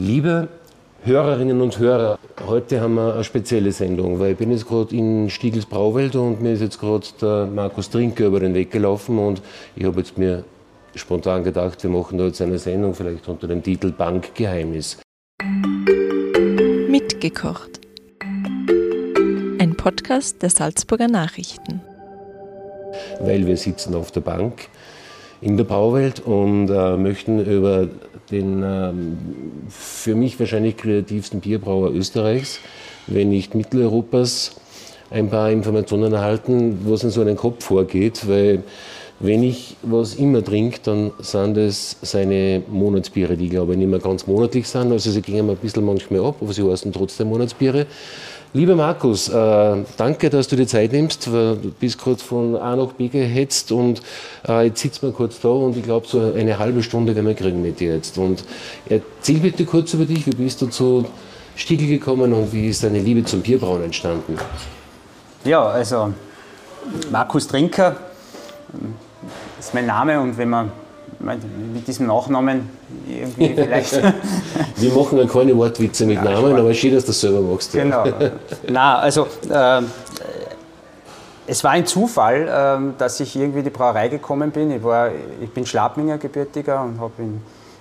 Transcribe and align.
Liebe 0.00 0.46
Hörerinnen 1.02 1.60
und 1.60 1.80
Hörer, 1.80 2.20
heute 2.46 2.80
haben 2.80 2.94
wir 2.94 3.14
eine 3.14 3.24
spezielle 3.24 3.72
Sendung, 3.72 4.20
weil 4.20 4.30
ich 4.30 4.38
bin 4.38 4.52
jetzt 4.52 4.68
gerade 4.68 4.94
in 4.94 5.28
Stiegels 5.28 5.66
Brauwelt 5.66 6.14
und 6.14 6.40
mir 6.40 6.52
ist 6.52 6.60
jetzt 6.60 6.78
gerade 6.78 7.04
der 7.20 7.46
Markus 7.46 7.90
Trinker 7.90 8.26
über 8.26 8.38
den 8.38 8.54
Weg 8.54 8.70
gelaufen 8.70 9.18
und 9.18 9.42
ich 9.74 9.84
habe 9.84 9.98
jetzt 9.98 10.16
mir 10.16 10.44
spontan 10.94 11.42
gedacht, 11.42 11.82
wir 11.82 11.90
machen 11.90 12.16
da 12.16 12.26
jetzt 12.26 12.40
eine 12.40 12.60
Sendung 12.60 12.94
vielleicht 12.94 13.26
unter 13.26 13.48
dem 13.48 13.60
Titel 13.60 13.90
Bankgeheimnis. 13.90 14.98
Mitgekocht. 16.88 17.80
Ein 19.58 19.74
Podcast 19.76 20.40
der 20.42 20.50
Salzburger 20.50 21.08
Nachrichten. 21.08 21.80
Weil 23.18 23.44
wir 23.48 23.56
sitzen 23.56 23.96
auf 23.96 24.12
der 24.12 24.20
Bank 24.20 24.68
in 25.40 25.56
der 25.56 25.64
Brauwelt 25.64 26.20
und 26.20 26.70
äh, 26.70 26.96
möchten 26.96 27.44
über 27.44 27.88
den 28.30 28.62
ähm, 28.62 29.18
für 29.68 30.14
mich 30.14 30.38
wahrscheinlich 30.38 30.76
kreativsten 30.76 31.40
Bierbrauer 31.40 31.90
Österreichs, 31.90 32.60
wenn 33.06 33.30
nicht 33.30 33.54
Mitteleuropas, 33.54 34.52
ein 35.10 35.30
paar 35.30 35.50
Informationen 35.50 36.12
erhalten, 36.12 36.80
was 36.84 37.02
in 37.02 37.10
so 37.10 37.22
einem 37.22 37.36
Kopf 37.36 37.64
vorgeht, 37.64 38.28
weil 38.28 38.62
wenn 39.20 39.42
ich 39.42 39.76
was 39.82 40.14
immer 40.14 40.44
trinke, 40.44 40.78
dann 40.84 41.10
sind 41.18 41.56
es 41.56 41.96
seine 42.02 42.62
Monatsbiere, 42.68 43.36
die 43.36 43.48
glaube 43.48 43.72
ich 43.72 43.78
nicht 43.78 43.88
mehr 43.88 43.98
ganz 43.98 44.26
monatlich 44.26 44.68
sind. 44.68 44.92
Also 44.92 45.10
sie 45.10 45.22
gehen 45.22 45.50
ein 45.50 45.56
bisschen 45.56 45.84
manchmal 45.84 46.24
ab, 46.24 46.36
aber 46.40 46.52
sie 46.52 46.62
heißen 46.62 46.92
trotzdem 46.92 47.28
Monatsbiere. 47.28 47.86
Lieber 48.54 48.76
Markus, 48.76 49.28
äh, 49.28 49.84
danke, 49.98 50.30
dass 50.30 50.48
du 50.48 50.56
dir 50.56 50.66
Zeit 50.66 50.92
nimmst. 50.92 51.26
Du 51.26 51.56
bist 51.78 51.98
gerade 51.98 52.18
von 52.18 52.56
A 52.56 52.76
nach 52.76 52.92
B 52.92 53.08
gehetzt 53.08 53.70
und 53.72 54.00
äh, 54.48 54.66
jetzt 54.66 54.80
sitzen 54.80 55.02
wir 55.02 55.12
kurz 55.12 55.40
da 55.40 55.48
und 55.48 55.76
ich 55.76 55.82
glaube, 55.82 56.06
so 56.08 56.32
eine 56.34 56.58
halbe 56.58 56.82
Stunde 56.82 57.14
werden 57.14 57.26
wir 57.26 57.34
kriegen 57.34 57.60
mit 57.60 57.78
dir 57.78 57.94
jetzt. 57.94 58.16
Und 58.16 58.44
erzähl 58.88 59.40
bitte 59.40 59.66
kurz 59.66 59.92
über 59.92 60.06
dich, 60.06 60.26
wie 60.26 60.30
bist 60.30 60.62
du 60.62 60.68
zu 60.68 61.04
Stiegel 61.56 61.88
gekommen 61.88 62.32
und 62.32 62.50
wie 62.52 62.68
ist 62.68 62.82
deine 62.82 63.00
Liebe 63.00 63.22
zum 63.24 63.42
Bierbrauen 63.42 63.84
entstanden? 63.84 64.38
Ja, 65.44 65.66
also 65.66 66.14
Markus 67.10 67.46
Trinker 67.48 67.96
ist 69.58 69.74
mein 69.74 69.86
Name 69.86 70.18
und 70.20 70.38
wenn 70.38 70.48
man 70.48 70.72
mit 71.20 71.86
diesem 71.86 72.06
Nachnamen 72.06 72.68
irgendwie 73.08 73.54
vielleicht. 73.54 74.00
Wir 74.76 74.92
machen 74.92 75.18
ja 75.18 75.26
keine 75.26 75.56
Wortwitze 75.56 76.06
mit 76.06 76.16
ja, 76.16 76.24
Namen, 76.24 76.56
aber 76.56 76.72
schön, 76.74 76.94
dass 76.94 77.04
du 77.04 77.08
das 77.08 77.20
selber 77.20 77.40
machst. 77.40 77.72
Genau. 77.72 78.04
Na, 78.68 78.98
also 78.98 79.26
äh, 79.50 79.82
es 81.46 81.64
war 81.64 81.72
ein 81.72 81.86
Zufall, 81.86 82.46
äh, 82.46 82.98
dass 82.98 83.20
ich 83.20 83.34
irgendwie 83.34 83.60
in 83.60 83.64
die 83.64 83.70
Brauerei 83.70 84.08
gekommen 84.08 84.50
bin. 84.50 84.70
Ich, 84.70 84.84
war, 84.84 85.10
ich 85.40 85.50
bin 85.50 85.64
Schlapminger 85.64 86.18
gebürtiger 86.18 86.82
und 86.82 87.00
habe 87.00 87.12
in, 87.18 87.40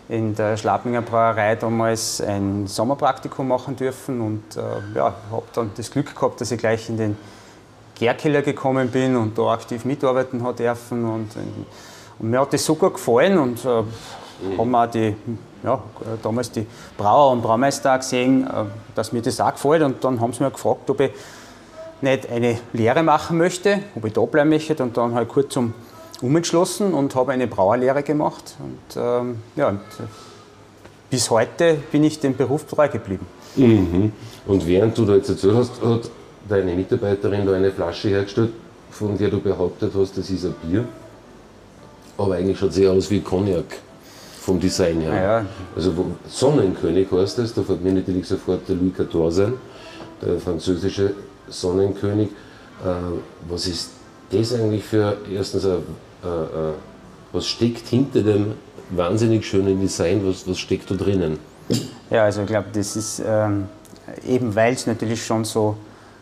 in 0.10 0.36
der 0.36 0.56
Schlapminger 0.56 1.02
Brauerei 1.02 1.56
damals 1.56 2.22
ein 2.22 2.66
Sommerpraktikum 2.66 3.48
machen 3.48 3.76
dürfen 3.76 4.22
und 4.22 4.56
äh, 4.56 4.96
ja, 4.96 5.14
habe 5.32 5.44
dann 5.54 5.72
das 5.76 5.92
Glück 5.92 6.16
gehabt, 6.16 6.40
dass 6.40 6.52
ich 6.52 6.60
gleich 6.60 6.90
in 6.90 6.98
den 6.98 7.18
Gärkeller 7.96 8.42
gekommen 8.42 8.90
bin 8.90 9.16
und 9.16 9.38
da 9.38 9.54
aktiv 9.54 9.84
mitarbeiten 9.84 10.44
habe 10.44 10.56
dürfen 10.56 11.04
und 11.04 11.30
und 12.20 12.32
mir 12.32 12.40
hat 12.40 12.54
das 12.54 12.66
so 12.66 12.76
gut 12.76 12.96
gefallen 12.96 13.38
und 13.38 13.64
äh, 13.64 13.82
mhm. 13.82 14.58
haben 14.58 14.76
auch 14.76 14.88
die, 14.88 15.16
ja, 15.64 15.82
damals 16.24 16.52
die 16.52 16.66
Brauer 16.98 17.32
und 17.32 17.42
Braumeister 17.42 17.98
gesehen, 17.98 18.48
äh, 18.48 18.64
dass 18.96 19.12
mir 19.12 19.22
das 19.22 19.40
auch 19.40 19.52
gefällt. 19.52 19.84
Und 19.84 20.04
dann 20.04 20.20
haben 20.20 20.34
sie 20.34 20.44
mich 20.44 20.54
gefragt, 20.54 20.90
ob 20.90 21.00
ich 21.00 21.12
nicht 22.02 22.30
eine 22.30 22.60
Lehre 22.74 23.04
machen 23.04 23.38
möchte, 23.38 23.80
ob 23.96 24.06
ich 24.06 24.14
da 24.14 24.22
bleiben 24.22 24.50
möchte. 24.50 24.82
Und 24.82 24.98
dann 24.98 25.14
habe 25.14 25.24
ich 25.24 25.30
kurz 25.30 25.56
um, 25.58 25.74
umentschlossen 26.22 26.94
und 26.94 27.14
habe 27.16 27.32
eine 27.32 27.48
Brauerlehre 27.48 28.04
gemacht. 28.04 28.56
Und, 28.60 29.02
ähm, 29.02 29.38
ja, 29.56 29.70
und 29.70 29.78
äh, 29.78 30.08
bis 31.10 31.30
heute 31.30 31.78
bin 31.92 32.04
ich 32.04 32.20
dem 32.20 32.36
Beruf 32.36 32.66
treu 32.66 32.88
geblieben. 32.88 33.26
Mhm. 33.56 34.12
Und 34.46 34.68
während 34.68 34.98
du 34.98 35.06
da 35.06 35.16
jetzt 35.16 35.30
erzählt 35.30 35.56
hast, 35.56 35.82
hat 35.82 36.10
deine 36.48 36.74
Mitarbeiterin 36.74 37.46
da 37.46 37.54
eine 37.54 37.72
Flasche 37.72 38.10
hergestellt, 38.10 38.52
von 38.92 39.18
der 39.18 39.30
du 39.30 39.40
behauptet 39.40 39.92
hast, 39.96 40.18
das 40.18 40.30
ist 40.30 40.46
ein 40.46 40.56
Bier. 40.64 40.86
Aber 42.18 42.36
eigentlich 42.36 42.58
schaut 42.58 42.72
es 42.72 42.78
eher 42.78 42.92
aus 42.92 43.10
wie 43.12 43.22
Cognac 43.22 43.66
vom 44.42 44.60
Design 44.60 45.02
her. 45.02 45.14
Ja. 45.14 45.46
Also 45.76 45.94
Sonnenkönig 46.28 47.12
heißt 47.12 47.40
es, 47.40 47.54
da 47.54 47.62
fällt 47.64 47.84
mir 47.84 47.94
natürlich 47.94 48.28
sofort 48.28 48.68
der 48.68 48.76
Louis 48.76 48.94
XIV 48.94 49.46
ein, 49.46 49.54
der 50.22 50.40
französische 50.40 51.14
Sonnenkönig. 51.50 52.30
Äh, 52.84 53.50
was 53.50 53.68
ist 53.68 53.92
das 54.32 54.54
eigentlich 54.54 54.84
für, 54.84 55.18
erstens, 55.32 55.66
äh, 55.66 55.76
äh, 55.76 55.80
was 57.32 57.48
steckt 57.48 57.88
hinter 57.88 58.22
dem 58.22 58.54
wahnsinnig 58.90 59.46
schönen 59.46 59.80
Design, 59.80 60.22
was, 60.26 60.48
was 60.48 60.58
steckt 60.58 60.90
da 60.90 60.96
drinnen? 60.96 61.40
Ja, 62.10 62.24
also 62.24 62.42
ich 62.42 62.48
glaube, 62.48 62.68
das 62.72 62.96
ist 62.96 63.22
ähm, 63.26 63.66
eben, 64.26 64.56
weil 64.56 64.74
es 64.74 64.88
natürlich 64.88 65.26
schon 65.26 65.44
so 65.44 65.76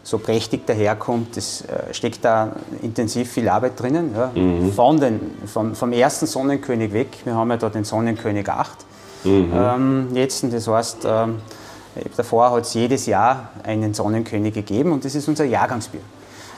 so 0.05 0.19
prächtig 0.19 0.67
daherkommt. 0.67 1.35
Es 1.35 1.61
äh, 1.61 1.91
steckt 1.91 2.23
da 2.23 2.51
intensiv 2.83 3.31
viel 3.31 3.49
Arbeit 3.49 3.77
drinnen. 3.79 4.13
Ja. 4.15 4.31
Mhm. 4.35 4.71
Von 4.71 4.99
den, 4.99 5.19
vom, 5.51 5.73
vom, 5.73 5.91
ersten 5.91 6.27
Sonnenkönig 6.27 6.93
weg, 6.93 7.17
wir 7.25 7.33
haben 7.33 7.49
ja 7.49 7.57
da 7.57 7.69
den 7.69 7.83
Sonnenkönig 7.83 8.47
8 8.47 8.85
mhm. 9.23 9.51
ähm, 9.53 10.07
jetzt, 10.13 10.45
das 10.53 10.67
heißt, 10.67 10.99
ähm, 11.05 11.39
davor 12.15 12.51
hat 12.51 12.65
es 12.65 12.75
jedes 12.75 13.07
Ein 13.07 13.47
einen 13.63 13.93
Sonnenkönig 13.95 14.53
gegeben 14.53 14.91
und 14.91 15.03
das 15.03 15.15
ist 15.15 15.27
unser 15.27 15.45
Jahrgangsbier. 15.45 16.01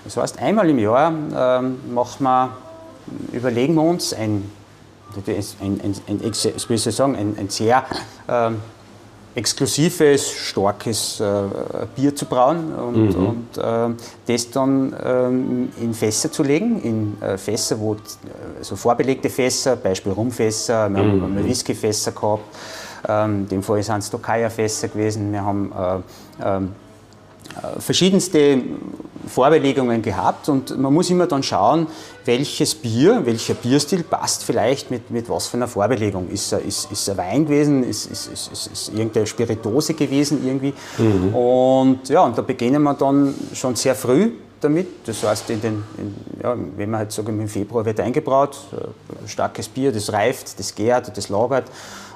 Das 0.03 0.17
heißt, 0.17 0.39
einmal 0.39 0.69
im 0.69 0.79
Jahr 0.79 1.09
ähm, 1.09 1.93
machen 1.93 2.23
wir, 2.23 2.49
überlegen 3.31 3.75
wir 3.75 3.83
uns 3.83 4.13
ein, 4.13 4.51
ein, 5.15 5.23
ein, 5.61 5.79
ein, 5.81 6.01
ein, 6.07 6.21
ein, 6.25 6.77
sagen, 6.77 7.15
ein, 7.15 7.37
ein 7.39 7.49
sehr 7.49 7.85
ähm, 8.27 8.57
exklusives, 9.37 10.31
starkes 10.31 11.19
äh, 11.19 11.25
Bier 11.95 12.15
zu 12.15 12.25
brauen 12.25 12.73
und, 12.73 13.15
mhm. 13.15 13.27
und 13.27 13.57
äh, 13.57 13.89
das 14.25 14.49
dann 14.49 14.95
ähm, 15.05 15.69
in 15.79 15.93
Fässer 15.93 16.31
zu 16.31 16.41
legen, 16.41 16.81
in 16.81 17.21
äh, 17.21 17.37
Fässer, 17.37 17.79
wo 17.79 17.95
also 18.57 18.75
vorbelegte 18.75 19.29
Fässer, 19.29 19.75
Beispiel 19.75 20.11
Rumfässer, 20.11 20.89
wir 20.89 21.03
mhm. 21.03 21.21
haben 21.21 21.45
Whiskyfässer 21.45 22.13
gehabt, 22.13 22.43
ähm, 23.07 23.41
in 23.41 23.47
dem 23.49 23.63
Fall 23.63 23.83
sind 23.83 23.99
es 23.99 24.09
Tokaja-Fässer 24.09 24.87
gewesen, 24.87 25.31
wir 25.31 25.45
haben 25.45 25.71
äh, 25.71 26.47
ähm, 26.47 26.71
äh, 27.57 27.79
verschiedenste 27.79 28.61
Vorbelegungen 29.27 30.01
gehabt 30.01 30.49
und 30.49 30.77
man 30.77 30.93
muss 30.93 31.09
immer 31.09 31.27
dann 31.27 31.43
schauen, 31.43 31.87
welches 32.25 32.75
Bier, 32.75 33.21
welcher 33.25 33.53
Bierstil 33.53 34.03
passt 34.03 34.43
vielleicht 34.43 34.91
mit, 34.91 35.09
mit 35.11 35.29
was 35.29 35.47
für 35.47 35.57
einer 35.57 35.67
Vorbelegung. 35.67 36.29
Ist 36.29 36.51
er 36.51 36.61
ist, 36.61 36.91
ist 36.91 37.07
er 37.07 37.17
Wein 37.17 37.45
gewesen, 37.45 37.83
ist, 37.83 38.05
ist, 38.05 38.27
ist, 38.27 38.67
ist 38.67 38.89
irgendeine 38.89 39.25
Spiritose 39.25 39.93
gewesen 39.93 40.45
irgendwie. 40.45 40.73
Mhm. 40.97 41.35
Und 41.35 42.09
ja, 42.09 42.21
und 42.21 42.37
da 42.37 42.41
beginnen 42.41 42.83
wir 42.83 42.93
dann 42.93 43.33
schon 43.53 43.75
sehr 43.75 43.95
früh 43.95 44.31
damit. 44.61 45.07
Das 45.07 45.23
heißt, 45.23 45.49
in 45.49 45.61
den, 45.61 45.83
in, 45.97 46.15
ja, 46.41 46.55
wenn 46.75 46.89
man 46.89 46.99
halt 46.99 47.11
sagen, 47.11 47.39
im 47.39 47.47
Februar 47.47 47.85
wird 47.85 47.99
eingebraut, 47.99 48.57
äh, 48.73 49.27
starkes 49.27 49.67
Bier, 49.67 49.91
das 49.91 50.11
reift, 50.11 50.59
das 50.59 50.73
gärt, 50.73 51.15
das 51.15 51.29
lagert. 51.29 51.65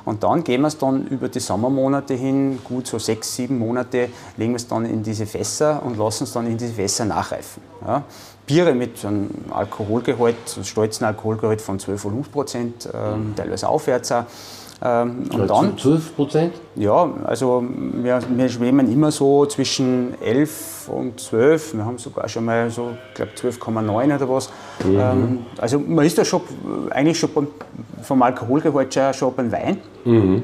Und 0.05 0.23
dann 0.23 0.43
gehen 0.43 0.61
wir 0.61 0.67
es 0.67 0.77
dann 0.77 1.07
über 1.07 1.29
die 1.29 1.39
Sommermonate 1.39 2.13
hin, 2.13 2.59
gut 2.63 2.87
so 2.87 2.99
sechs, 2.99 3.35
sieben 3.35 3.59
Monate, 3.59 4.09
legen 4.37 4.51
wir 4.51 4.57
es 4.57 4.67
dann 4.67 4.85
in 4.85 5.03
diese 5.03 5.25
Fässer 5.25 5.81
und 5.83 5.97
lassen 5.97 6.23
es 6.23 6.33
dann 6.33 6.47
in 6.47 6.57
diese 6.57 6.73
Fässer 6.73 7.05
nachreifen. 7.05 7.61
Ja. 7.85 8.03
Biere 8.45 8.73
mit 8.73 9.05
einem 9.05 9.29
Alkoholgehalt, 9.51 10.35
einem 10.55 10.65
stolzen 10.65 11.05
Alkoholgehalt 11.05 11.61
von 11.61 11.79
12,5 11.79 12.31
Prozent, 12.31 12.89
ähm, 12.93 13.33
teilweise 13.35 13.69
aufwärts 13.69 14.11
auch. 14.11 14.25
Ähm, 14.83 15.25
und 15.31 15.47
dann, 15.47 15.77
12 15.77 16.15
Prozent? 16.15 16.53
Ja, 16.75 17.07
also 17.23 17.63
wir, 18.01 18.19
wir, 18.35 18.49
schwimmen 18.49 18.91
immer 18.91 19.11
so 19.11 19.45
zwischen 19.45 20.15
11 20.21 20.89
und 20.89 21.19
12. 21.19 21.75
Wir 21.75 21.85
haben 21.85 21.99
sogar 21.99 22.27
schon 22.27 22.45
mal 22.45 22.69
so, 22.71 22.89
ich 23.09 23.13
glaube 23.13 23.31
12,9 23.35 24.15
oder 24.15 24.29
was. 24.29 24.49
Mhm. 24.83 24.99
Ähm, 24.99 25.39
also 25.57 25.77
man 25.77 26.03
ist 26.05 26.17
da 26.17 26.25
schon 26.25 26.41
eigentlich 26.89 27.19
schon 27.19 27.29
vom 28.01 28.21
Alkoholgehalt 28.23 28.91
schon, 28.91 29.13
schon 29.13 29.35
beim 29.35 29.51
Wein. 29.51 29.77
Mhm. 30.03 30.43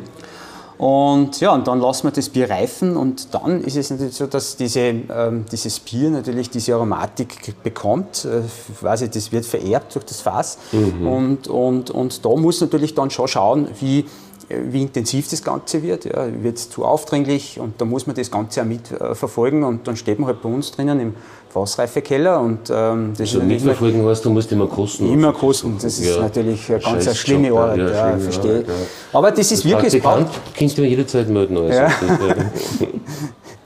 Und 0.77 1.39
ja, 1.39 1.51
und 1.53 1.67
dann 1.67 1.79
lassen 1.79 2.05
wir 2.05 2.11
das 2.11 2.29
Bier 2.29 2.51
reifen 2.51 2.97
und 2.97 3.33
dann 3.33 3.63
ist 3.63 3.75
es 3.75 3.89
natürlich 3.89 4.13
so, 4.13 4.27
dass 4.27 4.57
diese, 4.57 4.81
ähm, 4.81 5.45
dieses 5.51 5.79
Bier 5.79 6.11
natürlich 6.11 6.51
diese 6.51 6.75
Aromatik 6.75 7.55
bekommt. 7.63 8.25
Äh, 8.25 8.41
quasi, 8.79 9.09
das 9.09 9.31
wird 9.31 9.45
vererbt 9.47 9.95
durch 9.95 10.05
das 10.05 10.21
Fass. 10.21 10.59
Mhm. 10.71 11.07
Und, 11.07 11.47
und, 11.47 11.89
und 11.89 12.23
da 12.23 12.29
muss 12.29 12.61
natürlich 12.61 12.93
dann 12.93 13.09
schon 13.09 13.27
schauen, 13.27 13.69
wie 13.79 14.05
wie 14.49 14.81
intensiv 14.81 15.29
das 15.29 15.43
Ganze 15.43 15.83
wird. 15.83 16.05
Ja, 16.05 16.27
wird 16.41 16.57
es 16.57 16.69
zu 16.69 16.85
aufdringlich 16.85 17.59
und 17.59 17.79
da 17.81 17.85
muss 17.85 18.07
man 18.07 18.15
das 18.15 18.31
Ganze 18.31 18.61
auch 18.61 18.65
mitverfolgen 18.65 19.63
äh, 19.63 19.65
und 19.65 19.87
dann 19.87 19.95
steht 19.95 20.19
man 20.19 20.27
halt 20.27 20.41
bei 20.41 20.49
uns 20.49 20.71
drinnen 20.71 20.99
im 20.99 21.13
Fassreifekeller 21.49 22.39
und 22.39 22.69
ähm, 22.69 23.13
das 23.17 23.21
also 23.21 23.39
ist 23.39 23.45
mitverfolgen 23.45 24.05
heißt, 24.05 24.25
du 24.25 24.29
musst 24.29 24.51
immer 24.51 24.67
kosten. 24.67 25.11
Immer 25.11 25.33
kosten, 25.33 25.75
das 25.75 25.99
ist 25.99 26.15
ja. 26.15 26.21
natürlich 26.21 26.69
eine 26.69 26.79
ganz 26.79 27.07
eine 27.07 27.15
schlimme 27.15 27.51
Arbeit, 27.51 27.77
ja, 27.77 28.09
ja, 28.11 28.17
verstehe. 28.17 28.65
Aber 29.13 29.31
das 29.31 29.51
ist 29.51 29.63
das 29.63 29.71
wirklich... 29.71 30.03
Kannst 30.03 30.77
du 30.77 30.81
mir 30.81 30.89
jederzeit 30.89 31.29
melden. 31.29 31.57
Also. 31.57 31.81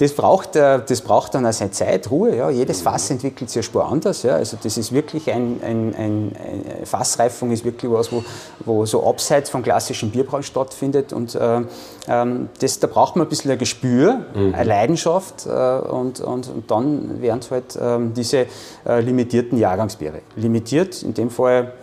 Das, 0.01 0.13
braucht, 0.13 0.56
äh, 0.56 0.80
das 0.83 1.01
braucht 1.01 1.36
dann 1.36 1.45
auch 1.45 1.53
seine 1.53 1.69
Zeit, 1.69 2.09
Ruhe. 2.09 2.36
Ja. 2.36 2.50
Jedes 2.50 2.81
Fass 2.81 3.12
entwickelt 3.12 3.51
sich 3.51 3.57
ja 3.57 3.62
spur 3.62 3.86
anders. 3.86 4.24
Ja. 4.24 4.33
Also 4.33 4.57
das 4.62 4.75
ist 4.75 4.92
wirklich 4.92 5.31
ein, 5.31 5.62
ein, 5.63 5.94
ein, 5.94 6.36
eine 6.75 6.86
Fassreifung 6.88 7.51
ist 7.51 7.63
wirklich 7.63 7.92
was, 7.92 8.12
wo, 8.12 8.24
wo 8.65 8.83
so 8.88 9.07
abseits 9.07 9.51
von 9.51 9.62
klassischen 9.62 10.09
Bierbrauen 10.09 10.42
stattfindet. 10.42 11.13
Und 11.13 11.36
äh, 11.36 11.62
das, 12.07 12.80
da 12.80 12.88
braucht 12.88 13.15
man 13.15 13.27
ein 13.27 13.30
bisschen 13.30 13.51
ein 13.51 13.59
Gespür, 13.59 14.25
mhm. 14.33 14.56
eine 14.56 14.63
Leidenschaft 14.63 15.45
äh, 15.45 15.50
und, 15.50 16.19
und, 16.19 16.50
und 16.50 16.71
dann 16.71 17.21
werden 17.21 17.39
es 17.39 17.51
halt 17.51 17.77
ähm, 17.80 18.13
diese 18.15 18.48
äh, 18.88 19.01
limitierten 19.01 19.57
Jahrgangsbiere. 19.57 20.21
Limitiert 20.36 21.03
in 21.03 21.13
dem 21.13 21.30
Fall 21.30 21.74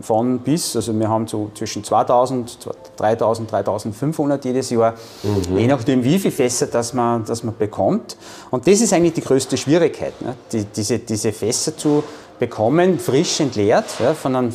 von 0.00 0.38
bis, 0.38 0.76
also 0.76 0.98
wir 0.98 1.08
haben 1.08 1.26
so 1.26 1.50
zwischen 1.54 1.84
2000, 1.84 2.68
3000, 2.96 3.52
3500 3.52 4.44
jedes 4.46 4.70
Jahr, 4.70 4.94
mhm. 5.22 5.58
je 5.58 5.66
nachdem 5.66 6.02
wie 6.04 6.18
viele 6.18 6.32
Fässer 6.32 6.66
das 6.68 6.94
man, 6.94 7.26
das 7.26 7.42
man 7.42 7.54
bekommt. 7.56 8.16
Und 8.50 8.66
das 8.66 8.80
ist 8.80 8.94
eigentlich 8.94 9.14
die 9.14 9.22
größte 9.22 9.58
Schwierigkeit, 9.58 10.20
ne? 10.22 10.36
die, 10.52 10.64
diese, 10.64 11.00
diese 11.00 11.32
Fässer 11.32 11.76
zu 11.76 12.02
bekommen, 12.38 12.98
frisch 12.98 13.40
entleert 13.40 13.86
ja, 13.98 14.14
von 14.14 14.36
einem 14.36 14.52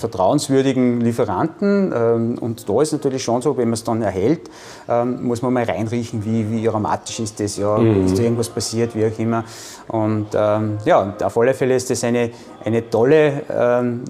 vertrauenswürdigen 0.00 1.00
Lieferanten. 1.00 1.92
Ähm, 1.94 2.38
und 2.40 2.68
da 2.68 2.82
ist 2.82 2.92
natürlich 2.92 3.22
schon 3.22 3.42
so, 3.42 3.56
wenn 3.56 3.68
man 3.68 3.74
es 3.74 3.84
dann 3.84 4.02
erhält, 4.02 4.50
ähm, 4.88 5.22
muss 5.22 5.42
man 5.42 5.52
mal 5.52 5.64
reinriechen, 5.64 6.24
wie, 6.24 6.50
wie 6.50 6.68
aromatisch 6.68 7.20
ist 7.20 7.38
das, 7.38 7.56
ja, 7.56 7.78
mhm. 7.78 8.06
ist 8.06 8.18
da 8.18 8.22
irgendwas 8.22 8.48
passiert, 8.48 8.96
wie 8.96 9.06
auch 9.06 9.18
immer. 9.18 9.44
Und 9.88 10.28
ähm, 10.34 10.78
ja, 10.84 11.14
auf 11.22 11.38
alle 11.38 11.54
Fälle 11.54 11.76
ist 11.76 11.90
das 11.90 12.02
eine, 12.04 12.30
eine 12.64 12.88
tolle, 12.90 13.42
ein, 13.48 14.04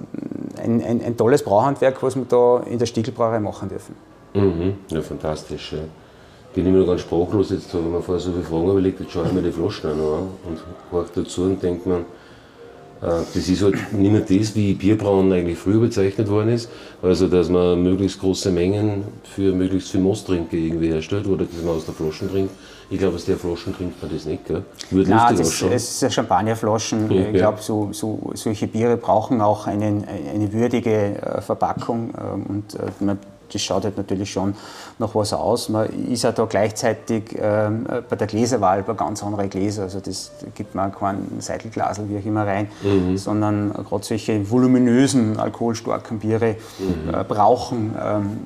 ein, 0.57 1.03
ein 1.05 1.17
tolles 1.17 1.43
Brauhandwerk, 1.43 2.03
was 2.03 2.17
wir 2.17 2.25
da 2.25 2.63
in 2.69 2.79
der 2.79 2.87
Stiegelbrauerei 2.87 3.41
machen 3.41 3.69
dürfen. 3.69 3.95
Mhm. 4.35 4.75
Ja, 4.89 5.03
fantastisch. 5.03 5.73
Ja. 5.73 5.79
Bin 6.55 6.67
immer 6.67 6.79
noch 6.79 6.87
ganz 6.87 7.03
sprachlos 7.03 7.51
jetzt, 7.51 7.73
wenn 7.75 7.93
man 7.93 8.03
vorher 8.03 8.21
so 8.21 8.33
viele 8.33 8.45
Fragen 8.45 8.71
überlegt, 8.71 9.01
jetzt 9.01 9.13
schaue 9.13 9.27
ich 9.27 9.33
mir 9.33 9.43
die 9.43 9.53
Flaschen 9.53 9.91
an 9.91 10.01
und 10.01 10.59
horcht 10.91 11.17
dazu 11.17 11.43
und 11.43 11.63
denkt 11.63 11.87
man, 11.87 12.01
äh, 12.01 12.05
das 13.01 13.49
ist 13.49 13.63
halt 13.63 13.93
nicht 13.93 14.13
mehr 14.13 14.21
das, 14.21 14.55
wie 14.55 14.75
Bierbrauen 14.75 15.33
eigentlich 15.33 15.59
früher 15.59 15.81
bezeichnet 15.81 16.29
worden 16.29 16.51
ist. 16.51 16.69
Also, 17.03 17.29
dass 17.29 17.49
man 17.49 17.83
möglichst 17.83 18.21
große 18.21 18.51
Mengen 18.51 19.05
für 19.25 19.55
möglichst 19.55 19.91
viel 19.91 20.01
Mosttrinker 20.01 20.57
irgendwie 20.57 20.89
herstellt 20.89 21.27
oder 21.27 21.47
dass 21.47 21.63
man 21.65 21.77
aus 21.77 21.87
der 21.87 21.95
Flaschen 21.95 22.31
trinkt. 22.31 22.53
Ich 22.91 22.99
glaube, 22.99 23.15
aus 23.15 23.25
der 23.25 23.37
Flaschen 23.37 23.75
trinkt 23.75 24.03
man 24.03 24.13
das 24.13 24.27
nicht, 24.27 24.45
gell? 24.47 24.65
Wird 24.91 25.09
Nein, 25.09 25.37
das, 25.37 25.49
ausschauen. 25.49 25.73
es 25.73 25.91
ist 25.91 26.03
ja 26.03 26.11
Champagnerflaschen. 26.11 27.11
Ja, 27.11 27.23
ich 27.29 27.35
glaube, 27.35 27.59
so, 27.63 27.89
so, 27.93 28.33
solche 28.35 28.67
Biere 28.67 28.97
brauchen 28.97 29.41
auch 29.41 29.67
einen, 29.67 30.05
eine 30.07 30.53
würdige 30.53 31.23
äh, 31.23 31.41
Verpackung 31.41 32.13
ähm, 32.19 32.47
und 32.47 32.75
äh, 32.75 32.91
man 32.99 33.19
das 33.53 33.63
schaut 33.63 33.85
halt 33.85 33.97
natürlich 33.97 34.31
schon 34.31 34.55
nach 34.99 35.15
was 35.15 35.33
aus. 35.33 35.69
Man 35.69 35.89
ist 36.11 36.23
ja 36.23 36.33
da 36.33 36.45
gleichzeitig 36.45 37.37
ähm, 37.39 37.87
bei 38.09 38.17
der 38.17 38.27
Gläserwahl 38.27 38.83
bei 38.83 38.95
ganz 38.95 39.23
andere 39.23 39.49
Gläser. 39.49 39.85
Also 39.85 40.01
das 40.01 40.33
gibt 40.55 40.75
man 40.75 40.95
kein 40.95 41.41
Seidelglasel, 41.41 42.09
wie 42.09 42.19
auch 42.19 42.25
immer 42.25 42.47
rein, 42.47 42.69
mhm. 42.83 43.17
sondern 43.17 43.73
gerade 43.73 44.05
solche 44.05 44.51
voluminösen, 44.51 45.39
alkoholstarken 45.39 46.19
Biere 46.19 46.57
mhm. 46.79 47.15
äh, 47.15 47.25
brauchen 47.25 47.95
ähm, 48.03 48.39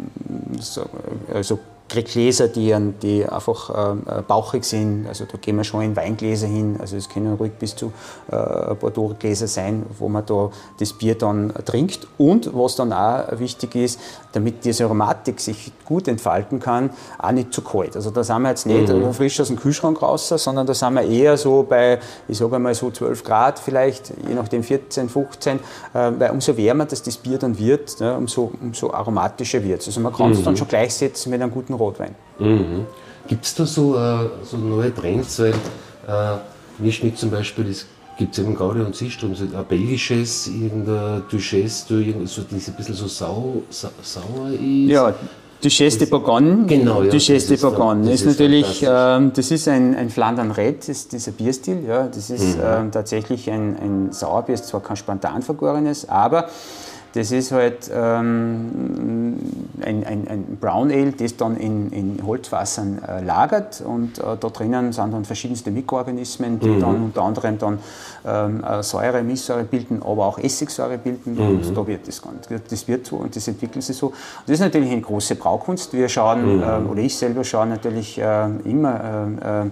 so, 0.60 0.86
also 1.32 1.58
Gläser, 2.02 2.48
die, 2.48 2.74
die 3.02 3.26
einfach 3.26 3.70
äh, 3.70 4.22
bauchig 4.22 4.64
sind. 4.64 5.06
Also 5.08 5.24
da 5.30 5.38
gehen 5.38 5.56
wir 5.56 5.64
schon 5.64 5.82
in 5.82 5.96
Weingläser 5.96 6.46
hin. 6.46 6.76
Also 6.80 6.96
es 6.96 7.08
können 7.08 7.34
ruhig 7.34 7.52
bis 7.52 7.76
zu 7.76 7.92
äh, 8.30 8.74
Bordeaux-Gläser 8.74 9.46
sein, 9.46 9.84
wo 9.98 10.08
man 10.08 10.26
da 10.26 10.50
das 10.78 10.92
Bier 10.92 11.14
dann 11.16 11.52
trinkt. 11.64 12.06
Und 12.18 12.50
was 12.54 12.76
dann 12.76 12.92
auch 12.92 13.38
wichtig 13.38 13.74
ist, 13.74 14.00
damit 14.32 14.64
diese 14.64 14.84
Aromatik 14.84 15.40
sich 15.40 15.72
gut 15.84 16.08
entfalten 16.08 16.58
kann, 16.60 16.90
auch 17.18 17.30
nicht 17.30 17.52
zu 17.52 17.62
kalt. 17.62 17.94
Also 17.94 18.10
da 18.10 18.24
sind 18.24 18.42
wir 18.42 18.48
jetzt 18.50 18.66
nicht 18.66 18.88
mhm. 18.88 19.12
frisch 19.14 19.40
aus 19.40 19.48
dem 19.48 19.56
Kühlschrank 19.56 20.02
raus, 20.02 20.28
sondern 20.28 20.66
da 20.66 20.74
sind 20.74 20.94
wir 20.94 21.02
eher 21.02 21.36
so 21.36 21.62
bei, 21.62 22.00
ich 22.26 22.38
sage 22.38 22.58
mal 22.58 22.74
so 22.74 22.90
12 22.90 23.22
Grad 23.22 23.58
vielleicht, 23.58 24.12
je 24.26 24.34
nachdem 24.34 24.62
14, 24.62 25.08
15, 25.08 25.56
äh, 25.56 25.60
weil 25.92 26.30
umso 26.30 26.56
wärmer 26.56 26.86
das, 26.86 27.02
das 27.02 27.16
Bier 27.16 27.38
dann 27.38 27.58
wird, 27.58 28.00
ne, 28.00 28.16
umso, 28.16 28.50
umso 28.60 28.92
aromatischer 28.92 29.62
wird 29.62 29.82
es. 29.82 29.88
Also 29.88 30.00
man 30.00 30.12
kann 30.12 30.32
es 30.32 30.40
mhm. 30.40 30.44
dann 30.44 30.56
schon 30.56 30.68
gleichsetzen 30.68 31.30
mit 31.30 31.40
einem 31.40 31.52
guten 31.52 31.74
Rotwein. 31.84 32.14
Mhm. 32.38 32.86
Gibt 33.26 33.44
es 33.44 33.54
da 33.54 33.64
so, 33.64 33.96
äh, 33.96 34.28
so 34.42 34.56
neue 34.56 34.94
Trends? 34.94 35.38
Weil 35.38 35.50
äh, 35.52 36.36
mir 36.78 36.92
schmeckt 36.92 37.18
zum 37.18 37.30
Beispiel 37.30 37.64
das 37.64 37.86
gibt 38.16 38.38
es 38.38 38.44
eben 38.44 38.54
Gaudi 38.54 38.80
und 38.80 38.94
Sistrum, 38.94 39.34
so 39.34 39.44
ein 39.44 39.64
belgisches, 39.68 40.46
irgendein 40.46 41.22
Duchesse, 41.30 41.86
so, 42.26 42.42
das 42.42 42.68
ein 42.68 42.74
bisschen 42.76 42.94
so 42.94 43.08
sau, 43.08 43.62
sau, 43.70 43.88
sauer 44.02 44.50
ist. 44.50 44.60
Ja, 44.60 45.14
Duchesse 45.62 45.98
de 45.98 46.08
Bourgogne. 46.08 46.66
Genau, 46.66 47.02
ja. 47.02 47.10
Duchesse 47.10 47.48
de 47.48 47.56
Bourgogne. 47.56 48.10
Das 48.10 48.20
ist, 48.20 48.26
ist 48.26 48.38
natürlich, 48.38 48.86
ähm, 48.86 49.32
das 49.34 49.50
ist 49.50 49.66
ein, 49.66 49.96
ein 49.96 50.10
Flandern 50.10 50.50
Red, 50.50 50.86
das, 50.88 51.08
dieser 51.08 51.32
Bierstil. 51.32 51.84
Ja, 51.88 52.06
das 52.06 52.28
ist 52.30 52.58
mhm. 52.58 52.62
ähm, 52.64 52.90
tatsächlich 52.92 53.50
ein, 53.50 53.76
ein 53.76 54.12
Sauerbier, 54.12 54.54
ist 54.54 54.66
zwar 54.66 54.82
kein 54.82 54.96
spontan 54.96 55.42
vergorenes, 55.42 56.08
aber 56.08 56.48
das 57.14 57.30
ist 57.30 57.52
halt 57.52 57.90
ähm, 57.94 59.38
ein, 59.80 60.04
ein, 60.04 60.28
ein, 60.28 60.58
Brown 60.60 60.90
Ale, 60.90 61.12
das 61.12 61.36
dann 61.36 61.56
in, 61.56 61.90
in 61.92 62.26
Holzfassern 62.26 63.00
äh, 63.06 63.22
lagert 63.22 63.80
und 63.86 64.18
äh, 64.18 64.36
da 64.38 64.48
drinnen 64.48 64.92
sind 64.92 65.12
dann 65.12 65.24
verschiedenste 65.24 65.70
Mikroorganismen, 65.70 66.58
die 66.58 66.68
mhm. 66.68 66.80
dann 66.80 67.02
unter 67.04 67.22
anderem 67.22 67.58
dann 67.58 67.78
ähm, 68.26 68.64
äh, 68.64 68.82
Säure, 68.82 69.22
Milchsäure 69.22 69.62
bilden, 69.62 70.02
aber 70.02 70.26
auch 70.26 70.38
Essigsäure 70.38 70.98
bilden 70.98 71.34
mhm. 71.34 71.58
und 71.58 71.76
da 71.76 71.86
wird 71.86 72.08
das 72.08 72.20
Ganze, 72.20 72.60
das 72.68 72.88
wird 72.88 73.06
so 73.06 73.16
und 73.16 73.36
das 73.36 73.46
entwickelt 73.46 73.84
sich 73.84 73.96
so. 73.96 74.08
Und 74.08 74.14
das 74.46 74.54
ist 74.54 74.60
natürlich 74.60 74.90
eine 74.90 75.00
große 75.00 75.36
Braukunst. 75.36 75.92
Wir 75.92 76.08
schauen, 76.08 76.56
mhm. 76.56 76.62
Ähm, 76.64 76.90
oder 76.90 77.00
ich 77.00 77.16
selber 77.16 77.44
schaue 77.44 77.66
natürlich 77.66 78.18
äh, 78.18 78.46
immer 78.64 79.28
äh, 79.40 79.66
äh, 79.66 79.70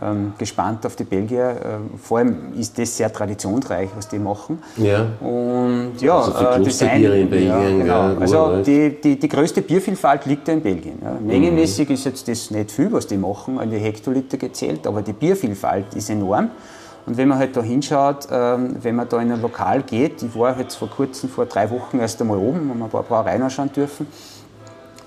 ähm, 0.00 0.32
gespannt 0.38 0.84
auf 0.86 0.96
die 0.96 1.04
Belgier. 1.04 1.50
Äh, 1.50 1.98
vor 1.98 2.18
allem 2.18 2.52
ist 2.58 2.78
das 2.78 2.96
sehr 2.96 3.12
traditionsreich, 3.12 3.90
was 3.96 4.08
die 4.08 4.18
machen. 4.18 4.58
Ja. 4.76 5.06
Und 5.20 5.94
ja, 6.00 6.18
also 6.18 6.46
äh, 6.46 6.62
Design, 6.62 7.04
in 7.04 7.30
Belgien. 7.30 7.48
Ja, 7.48 7.68
genau. 7.68 7.86
Ja, 7.86 8.16
also 8.18 8.62
die, 8.62 9.00
die, 9.00 9.18
die 9.18 9.28
größte 9.28 9.62
Biervielfalt 9.62 10.26
liegt 10.26 10.48
ja 10.48 10.54
in 10.54 10.62
Belgien. 10.62 10.98
Ja. 11.02 11.16
Mengenmäßig 11.20 11.88
mhm. 11.88 11.94
ist 11.94 12.04
jetzt 12.04 12.28
das 12.28 12.50
nicht 12.50 12.70
viel, 12.70 12.92
was 12.92 13.06
die 13.06 13.16
machen, 13.16 13.58
an 13.58 13.70
die 13.70 13.78
Hektoliter 13.78 14.36
gezählt, 14.36 14.86
aber 14.86 15.02
die 15.02 15.12
Biervielfalt 15.12 15.94
ist 15.94 16.10
enorm. 16.10 16.50
Und 17.06 17.16
wenn 17.16 17.28
man 17.28 17.38
halt 17.38 17.56
da 17.56 17.62
hinschaut, 17.62 18.26
ähm, 18.32 18.76
wenn 18.82 18.96
man 18.96 19.08
da 19.08 19.20
in 19.20 19.30
ein 19.30 19.40
Lokal 19.40 19.82
geht, 19.82 20.22
ich 20.22 20.36
war 20.36 20.58
jetzt 20.58 20.74
vor 20.74 20.90
kurzem, 20.90 21.30
vor 21.30 21.46
drei 21.46 21.70
Wochen 21.70 22.00
erst 22.00 22.20
einmal 22.20 22.36
oben, 22.36 22.68
haben 22.68 22.82
ein 22.82 22.90
paar 22.90 23.04
Brauereien 23.04 23.42
anschauen 23.42 23.72
dürfen. 23.72 24.08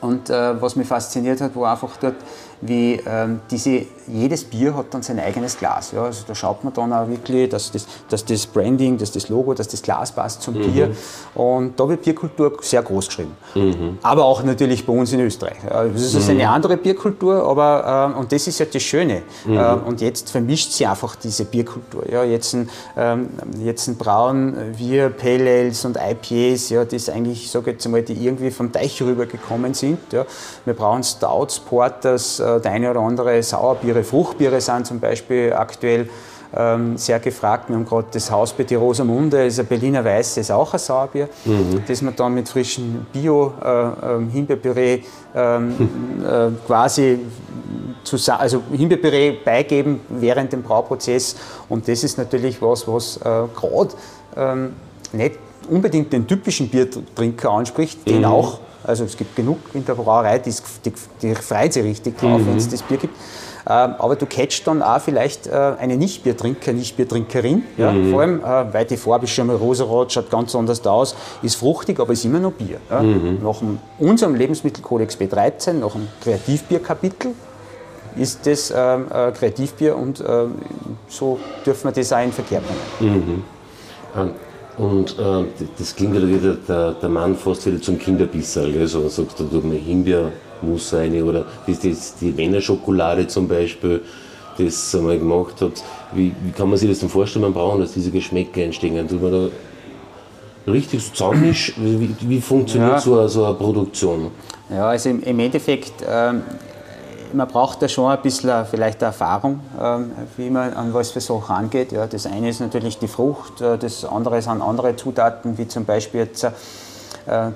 Und 0.01 0.30
äh, 0.30 0.62
was 0.62 0.77
mich 0.77 0.88
fasziniert 0.88 1.41
hat, 1.41 1.56
war 1.57 1.74
einfach 1.74 1.97
dort, 1.97 2.15
wie 2.62 3.00
ähm, 3.06 3.40
diese, 3.50 3.86
jedes 4.08 4.44
Bier 4.44 4.76
hat 4.76 4.88
dann 4.92 5.02
sein 5.02 5.20
eigenes 5.20 5.58
Glas. 5.58 5.92
Ja? 5.92 6.04
Also 6.04 6.24
da 6.28 6.36
schaut 6.36 6.64
man 6.64 6.74
dann 6.74 6.92
auch 6.92 7.08
wirklich, 7.08 7.50
dass 7.50 7.72
das, 7.72 7.86
dass 8.10 8.26
das 8.26 8.46
Branding, 8.48 8.98
dass 8.98 9.12
das 9.12 9.30
Logo, 9.30 9.54
dass 9.54 9.68
das 9.68 9.82
Glas 9.82 10.12
passt 10.12 10.42
zum 10.42 10.56
mhm. 10.56 10.72
Bier. 10.72 10.92
Und 11.36 11.80
da 11.80 11.88
wird 11.88 12.02
Bierkultur 12.02 12.58
sehr 12.62 12.82
groß 12.82 13.08
geschrieben. 13.08 13.36
Mhm. 13.56 13.98
Aber 14.02 14.26
auch 14.26 14.44
natürlich 14.44 14.86
bei 14.86 14.94
uns 14.94 15.14
in 15.14 15.22
Österreich. 15.22 15.58
Das 15.70 16.02
ist 16.02 16.16
also 16.16 16.34
mhm. 16.34 16.40
eine 16.40 16.50
andere 16.50 16.78
Bierkultur, 16.78 17.44
aber 17.44 18.14
äh, 18.16 18.20
und 18.20 18.32
das 18.32 18.48
ist 18.48 18.60
ja 18.60 18.66
das 18.66 18.84
Schöne. 18.84 19.24
Mhm. 19.46 19.58
Äh, 19.58 19.74
und 19.86 20.01
jetzt 20.01 20.30
vermischt 20.30 20.72
sie 20.72 20.86
einfach 20.86 21.16
diese 21.16 21.46
Bierkultur. 21.46 22.10
Ja? 22.12 22.24
Jetzt, 22.24 22.54
ein, 22.54 22.70
ähm, 22.98 23.30
jetzt 23.63 23.88
ein 23.88 23.96
Brauen 23.96 24.56
wir 24.75 25.10
Pale 25.10 25.72
und 25.84 25.98
IPAs, 25.98 26.70
ja, 26.70 26.84
das 26.84 27.10
eigentlich, 27.10 27.50
sage 27.50 27.72
jetzt 27.72 27.86
einmal, 27.86 28.01
die 28.01 28.25
irgendwie 28.25 28.51
vom 28.51 28.72
Teich 28.72 29.01
rübergekommen 29.01 29.74
sind. 29.74 30.00
Ja? 30.12 30.25
Wir 30.66 30.74
brauchen 30.74 31.04
Stouts, 31.04 31.60
Porters, 31.60 32.42
der 32.58 32.72
eine 32.72 32.89
oder 32.89 33.01
andere 33.01 33.41
Sauerbiere, 33.44 34.03
Fruchtbiere 34.03 34.60
sind 34.62 34.88
zum 34.88 35.00
Beispiel 35.00 35.53
aktuell 35.53 36.10
ähm, 36.56 36.98
sehr 36.98 37.20
gefragt. 37.20 37.70
Wir 37.70 37.75
haben 37.75 37.86
gerade 37.86 38.08
das 38.12 38.32
Hausbier 38.32 38.65
die 38.65 38.75
Rosamunde, 38.75 39.46
ist 39.46 39.60
ein 39.60 39.68
Berliner 39.68 40.03
Weiß, 40.03 40.38
ist 40.38 40.51
auch 40.51 40.74
ein 40.74 40.79
Sauerbier, 40.79 41.29
mhm. 41.46 41.84
das 41.88 42.01
man 42.01 42.15
dann 42.15 42.34
mit 42.34 42.50
frischem 42.50 43.06
Bio-Himbeerpüree 43.13 44.94
äh, 44.96 45.01
ähm, 45.36 45.75
äh, 46.25 46.50
quasi 46.65 47.20
also 48.27 48.63
Himbeerpüree 48.72 49.38
beigeben 49.44 50.00
während 50.10 50.51
dem 50.53 50.63
Brauprozess. 50.63 51.36
Und 51.68 51.88
das 51.88 52.03
ist 52.03 52.18
natürlich 52.18 52.62
was, 52.62 52.88
was 52.88 53.18
äh, 53.18 53.22
gerade 53.56 53.89
ähm, 54.36 54.74
nicht 55.12 55.38
unbedingt 55.70 56.12
den 56.12 56.25
typischen 56.25 56.70
Biertrinker 56.70 57.51
anspricht, 57.51 58.08
mhm. 58.08 58.12
den 58.12 58.25
auch 58.25 58.60
also 58.83 59.03
es 59.03 59.17
gibt 59.17 59.36
genug 59.36 59.59
in 59.74 59.86
der 59.86 59.93
Brauerei, 59.93 60.39
die, 60.39 60.53
die, 60.86 60.93
die 61.21 61.36
freuen 61.36 61.71
sich 61.71 61.83
richtig 61.83 62.17
drauf, 62.17 62.39
mhm. 62.39 62.48
wenn 62.48 62.57
es 62.57 62.69
das 62.69 62.81
Bier 62.81 62.98
gibt. 62.98 63.15
Ähm, 63.67 63.95
aber 64.00 64.15
du 64.15 64.25
catchst 64.25 64.65
dann 64.65 64.81
auch 64.81 65.00
vielleicht 65.00 65.48
äh, 65.48 65.74
eine 65.79 65.98
Nicht-Biertrinker, 65.98 66.74
Nicht-Biertrinkerin. 66.74 67.63
Ja? 67.77 67.91
Mhm. 67.91 68.12
Vor 68.12 68.21
allem, 68.21 68.39
äh, 68.39 68.74
weil 68.74 68.86
die 68.86 68.98
Farbe 68.98 69.25
ist 69.25 69.31
schon 69.31 69.48
mal 69.48 69.55
rosarot, 69.55 70.12
schaut 70.12 70.31
ganz 70.31 70.55
anders 70.55 70.86
aus, 70.88 71.15
ist 71.43 71.55
fruchtig, 71.55 72.00
aber 72.00 72.13
ist 72.13 72.25
immer 72.25 72.39
noch 72.39 72.53
Bier. 72.53 72.79
Ja? 72.89 73.01
Mhm. 73.01 73.39
Nach 73.43 73.62
unserem 74.00 74.36
Lebensmittelkodex 74.36 75.17
B13, 75.17 75.74
nach 75.74 75.91
dem 75.91 76.07
Kreativbierkapitel, 76.21 77.33
ist 78.15 78.48
das 78.48 78.74
ähm, 78.75 79.05
äh, 79.12 79.31
Kreativbier 79.31 79.95
und 79.95 80.19
äh, 80.19 80.45
so 81.07 81.39
dürfen 81.65 81.86
wir 81.86 81.91
das 81.91 82.12
auch 82.12 82.24
in 82.24 82.31
Verkehr 82.31 82.62
bringen. 82.62 83.43
Mhm. 84.15 84.29
Und 84.79 85.19
äh, 85.19 85.43
das 85.77 85.93
klingt 85.93 86.15
ja 86.15 86.25
wieder 86.25 86.55
der, 86.55 86.93
der 86.93 87.09
Mann 87.09 87.36
fast 87.36 87.65
wieder 87.65 87.81
zum 87.81 88.00
Kinderbisserl. 88.00 88.74
Also 88.79 89.09
sagst 89.09 89.38
du, 89.38 89.43
du 89.43 89.62
Himbeer, 89.71 90.31
Mousse 90.62 91.00
rein 91.00 91.21
oder 91.21 91.45
das, 91.67 91.81
das, 91.81 92.15
die 92.15 92.31
Männerschokolade 92.31 93.27
zum 93.27 93.48
Beispiel, 93.48 94.01
das 94.57 94.95
einmal 94.95 95.19
gemacht 95.19 95.55
habt. 95.59 95.83
Wie, 96.13 96.33
wie 96.43 96.51
kann 96.51 96.69
man 96.69 96.77
sich 96.77 96.89
das 96.89 97.00
denn 97.00 97.09
vorstellen 97.09 97.43
beim 97.43 97.53
Brauen, 97.53 97.81
dass 97.81 97.93
diese 97.93 98.09
Geschmäcker 98.09 98.62
entstehen? 98.62 99.05
Tut 99.05 99.21
man 99.21 99.31
da 99.31 100.71
richtig 100.71 101.03
so 101.03 101.12
zusammenmischen? 101.12 101.74
Wie, 101.77 102.29
wie 102.29 102.41
funktioniert 102.41 102.93
ja. 102.93 103.00
so, 103.00 103.19
eine, 103.19 103.27
so 103.27 103.45
eine 103.45 103.55
Produktion? 103.55 104.31
Ja, 104.69 104.88
also 104.88 105.09
im, 105.09 105.21
im 105.24 105.39
Endeffekt, 105.39 105.93
ähm, 106.09 106.41
man 107.33 107.48
braucht 107.48 107.81
da 107.81 107.88
schon 107.88 108.12
ein 108.12 108.21
bisschen 108.21 108.65
vielleicht 108.65 109.01
Erfahrung, 109.01 109.59
ähm, 109.79 110.12
wie 110.38 110.50
man 110.50 110.74
an 110.74 110.93
was 110.93 111.12
für 111.12 111.21
Sachen 111.21 111.55
angeht. 111.55 111.91
Ja, 111.91 112.07
das 112.07 112.25
eine 112.25 112.50
ist 112.50 112.59
natürlich 112.59 112.98
die 112.98 113.07
Frucht, 113.07 113.62
äh, 113.62 113.77
das 113.77 114.05
andere 114.05 114.41
sind 114.41 114.62
andere 114.62 114.95
Zutaten, 114.95 115.57
wie 115.57 115.67
zum 115.67 115.86
Beispiel 115.86 116.21
jetzt 116.21 116.43
äh, 116.43 116.51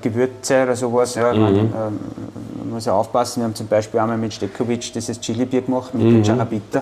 Gewürze 0.01 0.63
oder 0.63 0.75
sowas. 0.75 1.15
Ja, 1.15 1.33
mhm. 1.33 1.41
man, 1.41 1.55
äh, 1.55 1.69
man 2.57 2.69
muss 2.71 2.85
ja 2.85 2.93
aufpassen, 2.93 3.41
wir 3.41 3.45
haben 3.45 3.55
zum 3.55 3.67
Beispiel 3.67 3.99
einmal 3.99 4.17
mit 4.17 4.33
Stekovic 4.33 4.93
dieses 4.93 5.19
Chili-Bier 5.19 5.61
gemacht, 5.61 5.93
mit 5.93 6.05
mhm. 6.05 6.23
Charabita. 6.23 6.81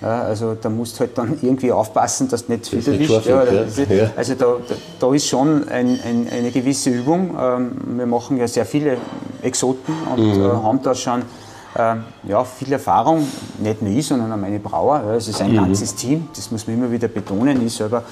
Ja, 0.00 0.22
also 0.22 0.54
da 0.54 0.68
musst 0.68 0.94
du 0.96 1.00
halt 1.00 1.18
dann 1.18 1.38
irgendwie 1.42 1.72
aufpassen, 1.72 2.28
dass 2.28 2.46
du 2.46 2.52
nicht 2.52 2.68
viel 2.68 2.86
erwischt. 2.86 3.26
Ja, 3.26 3.42
ja. 3.42 4.10
Also 4.16 4.34
da, 4.34 4.56
da, 5.00 5.12
ist 5.12 5.26
schon 5.26 5.68
ein, 5.68 5.98
ein, 6.04 6.28
eine 6.30 6.52
gewisse 6.52 6.90
Übung. 6.90 7.36
Ähm, 7.36 7.72
wir 7.96 8.06
machen 8.06 8.36
ja 8.36 8.46
sehr 8.46 8.64
viele 8.64 8.96
Exoten 9.42 9.92
und 10.14 10.38
mhm. 10.38 10.62
haben 10.62 10.80
da 10.82 10.94
schon 10.94 11.22
ähm, 11.22 11.26
ja, 11.76 12.44
viel 12.44 12.72
Erfahrung, 12.72 13.26
nicht 13.58 13.82
nur 13.82 13.92
ich, 13.92 14.06
sondern 14.06 14.32
auch 14.32 14.36
meine 14.36 14.58
Brauer. 14.58 15.02
Ja, 15.04 15.14
es 15.14 15.28
ist 15.28 15.40
ein 15.40 15.52
mhm. 15.52 15.56
ganzes 15.56 15.94
Team, 15.94 16.28
das 16.34 16.50
muss 16.50 16.66
man 16.66 16.76
immer 16.76 16.90
wieder 16.90 17.08
betonen. 17.08 17.64
Ich 17.64 17.74
selber 17.74 18.02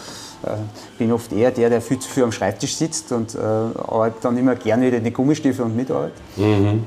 äh, 0.43 0.51
bin 0.99 1.13
oft 1.13 1.33
eher 1.33 1.51
der, 1.51 1.71
der 1.71 1.81
viel 1.81 1.99
zu 1.99 2.09
viel 2.09 2.25
am 2.25 2.33
Schreibtisch 2.33 2.77
sitzt 2.77 3.11
und 3.13 3.35
äh, 3.35 3.39
arbeite 3.39 4.17
dann 4.23 4.37
immer 4.37 4.55
gerne 4.55 4.87
wieder 4.87 4.99
in 4.99 5.05
die 5.05 5.13
Gummistiefel 5.13 5.65
und 5.65 5.77
mitarbeite. 5.77 6.15
Mhm. 6.37 6.85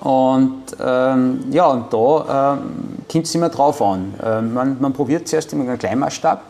Und 0.00 0.62
ähm, 0.82 1.44
ja, 1.50 1.66
und 1.66 1.92
da 1.92 2.54
ähm, 2.54 2.98
kommt 3.10 3.26
es 3.26 3.34
immer 3.34 3.50
drauf 3.50 3.82
an. 3.82 4.14
Äh, 4.22 4.40
man, 4.40 4.76
man 4.80 4.92
probiert 4.92 5.28
zuerst 5.28 5.52
immer 5.52 5.64
einen 5.64 5.78
Kleinmaßstab. 5.78 6.42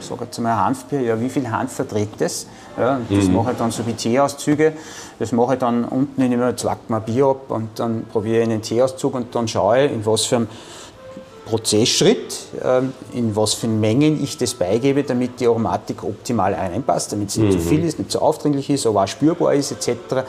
Ich 0.00 0.06
sage 0.06 0.24
jetzt 0.24 0.38
einmal 0.38 0.56
Hanfbier, 0.56 1.00
ja, 1.00 1.20
wie 1.20 1.28
viel 1.28 1.50
Hanf 1.50 1.72
verträgt 1.72 2.20
das? 2.20 2.46
Ja, 2.78 3.00
das 3.08 3.24
mhm. 3.26 3.34
mache 3.34 3.52
ich 3.52 3.58
dann 3.58 3.70
so 3.70 3.86
wie 3.86 3.92
Teeauszüge. 3.92 4.72
Das 5.18 5.32
mache 5.32 5.54
ich 5.54 5.58
dann 5.58 5.84
unten 5.84 6.20
in 6.20 6.32
immer 6.32 6.56
zwackt 6.56 6.90
mal 6.90 7.00
Bier 7.00 7.26
ab 7.26 7.50
und 7.50 7.78
dann 7.78 8.04
probiere 8.04 8.42
ich 8.42 8.44
einen 8.44 8.62
Teeauszug 8.62 9.14
und 9.14 9.34
dann 9.34 9.48
schaue 9.48 9.86
ich, 9.86 9.92
in 9.92 10.06
was 10.06 10.24
für 10.24 10.36
einem 10.36 10.48
Prozessschritt, 11.48 12.34
ähm, 12.62 12.92
in 13.12 13.34
was 13.34 13.54
für 13.54 13.68
Mengen 13.68 14.22
ich 14.22 14.36
das 14.36 14.54
beigebe, 14.54 15.02
damit 15.02 15.40
die 15.40 15.46
Aromatik 15.46 16.02
optimal 16.02 16.54
einpasst, 16.54 17.12
damit 17.12 17.30
es 17.30 17.36
nicht 17.36 17.54
mhm. 17.54 17.58
zu 17.58 17.66
viel 17.66 17.84
ist, 17.84 17.98
nicht 17.98 18.10
zu 18.10 18.20
aufdringlich 18.20 18.68
ist, 18.70 18.86
aber 18.86 19.04
auch 19.04 19.08
spürbar 19.08 19.54
ist 19.54 19.72
etc. 19.72 20.26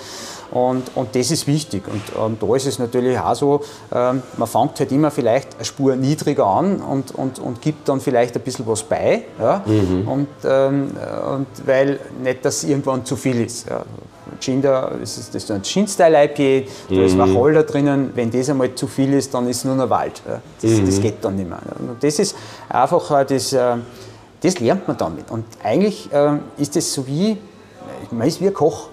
Und, 0.51 0.95
und 0.95 1.15
das 1.15 1.29
ist 1.29 1.45
wichtig. 1.45 1.83
Und, 1.88 2.15
und 2.15 2.41
da 2.41 2.55
ist 2.55 2.65
es 2.65 2.79
natürlich 2.79 3.19
auch 3.19 3.35
so, 3.35 3.61
ähm, 3.93 4.23
man 4.38 4.47
fängt 4.47 4.79
halt 4.79 4.91
immer 4.91 5.11
vielleicht 5.11 5.55
eine 5.55 5.65
Spur 5.65 5.95
niedriger 5.95 6.45
an 6.45 6.81
und, 6.81 7.13
und, 7.13 7.39
und 7.39 7.61
gibt 7.61 7.88
dann 7.89 7.99
vielleicht 7.99 8.35
ein 8.35 8.41
bisschen 8.41 8.65
was 8.65 8.83
bei. 8.83 9.23
Ja? 9.39 9.63
Mhm. 9.65 10.07
Und, 10.07 10.27
ähm, 10.45 10.91
und 11.35 11.47
weil 11.65 11.99
nicht, 12.23 12.43
dass 12.45 12.63
irgendwann 12.63 13.05
zu 13.05 13.15
viel 13.15 13.41
ist. 13.41 13.69
Ja? 13.69 13.83
Gin, 14.39 14.62
da, 14.62 14.91
das 15.00 15.17
ist, 15.17 15.36
das 15.36 15.43
ist 15.43 15.51
ein 15.51 15.62
Gin-Style-IPA, 15.62 16.69
da 16.89 16.96
mhm. 16.96 17.03
ist 17.03 17.17
Wacholder 17.17 17.63
drinnen. 17.63 18.12
Wenn 18.15 18.31
das 18.31 18.50
einmal 18.50 18.74
zu 18.75 18.88
viel 18.88 19.13
ist, 19.13 19.34
dann 19.34 19.48
ist 19.48 19.58
es 19.58 19.65
nur 19.65 19.75
noch 19.75 19.89
Wald. 19.89 20.22
Das, 20.62 20.72
mhm. 20.72 20.86
das, 20.86 21.01
geht 21.01 21.24
dann 21.24 21.36
nicht 21.36 21.50
mehr. 21.50 21.60
Und 21.77 22.03
das 22.03 22.19
ist 22.19 22.36
einfach 22.67 23.25
das, 23.25 23.53
äh, 23.53 23.75
das 24.41 24.60
lernt 24.60 24.88
man 24.88 24.98
damit. 24.98 25.29
Und 25.31 25.46
eigentlich 25.63 26.12
äh, 26.12 26.38
ist 26.58 26.75
das 26.75 26.93
so 26.93 27.05
wie, 27.08 27.38
man 28.12 28.27
ist 28.27 28.41
wie 28.41 28.48
ein 28.48 28.53
Koch. 28.53 28.88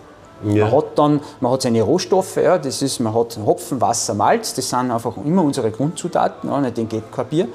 Ja. 0.45 0.67
Man 0.67 0.77
hat 0.77 0.99
dann 0.99 1.21
man 1.41 1.53
hat 1.53 1.63
seine 1.63 1.81
Rohstoffe, 1.81 2.37
ja, 2.37 2.59
das 2.59 2.83
ist, 2.83 3.01
man 3.01 3.15
hat 3.15 3.39
Hopfen, 3.45 3.81
Wasser, 3.81 4.13
Malz, 4.13 4.53
das 4.53 4.69
sind 4.69 4.91
einfach 4.91 5.17
immer 5.25 5.43
unsere 5.43 5.71
Grundzutaten, 5.71 6.51
ja, 6.51 6.61
nicht 6.61 6.91
geht 6.91 7.11
kein 7.11 7.27
Bier. 7.27 7.49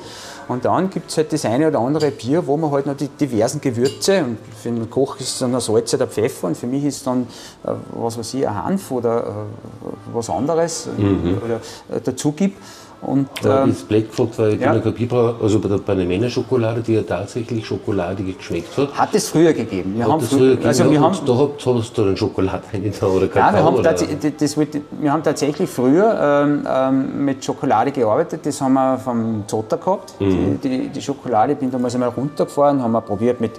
Und 0.51 0.65
dann 0.65 0.89
gibt 0.89 1.09
es 1.09 1.17
halt 1.17 1.31
das 1.31 1.45
eine 1.45 1.69
oder 1.69 1.79
andere 1.79 2.11
Bier, 2.11 2.45
wo 2.45 2.57
man 2.57 2.71
halt 2.71 2.85
noch 2.85 2.97
die 2.97 3.07
diversen 3.07 3.61
Gewürze, 3.61 4.23
und 4.23 4.37
für 4.61 4.69
einen 4.69 4.89
Koch 4.89 5.17
ist 5.19 5.29
es 5.33 5.39
dann 5.39 5.55
ein 5.55 5.61
Salz 5.61 5.93
oder 5.93 6.07
Pfeffer, 6.07 6.47
und 6.47 6.57
für 6.57 6.67
mich 6.67 6.83
ist 6.83 7.07
dann, 7.07 7.23
äh, 7.63 7.71
was 7.93 8.17
weiß 8.17 8.33
ich, 8.33 8.47
ein 8.47 8.63
Hanf 8.63 8.91
oder 8.91 9.19
äh, 9.21 10.13
was 10.13 10.29
anderes 10.29 10.89
mhm. 10.97 11.39
oder, 11.43 11.55
äh, 11.95 12.01
dazu 12.03 12.33
gibt. 12.33 12.57
Und, 13.01 13.27
ja, 13.43 13.63
ähm, 13.63 13.69
das 13.69 13.81
Black 13.81 14.05
weil 14.37 14.53
ich 14.53 14.61
ja. 14.61 14.73
bin 14.73 14.93
Biber, 14.93 15.35
also 15.41 15.59
bei 15.59 15.69
der, 15.69 15.79
bei 15.79 15.95
der 15.95 16.05
Männerschokolade, 16.05 16.81
die 16.81 16.93
ja 16.93 17.01
tatsächlich 17.01 17.65
schokoladig 17.65 18.37
geschmeckt 18.37 18.77
hat. 18.77 18.93
Hat 18.93 19.15
es 19.15 19.29
früher 19.29 19.53
gegeben. 19.53 19.95
Wir 19.95 20.05
haben 20.05 20.21
früher 20.21 20.51
gegeben, 20.51 20.67
also 20.67 20.91
wir 20.91 21.01
haben, 21.01 21.17
da 21.25 21.35
habt, 21.35 21.65
hast 21.65 21.97
du 21.97 22.05
dann 22.05 22.15
Schokolade 22.15 22.61
rein 22.71 22.93
oder 23.01 23.27
Kakao? 23.27 23.47
Ja, 23.47 23.53
wir 23.53 23.63
haben, 23.63 23.83
das, 23.83 24.05
das, 24.37 24.57
wir 24.57 25.11
haben 25.11 25.23
tatsächlich 25.23 25.67
früher 25.67 26.43
ähm, 26.45 26.67
ähm, 26.69 27.25
mit 27.25 27.43
Schokolade 27.43 27.91
gearbeitet. 27.91 28.45
Das 28.45 28.61
haben 28.61 28.73
wir 28.73 28.99
vom 28.99 29.45
Zotter 29.47 29.77
gehabt. 29.77 30.13
Mhm. 30.21 30.59
Die, 30.61 30.69
die, 30.69 30.89
die, 30.89 31.01
Schokolade, 31.01 31.55
bin 31.55 31.71
damals 31.71 31.95
einmal 31.95 32.09
runtergefahren, 32.09 32.83
haben 32.83 32.91
wir 32.91 33.01
probiert 33.01 33.41
mit, 33.41 33.53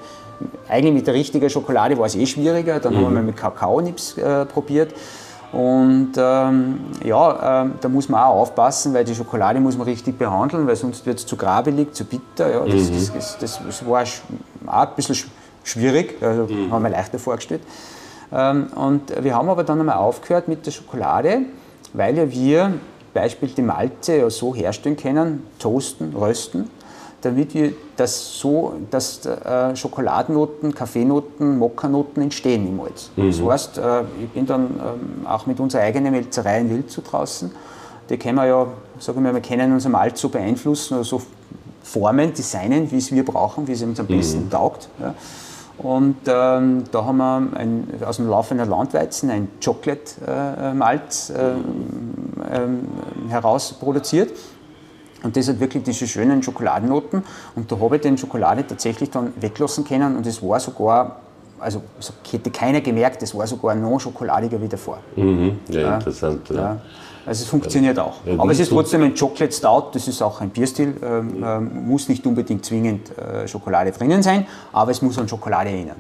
eigentlich 0.68 0.94
mit 0.94 1.06
der 1.08 1.14
richtigen 1.14 1.50
Schokolade 1.50 1.98
war 1.98 2.06
es 2.06 2.14
eh 2.14 2.26
schwieriger. 2.26 2.78
Dann 2.78 2.92
mhm. 2.92 2.96
haben 2.98 3.04
wir 3.04 3.10
mal 3.10 3.22
mit 3.24 3.36
Kakaonips 3.36 4.16
äh, 4.18 4.44
probiert. 4.44 4.94
Und 5.52 6.12
ähm, 6.16 6.80
ja, 7.04 7.64
äh, 7.64 7.68
da 7.78 7.88
muss 7.88 8.08
man 8.08 8.22
auch 8.22 8.40
aufpassen, 8.40 8.94
weil 8.94 9.04
die 9.04 9.14
Schokolade 9.14 9.60
muss 9.60 9.76
man 9.76 9.86
richtig 9.86 10.18
behandeln, 10.18 10.66
weil 10.66 10.76
sonst 10.76 11.04
wird 11.04 11.18
es 11.18 11.26
zu 11.26 11.36
grabelig, 11.36 11.92
zu 11.92 12.04
bitter. 12.04 12.50
Ja, 12.50 12.64
das, 12.64 12.90
mhm. 12.90 12.94
das, 12.94 13.12
das, 13.12 13.38
das, 13.38 13.60
das 13.66 13.86
war 13.86 14.02
auch 14.02 14.72
ein 14.72 14.88
bisschen 14.96 15.16
schwierig, 15.62 16.22
also 16.22 16.44
mhm. 16.44 16.72
haben 16.72 16.82
wir 16.82 16.88
leichter 16.88 17.18
vorgestellt. 17.18 17.60
Ähm, 18.32 18.68
und 18.74 19.12
wir 19.22 19.34
haben 19.34 19.50
aber 19.50 19.62
dann 19.62 19.78
einmal 19.78 19.96
aufgehört 19.96 20.48
mit 20.48 20.64
der 20.64 20.70
Schokolade, 20.70 21.40
weil 21.92 22.16
ja 22.16 22.30
wir 22.30 22.72
Beispiel 23.12 23.50
die 23.50 23.62
Malze 23.62 24.16
ja 24.16 24.30
so 24.30 24.54
herstellen 24.54 24.96
können, 24.96 25.46
toasten, 25.58 26.14
rösten, 26.16 26.70
damit 27.22 27.54
wir 27.54 27.72
das 27.96 28.38
so, 28.38 28.74
dass 28.90 29.24
äh, 29.24 29.74
Schokoladennoten, 29.76 30.74
Kaffeenoten, 30.74 31.56
Mokkanoten 31.58 32.22
entstehen 32.22 32.66
im 32.66 32.76
Malz. 32.76 33.10
Mhm. 33.16 33.28
Das 33.28 33.40
heißt, 33.40 33.78
äh, 33.78 34.02
ich 34.22 34.28
bin 34.30 34.44
dann 34.44 34.64
ähm, 34.64 35.26
auch 35.26 35.46
mit 35.46 35.58
unserer 35.60 35.82
eigenen 35.82 36.12
Melzerei 36.12 36.60
in 36.60 36.70
Wild 36.70 36.90
zu 36.90 37.00
draußen. 37.00 37.50
Die 38.10 38.18
können 38.18 38.36
wir 38.36 38.46
ja, 38.46 38.66
sagen 38.98 39.22
wir, 39.22 39.32
wir 39.32 39.40
können 39.40 39.72
unser 39.72 39.88
Malz 39.88 40.20
so 40.20 40.28
beeinflussen 40.28 40.94
oder 40.94 41.04
so 41.04 41.22
formen, 41.84 42.34
designen, 42.34 42.90
wie 42.90 42.98
es 42.98 43.12
wir 43.12 43.24
brauchen, 43.24 43.66
wie 43.68 43.72
es 43.72 43.82
uns 43.82 44.00
am 44.00 44.06
mhm. 44.06 44.16
besten 44.16 44.50
taugt. 44.50 44.88
Ja. 45.00 45.14
Und 45.78 46.16
ähm, 46.26 46.84
da 46.92 47.04
haben 47.04 47.16
wir 47.16 47.48
ein, 47.54 47.88
aus 48.04 48.16
dem 48.16 48.28
laufenden 48.28 48.68
Landweizen 48.68 49.30
ein 49.30 49.48
Chocolate-Malz 49.64 51.30
äh, 51.30 51.34
äh, 51.34 51.54
ähm, 52.52 52.88
heraus 53.28 53.72
produziert 53.72 54.30
und 55.22 55.36
das 55.36 55.48
hat 55.48 55.60
wirklich 55.60 55.82
diese 55.82 56.06
schönen 56.06 56.42
Schokoladennoten. 56.42 57.22
Und 57.54 57.70
da 57.70 57.78
habe 57.78 57.96
ich 57.96 58.02
den 58.02 58.18
Schokolade 58.18 58.66
tatsächlich 58.66 59.10
dann 59.10 59.32
weglassen 59.40 59.84
können 59.84 60.16
und 60.16 60.26
es 60.26 60.42
war 60.42 60.60
sogar, 60.60 61.20
also 61.60 61.82
hätte 62.30 62.50
keiner 62.50 62.80
gemerkt, 62.80 63.22
es 63.22 63.34
war 63.34 63.46
sogar 63.46 63.74
noch 63.74 63.98
schokoladiger 63.98 64.60
wie 64.60 64.68
davor. 64.68 64.98
Mhm. 65.16 65.58
Ja, 65.68 65.80
ja, 65.80 65.94
interessant. 65.94 66.48
Ja. 66.50 66.56
ja. 66.56 66.80
Also 67.24 67.44
es 67.44 67.48
funktioniert 67.48 68.00
auch. 68.00 68.16
Aber 68.36 68.50
es 68.50 68.58
ist 68.58 68.70
trotzdem 68.70 69.02
ein 69.02 69.14
Chocolate 69.14 69.52
Stout, 69.52 69.90
das 69.92 70.08
ist 70.08 70.20
auch 70.20 70.40
ein 70.40 70.50
Bierstil, 70.50 70.96
ähm, 71.02 71.44
ähm, 71.44 71.86
muss 71.86 72.08
nicht 72.08 72.26
unbedingt 72.26 72.64
zwingend 72.64 73.16
äh, 73.16 73.46
Schokolade 73.46 73.92
drinnen 73.92 74.24
sein, 74.24 74.46
aber 74.72 74.90
es 74.90 75.00
muss 75.02 75.18
an 75.18 75.28
Schokolade 75.28 75.70
erinnern. 75.70 75.98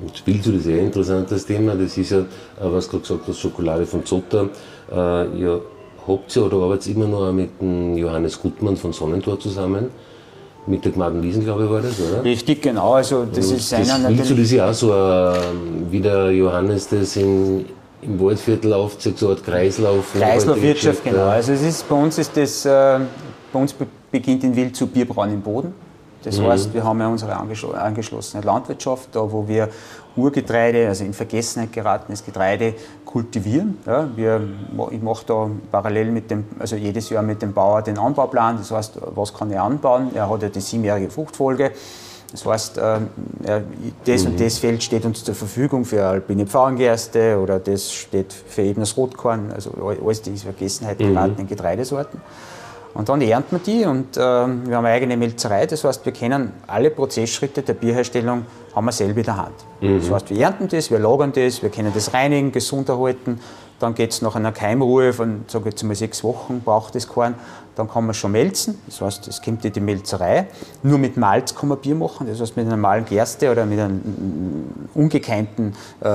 Und 0.00 0.16
spielst 0.16 0.46
du 0.46 0.52
das 0.52 0.64
sehr 0.64 0.80
interessant, 0.80 1.30
das 1.30 1.44
Thema, 1.44 1.74
das 1.74 1.98
ist 1.98 2.10
ja, 2.10 2.20
äh, 2.20 2.24
was 2.60 2.88
du 2.88 2.98
gesagt 2.98 3.28
hast, 3.28 3.38
Schokolade 3.40 3.84
von 3.84 4.06
Zotter, 4.06 4.48
äh, 4.90 5.38
ja 5.38 5.58
habt 6.06 6.36
ihr 6.36 6.44
oder 6.44 6.56
arbeitet 6.58 6.94
immer 6.94 7.06
noch 7.06 7.32
mit 7.32 7.60
dem 7.60 7.96
Johannes 7.96 8.40
Gutmann 8.40 8.76
von 8.76 8.92
Sonnentor 8.92 9.38
zusammen? 9.40 9.90
Mit 10.66 10.84
der 10.84 10.92
Gmaden 10.92 11.22
Wiesen, 11.22 11.44
glaube 11.44 11.64
ich, 11.64 11.70
war 11.70 11.82
das, 11.82 12.00
oder? 12.00 12.24
Richtig, 12.24 12.62
genau. 12.62 12.94
Also 12.94 13.26
das 13.26 13.50
Und 13.50 13.56
ist 13.56 13.70
das 13.70 13.90
einer 13.90 14.08
Willst 14.08 14.30
du 14.30 14.34
das 14.34 14.50
ja 14.50 14.70
auch 14.70 14.74
so, 14.74 14.92
äh, 14.92 15.34
wie 15.90 16.00
der 16.00 16.30
Johannes 16.30 16.88
das 16.88 17.16
in, 17.16 17.66
im 18.00 18.18
Waldviertel 18.18 18.72
aufzeigt, 18.72 19.18
so 19.18 19.26
eine 19.26 19.36
Art 19.36 19.44
Kreislauf? 19.44 20.14
Kreislaufwirtschaft, 20.14 21.04
genau. 21.04 21.26
Also 21.26 21.52
es 21.52 21.62
ist, 21.62 21.86
bei 21.86 21.94
uns 21.94 22.16
ist 22.16 22.34
das, 22.34 22.64
äh, 22.64 22.98
bei 23.52 23.58
uns 23.58 23.74
beginnt 24.10 24.42
in 24.44 24.56
Wild 24.56 24.74
zu 24.74 24.86
Bierbrauen 24.86 25.34
im 25.34 25.42
Boden. 25.42 25.74
Das 26.22 26.38
mhm. 26.38 26.46
heißt, 26.46 26.72
wir 26.72 26.82
haben 26.82 26.98
ja 26.98 27.08
unsere 27.08 27.36
angeschlossene 27.36 28.42
Landwirtschaft, 28.42 29.10
da 29.12 29.30
wo 29.30 29.46
wir 29.46 29.68
Urgetreide, 30.16 30.88
also 30.88 31.04
in 31.04 31.12
Vergessenheit 31.12 31.72
geratenes 31.72 32.24
Getreide 32.24 32.74
kultivieren. 33.04 33.78
Ja, 33.86 34.08
wir, 34.14 34.40
ich 34.90 35.02
mache 35.02 35.24
da 35.26 35.50
parallel 35.70 36.10
mit 36.10 36.30
dem, 36.30 36.44
also 36.58 36.76
jedes 36.76 37.10
Jahr 37.10 37.22
mit 37.22 37.42
dem 37.42 37.52
Bauer 37.52 37.82
den 37.82 37.98
Anbauplan, 37.98 38.58
das 38.58 38.70
heißt, 38.70 38.98
was 39.14 39.34
kann 39.34 39.50
er 39.50 39.62
anbauen? 39.62 40.10
Er 40.14 40.28
hat 40.28 40.42
ja 40.42 40.48
die 40.48 40.60
siebenjährige 40.60 41.10
Fruchtfolge. 41.10 41.72
Das 42.34 42.44
heißt, 42.44 42.78
äh, 42.78 42.98
das 44.04 44.24
mhm. 44.24 44.30
und 44.30 44.40
das 44.40 44.58
Feld 44.58 44.82
steht 44.82 45.04
uns 45.04 45.22
zur 45.22 45.36
Verfügung 45.36 45.84
für 45.84 46.04
alpine 46.04 46.46
Pfauengerste 46.46 47.38
oder 47.38 47.60
das 47.60 47.92
steht 47.92 48.32
für 48.32 48.62
eben 48.62 48.80
das 48.80 48.96
Rotkorn, 48.96 49.52
also 49.54 49.70
alles 50.04 50.22
diese 50.22 50.44
Vergessenheit 50.44 50.98
geratenen 50.98 51.44
mhm. 51.44 51.48
Getreidesorten. 51.48 52.20
Und 52.92 53.08
dann 53.08 53.20
ernten 53.20 53.56
wir 53.56 53.58
die 53.60 53.84
und 53.84 54.16
äh, 54.16 54.20
wir 54.20 54.76
haben 54.76 54.84
eine 54.84 54.88
eigene 54.88 55.16
Melzerei, 55.16 55.66
das 55.66 55.84
heißt, 55.84 56.04
wir 56.04 56.12
kennen 56.12 56.52
alle 56.66 56.90
Prozessschritte 56.90 57.62
der 57.62 57.74
Bierherstellung, 57.74 58.46
haben 58.74 58.84
wir 58.84 58.92
selber 58.92 59.18
in 59.18 59.24
der 59.24 59.36
Hand. 59.36 59.54
Mhm. 59.80 60.00
Das 60.00 60.10
heißt, 60.10 60.30
wir 60.30 60.40
ernten 60.40 60.68
das, 60.68 60.90
wir 60.90 60.98
lagern 60.98 61.32
das, 61.32 61.62
wir 61.62 61.70
können 61.70 61.92
das 61.94 62.12
reinigen, 62.12 62.52
gesund 62.52 62.88
erhalten, 62.88 63.40
dann 63.80 63.94
geht 63.94 64.12
es 64.12 64.22
nach 64.22 64.34
einer 64.34 64.52
Keimruhe 64.52 65.12
von, 65.12 65.44
sage 65.46 65.70
jetzt 65.70 65.82
mal, 65.82 65.94
sechs 65.94 66.22
Wochen, 66.24 66.60
braucht 66.60 66.94
das 66.94 67.08
Korn, 67.08 67.34
dann 67.76 67.88
kann 67.88 68.06
man 68.06 68.14
schon 68.14 68.32
melzen. 68.32 68.80
Das 68.86 69.00
heißt, 69.00 69.28
es 69.28 69.42
kommt 69.42 69.64
in 69.64 69.72
die 69.72 69.80
Melzerei. 69.80 70.46
Nur 70.82 70.98
mit 70.98 71.16
Malz 71.16 71.54
kann 71.54 71.68
man 71.68 71.78
Bier 71.78 71.94
machen, 71.94 72.26
das 72.28 72.40
heißt, 72.40 72.56
mit 72.56 72.66
einer 72.66 72.76
normalen 72.76 73.04
Gerste 73.04 73.50
oder 73.50 73.66
mit 73.66 73.80
einem 73.80 74.64
ungekeimten 74.94 75.74
äh, 76.00 76.06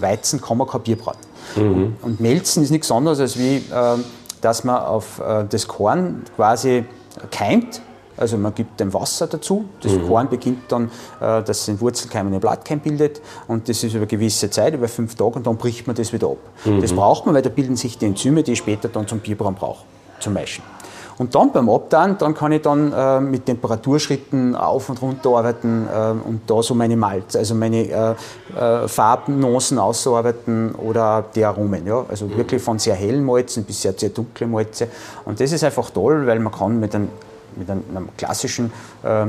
Weizen 0.00 0.40
kann 0.40 0.58
man 0.58 0.68
kein 0.68 0.82
Bier 0.82 0.96
braten. 0.96 1.26
Mhm. 1.56 1.96
Und 2.02 2.20
Melzen 2.20 2.62
ist 2.62 2.70
nichts 2.70 2.90
anderes, 2.90 3.20
als 3.20 3.38
wie, 3.38 3.56
äh, 3.56 3.62
dass 4.40 4.64
man 4.64 4.76
auf 4.76 5.20
äh, 5.20 5.44
das 5.48 5.66
Korn 5.66 6.22
quasi 6.36 6.84
keimt 7.30 7.82
also 8.20 8.36
man 8.36 8.54
gibt 8.54 8.78
dem 8.80 8.92
Wasser 8.92 9.26
dazu. 9.26 9.64
Das 9.80 9.92
mhm. 9.92 10.06
Korn 10.06 10.28
beginnt 10.28 10.70
dann, 10.70 10.90
äh, 11.20 11.42
dass 11.42 11.66
den 11.66 11.80
Wurzelkeim 11.80 12.26
einen 12.26 12.40
Blattkeim 12.40 12.80
bildet 12.80 13.20
und 13.48 13.68
das 13.68 13.82
ist 13.82 13.92
über 13.92 14.02
eine 14.02 14.06
gewisse 14.06 14.50
Zeit, 14.50 14.74
über 14.74 14.88
fünf 14.88 15.14
Tage 15.14 15.36
und 15.36 15.46
dann 15.46 15.56
bricht 15.56 15.86
man 15.86 15.96
das 15.96 16.12
wieder 16.12 16.28
ab. 16.28 16.38
Mhm. 16.64 16.80
Das 16.80 16.92
braucht 16.92 17.26
man, 17.26 17.34
weil 17.34 17.42
da 17.42 17.50
bilden 17.50 17.76
sich 17.76 17.98
die 17.98 18.06
Enzyme, 18.06 18.42
die 18.42 18.52
ich 18.52 18.58
später 18.58 18.88
dann 18.88 19.06
zum 19.06 19.20
Bierbrauen 19.20 19.54
brauche, 19.54 19.84
zum 20.20 20.34
Meischen. 20.34 20.62
Und 21.20 21.34
dann 21.34 21.52
beim 21.52 21.68
Abtan, 21.68 22.16
dann 22.16 22.32
kann 22.32 22.50
ich 22.50 22.62
dann 22.62 22.94
äh, 22.94 23.20
mit 23.20 23.44
Temperaturschritten 23.44 24.56
auf 24.56 24.88
und 24.88 25.02
runter 25.02 25.28
arbeiten 25.36 25.86
äh, 25.86 26.12
und 26.26 26.40
da 26.46 26.62
so 26.62 26.74
meine 26.74 26.96
Malz, 26.96 27.36
also 27.36 27.54
meine 27.54 27.82
äh, 27.82 28.14
äh 28.58 28.88
Farbnuancen 28.88 29.78
ausarbeiten 29.78 30.74
oder 30.76 31.22
die 31.34 31.44
Aromen. 31.44 31.86
Ja? 31.86 32.06
Also 32.08 32.24
mhm. 32.24 32.38
wirklich 32.38 32.62
von 32.62 32.78
sehr 32.78 32.94
hellen 32.94 33.22
Malzen 33.22 33.64
bis 33.64 33.82
sehr, 33.82 33.92
sehr 33.94 34.08
dunkle 34.08 34.46
Malze. 34.46 34.88
Und 35.26 35.38
das 35.38 35.52
ist 35.52 35.62
einfach 35.62 35.90
toll, 35.90 36.26
weil 36.26 36.38
man 36.38 36.54
kann 36.54 36.80
mit 36.80 36.94
einem 36.94 37.10
mit 37.56 37.70
einem 37.70 38.08
klassischen 38.16 38.72
äh, 39.02 39.26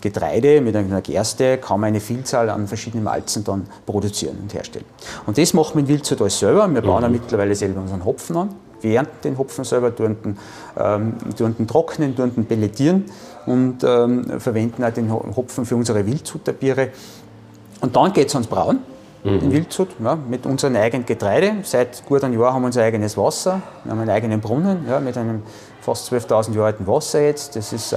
Getreide, 0.00 0.60
mit 0.60 0.76
einer 0.76 1.00
Gerste, 1.00 1.58
kann 1.58 1.80
man 1.80 1.88
eine 1.88 2.00
Vielzahl 2.00 2.50
an 2.50 2.66
verschiedenen 2.66 3.04
Malzen 3.04 3.44
dann 3.44 3.66
produzieren 3.86 4.38
und 4.42 4.52
herstellen. 4.54 4.86
Und 5.26 5.38
das 5.38 5.54
machen 5.54 5.74
wir 5.74 5.80
in 5.80 5.88
Wildzucht 5.88 6.20
alles 6.20 6.38
selber. 6.38 6.68
Wir 6.72 6.82
bauen 6.82 7.02
ja 7.02 7.08
mhm. 7.08 7.14
mittlerweile 7.14 7.54
selber 7.54 7.80
unseren 7.80 8.04
Hopfen 8.04 8.36
an. 8.36 8.54
Wir 8.80 8.96
ernten 8.96 9.22
den 9.22 9.38
Hopfen 9.38 9.64
selber, 9.64 9.94
tun 9.94 10.16
den, 10.22 10.38
ähm, 10.78 11.14
tun 11.36 11.56
den 11.58 11.66
trocknen, 11.66 12.14
tun 12.14 12.32
den 12.34 12.46
pelletieren 12.46 13.06
und 13.46 13.82
ähm, 13.82 14.40
verwenden 14.40 14.84
auch 14.84 14.92
den 14.92 15.10
Hopfen 15.10 15.66
für 15.66 15.74
unsere 15.74 16.06
Wildzutterbiere. 16.06 16.90
Und 17.80 17.96
dann 17.96 18.12
geht 18.12 18.28
es 18.28 18.34
ans 18.34 18.46
Brauen 18.46 18.80
mhm. 19.24 19.38
in 19.40 19.52
Wildshut, 19.52 19.88
ja, 20.02 20.16
mit 20.16 20.46
unserem 20.46 20.76
eigenen 20.76 21.06
Getreide. 21.06 21.56
Seit 21.62 22.04
gut 22.06 22.24
einem 22.24 22.40
Jahr 22.40 22.54
haben 22.54 22.62
wir 22.62 22.66
unser 22.66 22.82
eigenes 22.82 23.16
Wasser, 23.16 23.60
wir 23.84 23.92
haben 23.92 24.00
einen 24.00 24.10
eigenen 24.10 24.40
Brunnen 24.40 24.86
ja, 24.88 25.00
mit 25.00 25.16
einem 25.16 25.42
fast 25.88 26.12
12.000 26.12 26.54
Jahre 26.54 26.66
alten 26.66 26.86
Wasser 26.86 27.22
jetzt. 27.22 27.56
Das 27.56 27.72
ist 27.72 27.92
äh, 27.92 27.96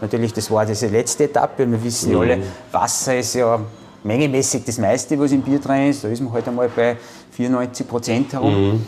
natürlich, 0.00 0.32
das 0.32 0.50
war 0.50 0.64
diese 0.64 0.86
letzte 0.86 1.24
Etappe. 1.24 1.68
Wir 1.68 1.82
wissen 1.82 2.12
mhm. 2.12 2.20
alle, 2.20 2.38
Wasser 2.70 3.18
ist 3.18 3.34
ja 3.34 3.58
mengemäßig 4.04 4.64
das 4.64 4.78
meiste, 4.78 5.18
was 5.18 5.32
im 5.32 5.42
Bier 5.42 5.58
drin 5.58 5.90
ist. 5.90 6.04
Da 6.04 6.08
ist 6.08 6.20
man 6.20 6.32
halt 6.32 6.46
einmal 6.46 6.68
bei 6.68 6.96
94 7.32 7.88
Prozent 7.88 8.32
herum. 8.32 8.54
Mhm. 8.54 8.86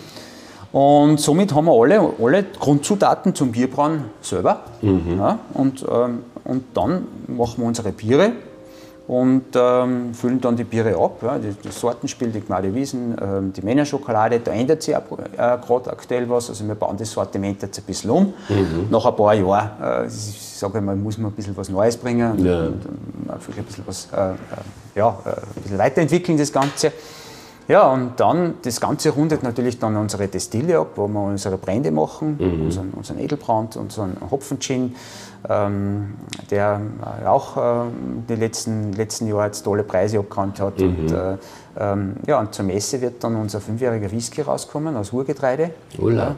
Und 0.73 1.21
somit 1.21 1.55
haben 1.55 1.67
wir 1.67 1.73
alle, 1.73 2.13
alle 2.21 2.45
Grundzutaten 2.45 3.35
zum 3.35 3.51
Bierbrauen 3.51 4.05
selber. 4.21 4.61
Mhm. 4.83 5.19
Ja, 5.19 5.39
und, 5.55 5.85
ähm, 5.91 6.25
und 6.45 6.65
dann 6.75 7.07
machen 7.27 7.59
wir 7.59 7.67
unsere 7.67 7.93
Biere 7.93 8.33
und 9.07 9.45
ähm, 9.55 10.15
füllen 10.15 10.41
dann 10.41 10.57
die 10.57 10.65
Biere 10.65 10.97
ab. 10.97 11.23
Ja, 11.23 11.39
das 11.63 11.79
Sortenspiel, 11.79 12.29
die 12.29 12.41
Gmade 12.41 12.75
Wiesen, 12.75 13.15
ähm, 13.21 13.53
die 13.53 13.61
Männerschokolade, 13.61 14.41
da 14.41 14.53
ändert 14.53 14.83
sich 14.83 14.95
äh, 14.95 15.01
gerade 15.37 15.91
aktuell 15.91 16.29
was. 16.31 16.49
Also 16.49 16.67
wir 16.67 16.75
bauen 16.75 16.97
das 16.97 17.11
Sortiment 17.11 17.61
jetzt 17.61 17.79
ein 17.79 17.85
bisschen 17.85 18.11
um. 18.11 18.33
Mhm. 18.49 18.89
Nach 18.91 19.05
ein 19.05 19.15
paar 19.15 19.35
Jahren, 19.35 19.71
äh, 19.83 20.07
ich 20.07 20.57
sage 20.57 20.81
mal, 20.81 20.97
muss 20.97 21.19
man 21.19 21.33
ein 21.33 21.35
bisschen 21.35 21.57
was 21.57 21.69
Neues 21.69 21.97
bringen 21.97 22.33
und, 22.33 22.45
ja. 22.45 22.61
und, 22.61 22.87
und 22.87 23.31
ein 23.31 23.65
bisschen 23.65 23.85
was 23.87 24.09
äh, 24.13 24.31
äh, 24.31 24.37
ja, 24.95 25.19
äh, 25.25 25.29
ein 25.29 25.63
bisschen 25.63 25.79
weiterentwickeln, 25.79 26.39
das 26.39 26.53
Ganze. 26.53 26.93
Ja, 27.67 27.91
und 27.91 28.21
dann, 28.21 28.55
das 28.63 28.81
Ganze 28.81 29.11
rundet 29.11 29.43
natürlich 29.43 29.79
dann 29.79 29.97
unsere 29.97 30.29
Destille 30.29 30.79
ab, 30.79 30.93
wo 30.97 31.09
wir 31.09 31.21
unsere 31.21 31.57
Brände 31.57 31.91
machen, 31.91 32.37
mhm. 32.39 32.65
unseren, 32.67 32.91
unseren 32.91 33.19
Edelbrand, 33.19 33.77
unseren 33.77 34.17
Hopfengin, 34.31 34.95
ähm, 35.49 36.15
der 36.51 36.81
auch 37.25 37.57
äh, 37.57 37.87
die 38.29 38.35
letzten, 38.35 38.93
letzten 38.93 39.29
Jahre 39.29 39.47
jetzt 39.47 39.63
tolle 39.63 39.83
Preise 39.83 40.19
abgerannt 40.19 40.61
hat. 40.61 40.79
Mhm. 40.79 40.87
Und, 40.87 41.13
äh, 41.13 41.37
ähm, 41.79 42.17
ja, 42.27 42.39
und 42.41 42.55
zur 42.55 42.67
Messe 42.67 43.01
wird 43.01 43.25
dann 43.25 43.35
unser 43.37 43.61
fünfjähriger 43.61 44.11
Whisky 44.11 44.43
rauskommen 44.43 44.97
aus 44.97 45.13
Urgetreide. 45.13 45.71
Ja, 45.99 46.37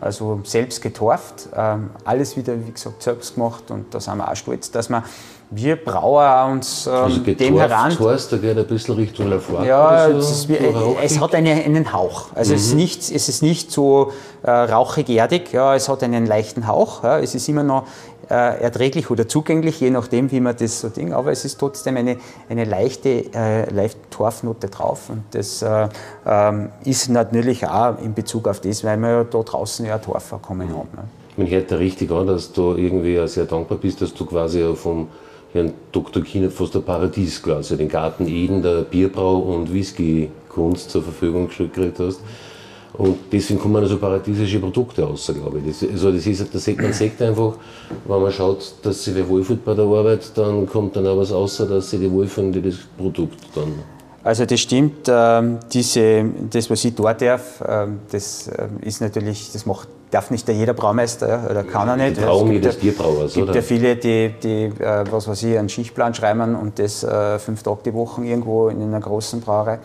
also 0.00 0.40
selbst 0.44 0.80
getorft, 0.80 1.48
ähm, 1.56 1.90
alles 2.04 2.36
wieder, 2.36 2.54
wie 2.66 2.70
gesagt, 2.70 3.02
selbst 3.02 3.34
gemacht 3.34 3.70
und 3.70 3.92
da 3.92 3.98
sind 3.98 4.18
wir 4.18 4.30
auch 4.30 4.36
stolz, 4.36 4.70
dass 4.70 4.88
wir 4.88 5.02
wir 5.50 5.76
Brauer 5.76 6.50
uns 6.50 6.86
ähm, 6.86 6.92
also 6.92 7.20
dem 7.20 7.58
heran. 7.58 7.98
Heißt, 7.98 8.32
da 8.32 8.36
geht 8.36 8.58
ein 8.58 8.66
bisschen 8.66 8.94
Richtung 8.96 9.28
Lafroig. 9.28 9.66
Ja, 9.66 10.10
so, 10.10 10.18
es, 10.18 10.48
wie, 10.48 10.58
es, 11.02 11.20
hat 11.20 11.34
eine, 11.34 11.52
einen 11.52 11.92
Hauch. 11.92 12.26
Also 12.34 12.52
mhm. 12.52 12.56
es, 12.56 12.66
ist 12.66 12.72
mhm. 12.72 12.78
nicht, 12.78 12.98
es 13.10 13.28
ist 13.28 13.42
nicht 13.42 13.70
so 13.70 14.12
äh, 14.42 14.50
rauchig 14.50 15.08
erdig, 15.08 15.52
ja, 15.52 15.74
es 15.74 15.88
hat 15.88 16.02
einen 16.02 16.26
leichten 16.26 16.66
Hauch. 16.66 17.02
Ja, 17.02 17.18
es 17.18 17.34
ist 17.34 17.48
immer 17.48 17.62
noch 17.62 17.84
äh, 18.30 18.60
erträglich 18.60 19.10
oder 19.10 19.26
zugänglich, 19.26 19.80
je 19.80 19.90
nachdem, 19.90 20.30
wie 20.30 20.40
man 20.40 20.54
das 20.56 20.80
so 20.80 20.90
Ding. 20.90 21.14
Aber 21.14 21.32
es 21.32 21.44
ist 21.44 21.58
trotzdem 21.58 21.96
eine, 21.96 22.18
eine 22.48 22.64
leichte, 22.64 23.32
äh, 23.34 23.70
leichte 23.72 24.00
Torfnote 24.10 24.68
drauf. 24.68 25.08
Und 25.08 25.22
das 25.30 25.62
äh, 25.62 25.88
ähm, 26.26 26.68
ist 26.84 27.08
natürlich 27.08 27.66
auch 27.66 27.98
in 28.02 28.12
Bezug 28.12 28.48
auf 28.48 28.60
das, 28.60 28.84
weil 28.84 28.98
wir 28.98 29.08
ja 29.08 29.24
da 29.24 29.38
draußen 29.40 29.86
ja 29.86 29.98
Torf 29.98 30.34
kommen 30.42 30.68
haben. 30.68 30.88
Ne? 30.94 31.04
Man 31.38 31.48
hört 31.48 31.70
da 31.70 31.76
richtig 31.76 32.10
an, 32.10 32.26
dass 32.26 32.52
du 32.52 32.74
irgendwie 32.74 33.26
sehr 33.28 33.46
dankbar 33.46 33.78
bist, 33.78 34.02
dass 34.02 34.12
du 34.12 34.26
quasi 34.26 34.74
vom 34.74 35.08
Herrn 35.52 35.72
Dr. 35.92 36.22
Kienert 36.22 36.52
fast 36.52 36.76
ein 36.76 36.82
Paradies 36.82 37.42
also 37.44 37.76
den 37.76 37.88
Garten 37.88 38.26
Eden 38.26 38.62
der 38.62 38.82
Bierbrau- 38.82 39.40
und 39.40 39.72
Whisky-Kunst 39.72 40.90
zur 40.90 41.02
Verfügung 41.02 41.48
gestellt 41.48 41.94
hast. 41.98 42.20
Und 42.94 43.16
deswegen 43.30 43.60
kommen 43.60 43.82
also 43.82 43.96
paradiesische 43.98 44.58
Produkte 44.58 45.02
raus, 45.02 45.30
glaube 45.32 45.58
ich. 45.58 45.66
Das, 45.66 45.90
also 45.90 46.10
das 46.10 46.26
ist, 46.26 46.52
das 46.52 46.66
man 46.66 46.92
sieht 46.92 47.20
einfach, 47.22 47.54
wenn 48.06 48.22
man 48.22 48.32
schaut, 48.32 48.74
dass 48.82 49.04
sie 49.04 49.14
wer 49.14 49.28
wohlfühlt 49.28 49.64
bei 49.64 49.74
der 49.74 49.84
Arbeit, 49.84 50.30
dann 50.34 50.66
kommt 50.66 50.96
dann 50.96 51.06
auch 51.06 51.16
was 51.16 51.30
außer, 51.30 51.66
dass 51.66 51.90
sie 51.90 51.98
die 51.98 52.10
wohlfühlen, 52.10 52.52
die 52.52 52.62
das 52.62 52.76
Produkt 52.96 53.38
dann. 53.54 53.72
Also 54.24 54.44
das 54.44 54.60
stimmt, 54.60 55.08
ähm, 55.08 55.58
diese, 55.72 56.24
das, 56.50 56.68
was 56.68 56.84
ich 56.84 56.94
dort 56.94 57.22
darf, 57.22 57.62
ähm, 57.66 58.00
das 58.10 58.48
ähm, 58.48 58.78
ist 58.80 59.00
natürlich, 59.00 59.52
das 59.52 59.64
macht 59.64 59.88
darf 60.10 60.30
nicht 60.30 60.48
jeder 60.48 60.72
Braumeister 60.72 61.48
oder 61.50 61.64
kann 61.64 61.88
er 61.88 61.96
nicht. 61.96 62.16
Der 62.16 62.26
Traum 62.26 62.50
jedes 62.50 62.76
Bierbrauers, 62.76 63.26
Es 63.26 63.34
gibt 63.34 63.54
ja 63.54 63.62
viele, 63.62 63.96
die, 63.96 64.34
die 64.42 64.64
äh, 64.82 65.04
was 65.10 65.28
weiß 65.28 65.42
ich, 65.42 65.58
einen 65.58 65.68
Schichtplan 65.68 66.14
schreiben 66.14 66.54
und 66.56 66.78
das 66.78 67.04
äh, 67.04 67.38
fünf 67.38 67.62
Tage 67.62 67.80
die 67.86 67.94
Woche 67.94 68.24
irgendwo 68.24 68.68
in 68.68 68.82
einer 68.82 69.00
großen 69.00 69.40
Brauerei. 69.40 69.78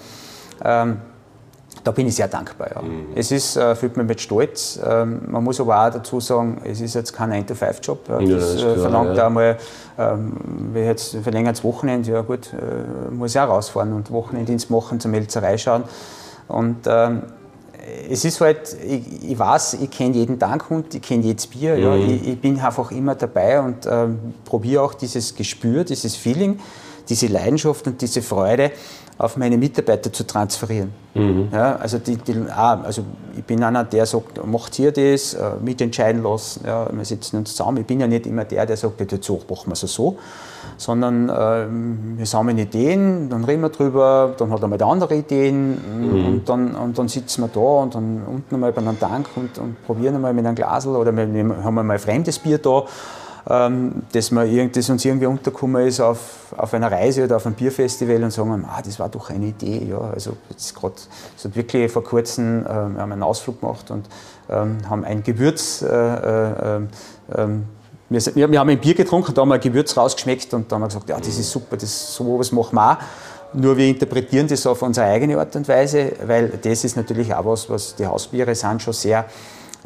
Da 1.84 1.92
bin 1.92 2.08
ich 2.08 2.16
sehr 2.16 2.28
dankbar. 2.28 2.70
Ja. 2.76 2.82
Mhm. 2.82 3.08
Es 3.16 3.32
ist, 3.32 3.58
äh, 3.58 3.76
fühlt 3.76 3.98
mich 3.98 4.08
mit 4.08 4.22
Stolz. 4.22 4.80
Ähm, 4.86 5.22
man 5.28 5.44
muss 5.44 5.60
aber 5.60 5.86
auch 5.86 5.92
dazu 5.92 6.20
sagen, 6.20 6.62
es 6.64 6.82
ist 6.82 6.96
jetzt 6.96 7.14
kein 7.14 7.32
9-to-5-Job. 7.32 8.10
Ja. 8.10 8.20
Das, 8.20 8.28
ja, 8.28 8.38
das 8.38 8.64
äh, 8.64 8.80
verlangt 8.80 9.18
ja. 9.18 9.28
einmal, 9.28 9.58
ähm, 9.98 10.34
wie 10.74 10.80
jetzt 10.80 11.16
verlängertes 11.16 11.64
Wochenende, 11.64 12.12
ja 12.12 12.22
gut, 12.22 12.52
äh, 12.54 13.12
muss 13.14 13.36
ich 13.36 13.42
auch 13.42 13.50
rausfahren 13.50 13.94
und 13.94 14.12
Wochenenddienst 14.12 14.70
machen, 14.70 15.00
zur 15.00 15.12
Melzerei 15.12 15.58
schauen. 15.58 15.84
Und 16.48 16.78
ähm, 16.86 17.24
es 18.10 18.24
ist 18.24 18.40
halt, 18.40 18.78
ich, 18.86 19.32
ich 19.32 19.38
weiß, 19.38 19.76
ich 19.76 19.92
kenne 19.92 20.16
jeden 20.16 20.40
Tankhund, 20.40 20.94
ich 20.96 21.02
kenne 21.02 21.24
jedes 21.24 21.48
Bier, 21.48 21.76
mhm. 21.76 21.84
ja, 21.84 21.96
ich, 21.96 22.28
ich, 22.28 22.40
bin 22.40 22.60
einfach 22.60 22.92
immer 22.92 23.16
dabei 23.16 23.60
und 23.60 23.86
ähm, 23.90 24.34
probiere 24.46 24.84
auch 24.84 24.94
dieses 24.94 25.36
Gespür, 25.36 25.84
dieses 25.84 26.16
Feeling, 26.16 26.60
diese 27.10 27.28
Leidenschaft 27.28 27.86
und 27.88 28.02
diese 28.02 28.22
Freude 28.22 28.72
auf 29.18 29.38
meine 29.38 29.58
Mitarbeiter 29.58 30.12
zu 30.12 30.26
transferieren. 30.26 30.92
Mhm. 31.14 31.50
Ja, 31.52 31.76
also, 31.76 32.00
die, 32.00 32.18
die, 32.18 32.36
ah, 32.50 32.82
also 32.82 33.04
ich 33.38 33.44
bin 33.44 33.64
einer, 33.64 33.84
der 33.84 34.06
sagt, 34.06 34.44
macht 34.46 34.74
hier 34.74 34.92
das, 34.92 35.36
äh, 35.36 35.52
mitentscheiden 35.64 36.24
lassen, 36.24 36.64
ja, 36.66 36.88
wir 36.92 37.06
setzen 37.06 37.38
uns 37.38 37.56
zusammen. 37.56 37.78
Ich 37.78 37.86
bin 37.86 38.00
ja 38.00 38.08
nicht 38.08 38.26
immer 38.26 38.46
der, 38.46 38.66
der 38.66 38.78
sagt, 38.78 39.00
jetzt 39.00 39.24
so, 39.26 39.40
machen 39.48 39.68
wir 39.68 39.74
es 39.74 39.82
so, 39.82 40.18
sondern 40.78 41.30
äh, 41.30 42.18
wir 42.18 42.26
sammeln 42.26 42.58
Ideen, 42.58 43.30
dann 43.30 43.44
reden 43.44 43.62
wir 43.62 43.70
drüber, 43.70 44.34
dann 44.38 44.52
hat 44.52 44.62
er 44.62 44.68
mal 44.68 44.82
andere 44.82 45.16
Ideen 45.16 45.78
mhm. 46.00 46.26
und, 46.26 46.50
dann, 46.50 46.74
und 46.76 46.98
dann 46.98 47.08
sitzen 47.08 47.42
wir 47.42 47.50
da 47.50 47.60
und 47.60 47.94
dann 47.94 48.24
unten 48.26 48.60
mal 48.60 48.72
bei 48.72 48.82
einem 48.82 49.00
Tank 49.00 49.28
und, 49.36 49.60
und 49.60 49.86
probieren 49.86 50.16
einmal 50.16 50.34
mit 50.34 50.46
einem 50.46 50.56
Glasel 50.56 50.96
oder 50.96 51.16
wir 51.16 51.24
haben 51.64 51.76
wir 51.76 51.84
mal 51.84 52.00
fremdes 52.00 52.40
Bier 52.40 52.58
da 52.58 52.86
dass, 53.46 54.32
man, 54.32 54.72
dass 54.72 54.90
uns 54.90 55.04
irgendwie 55.04 55.26
untergekommen 55.26 55.86
ist 55.86 56.00
auf, 56.00 56.54
auf 56.56 56.74
einer 56.74 56.90
Reise 56.90 57.26
oder 57.26 57.36
auf 57.36 57.46
einem 57.46 57.56
Bierfestival 57.56 58.24
und 58.24 58.32
sagen, 58.32 58.66
ah, 58.66 58.82
das 58.82 59.00
war 59.00 59.10
doch 59.10 59.30
eine 59.30 59.48
Idee. 59.48 59.86
Ja, 59.90 60.00
also 60.00 60.38
jetzt 60.50 60.74
gerade, 60.74 60.96
hat 61.44 61.56
wirklich 61.56 61.92
vor 61.92 62.04
kurzem, 62.06 62.62
äh, 62.62 62.70
wir 62.70 62.74
haben 62.74 63.12
einen 63.12 63.24
Ausflug 63.24 63.60
gemacht 63.60 63.92
und 63.92 64.08
ähm, 64.50 64.78
haben 64.90 65.04
ein 65.04 65.24
Gewürz, 65.24 65.82
äh, 65.82 65.88
äh, 65.88 66.82
ähm, 67.36 67.64
wir, 68.10 68.52
wir, 68.52 68.60
haben 68.60 68.70
ein 68.70 68.80
Bier 68.80 68.94
getrunken, 68.94 69.34
da 69.34 69.42
haben 69.42 69.50
wir 69.50 69.56
ein 69.56 69.62
Gewürz 69.62 69.98
rausgeschmeckt 69.98 70.54
und 70.54 70.72
da 70.72 70.76
haben 70.76 70.84
wir 70.84 70.88
gesagt, 70.88 71.10
ja, 71.10 71.18
das 71.18 71.28
ist 71.28 71.50
super, 71.50 71.76
das, 71.78 72.16
so 72.16 72.40
was 72.40 72.52
machen 72.52 72.76
wir 72.76 72.92
auch. 72.92 72.98
Nur 73.54 73.78
wir 73.78 73.88
interpretieren 73.88 74.48
das 74.48 74.66
auf 74.66 74.82
unsere 74.82 75.08
eigene 75.08 75.38
Art 75.38 75.56
und 75.56 75.68
Weise, 75.68 76.14
weil 76.26 76.50
das 76.50 76.84
ist 76.84 76.96
natürlich 76.96 77.34
auch 77.34 77.46
was, 77.46 77.70
was 77.70 77.96
die 77.96 78.06
Hausbiere 78.06 78.56
sind 78.56 78.82
schon 78.82 78.94
sehr 78.94 79.26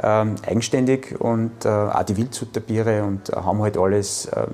ähm, 0.03 0.35
eigenständig 0.45 1.19
und 1.19 1.65
äh, 1.65 1.69
auch 1.69 2.03
die 2.03 2.17
Wildsutterbiere 2.17 3.03
und 3.03 3.29
äh, 3.29 3.35
haben 3.35 3.61
halt 3.61 3.77
alles, 3.77 4.25
äh, 4.27 4.47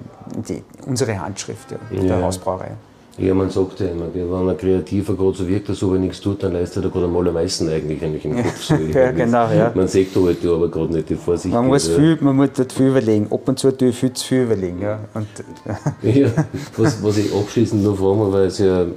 die, 0.47 0.63
unsere 0.87 1.19
Handschrift 1.19 1.71
ja, 1.71 1.77
ja. 1.91 2.03
der 2.03 2.21
Hausbrauerei. 2.21 2.71
Ja, 3.17 3.35
man 3.35 3.47
sagt 3.51 3.79
ja 3.79 3.89
immer, 3.89 4.05
wenn 4.11 4.49
ein 4.49 4.57
Kreativer 4.57 5.13
gerade 5.13 5.37
so 5.37 5.47
wirkt, 5.47 5.69
als 5.69 5.83
ob 5.83 5.93
er 5.93 5.99
nichts 5.99 6.19
tut, 6.19 6.41
dann 6.41 6.53
leistet 6.53 6.83
er 6.83 6.89
gerade 6.89 7.05
am 7.05 7.15
allermeisten 7.15 7.69
eigentlich, 7.69 8.03
eigentlich 8.03 8.25
im 8.25 8.35
Kopf. 8.37 8.63
So 8.63 8.73
ja, 8.93 9.11
genau, 9.11 9.51
ja. 9.51 9.71
Man 9.75 9.87
sieht 9.87 10.15
da 10.15 10.21
halt 10.21 10.43
aber 10.43 10.67
gerade 10.67 10.93
nicht 10.93 11.09
die 11.09 11.15
Vorsicht. 11.15 11.53
Man 11.53 11.67
muss, 11.67 11.87
viel, 11.87 12.17
man 12.21 12.35
muss 12.35 12.49
dort 12.55 12.73
viel 12.73 12.87
überlegen. 12.87 13.27
Ab 13.29 13.47
und 13.47 13.59
zu 13.59 13.71
tue 13.71 13.89
ich 13.89 13.95
viel 13.95 14.13
zu 14.13 14.25
viel 14.25 14.43
überlegen. 14.43 14.81
Ja, 14.81 14.99
und, 15.13 15.27
ja 16.01 16.27
was, 16.75 17.03
was 17.03 17.17
ich 17.17 17.31
abschließend 17.31 17.83
noch 17.83 17.95
fragen 17.95 18.33
weil 18.33 18.45
es 18.45 18.57
ja 18.57 18.87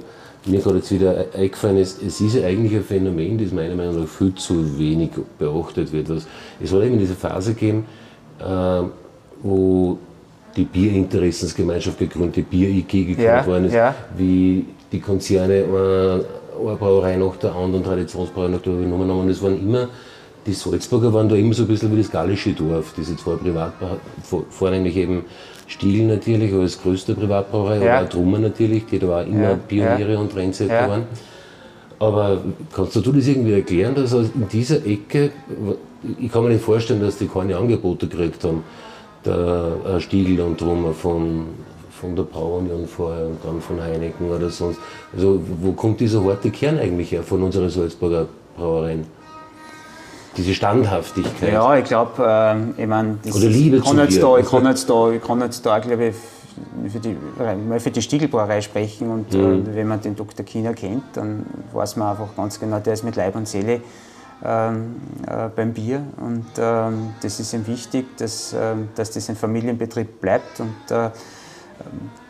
mir 0.47 0.59
gerade 0.59 0.77
jetzt 0.77 0.91
wieder 0.91 1.25
eingefallen 1.33 1.77
ist, 1.77 2.01
es 2.01 2.21
ist 2.21 2.41
eigentlich 2.43 2.75
ein 2.75 2.83
Phänomen, 2.83 3.37
das 3.37 3.51
meiner 3.51 3.75
Meinung 3.75 4.01
nach 4.01 4.07
viel 4.07 4.33
zu 4.35 4.77
wenig 4.77 5.11
beachtet 5.37 5.91
wird. 5.91 6.09
Es 6.09 6.73
hat 6.73 6.83
eben 6.83 6.99
diese 6.99 7.15
Phase 7.15 7.53
gegeben, 7.53 7.85
äh, 8.39 8.81
wo 9.41 9.97
die 10.55 10.65
Bierinteressensgemeinschaft 10.65 11.99
gegründet, 11.99 12.37
die 12.37 12.41
Bier-IG 12.41 13.05
gegründet 13.05 13.25
ja, 13.25 13.45
worden 13.45 13.65
ist, 13.65 13.73
ja. 13.73 13.93
wie 14.17 14.65
die 14.91 14.99
Konzerne 14.99 15.53
äh, 15.53 16.65
eine 16.65 16.75
Brauerei 16.75 17.15
nach 17.15 17.35
der 17.37 17.55
anderen 17.55 17.83
Traditionsbrauerei 17.83 18.49
nach 18.49 18.61
der 18.61 18.73
übernommen 18.73 19.09
haben. 19.09 19.19
Und 19.19 19.29
es 19.29 19.41
waren 19.41 19.59
immer, 19.59 19.89
die 20.47 20.53
Salzburger 20.53 21.13
waren 21.13 21.27
da 21.29 21.35
immer 21.35 21.53
so 21.53 21.63
ein 21.63 21.67
bisschen 21.67 21.91
wie 21.91 22.01
das 22.01 22.09
gallische 22.09 22.53
Dorf, 22.53 22.93
diese 22.95 23.15
zwei 23.17 23.35
Privatbrauereien, 23.35 23.99
vornehmlich 24.49 24.95
eben 24.95 25.25
Stiel 25.67 26.07
natürlich 26.07 26.53
als 26.53 26.81
größte 26.81 27.13
Privatbrauerei, 27.13 27.83
ja. 27.83 27.97
aber 27.97 28.05
auch 28.05 28.09
Trummer 28.09 28.39
natürlich, 28.39 28.85
die 28.85 28.99
da 28.99 29.21
auch 29.21 29.27
immer 29.27 29.41
ja. 29.41 29.59
Pioniere 29.67 30.13
ja. 30.13 30.19
und 30.19 30.31
Trendsetter 30.31 30.87
waren. 30.87 31.03
Aber 31.99 32.41
kannst 32.73 32.95
du 32.95 33.11
das 33.11 33.27
irgendwie 33.27 33.53
erklären, 33.53 33.93
dass 33.95 34.13
in 34.13 34.47
dieser 34.51 34.85
Ecke, 34.85 35.31
ich 36.19 36.31
kann 36.31 36.43
mir 36.43 36.51
nicht 36.51 36.63
vorstellen, 36.63 37.01
dass 37.01 37.17
die 37.17 37.27
keine 37.27 37.57
Angebote 37.57 38.07
gekriegt 38.07 38.43
haben, 38.45 38.63
der 39.25 39.71
äh, 39.85 39.99
Stiegel 39.99 40.39
und 40.41 40.57
Trummer 40.57 40.93
von, 40.93 41.47
von 41.99 42.15
der 42.15 42.23
Braunion 42.23 42.87
vorher 42.87 43.25
und 43.25 43.43
dann 43.43 43.59
von 43.59 43.81
Heineken 43.81 44.29
oder 44.29 44.49
sonst. 44.49 44.79
Also 45.13 45.41
wo 45.61 45.73
kommt 45.73 45.99
dieser 45.99 46.23
harte 46.23 46.49
Kern 46.49 46.77
eigentlich 46.77 47.11
her 47.11 47.23
von 47.23 47.43
unserer 47.43 47.69
Salzburger 47.69 48.27
Brauereien? 48.55 49.16
Diese 50.37 50.53
Standhaftigkeit. 50.53 51.51
Ja, 51.51 51.75
ich 51.75 51.85
glaube, 51.85 52.23
äh, 52.77 52.81
ich 52.81 52.87
meine, 52.87 53.17
Oder 53.25 53.47
Liebe 53.47 53.77
ich 53.77 53.83
kann, 53.83 53.97
jetzt 53.97 54.21
da, 54.21 54.37
ich 54.37 54.47
kann 54.47 54.65
jetzt 54.65 54.89
da, 54.89 55.11
ich 55.11 55.21
kann 55.21 55.41
jetzt 55.41 55.65
da, 55.65 55.79
glaube 55.79 56.05
ich, 56.05 56.15
für 56.91 56.99
die, 56.99 57.15
mal 57.67 57.79
für 57.79 57.91
die 57.91 58.01
Stiegelbrauerei 58.01 58.61
sprechen 58.61 59.09
und 59.09 59.33
mhm. 59.33 59.69
äh, 59.71 59.75
wenn 59.75 59.87
man 59.87 60.01
den 60.01 60.15
Dr. 60.15 60.45
Kiener 60.45 60.73
kennt, 60.73 61.03
dann 61.13 61.45
weiß 61.73 61.95
man 61.97 62.09
einfach 62.09 62.35
ganz 62.35 62.59
genau, 62.59 62.79
der 62.79 62.93
ist 62.93 63.03
mit 63.03 63.15
Leib 63.15 63.35
und 63.35 63.47
Seele 63.47 63.81
ähm, 64.43 64.95
äh, 65.27 65.49
beim 65.55 65.73
Bier. 65.73 66.03
Und 66.17 66.45
ähm, 66.57 67.13
das 67.21 67.39
ist 67.39 67.53
ihm 67.53 67.65
wichtig, 67.67 68.17
dass, 68.17 68.53
äh, 68.53 68.75
dass 68.95 69.11
das 69.11 69.29
ein 69.29 69.35
Familienbetrieb 69.35 70.21
bleibt. 70.21 70.59
Und 70.59 70.91
äh, 70.91 71.09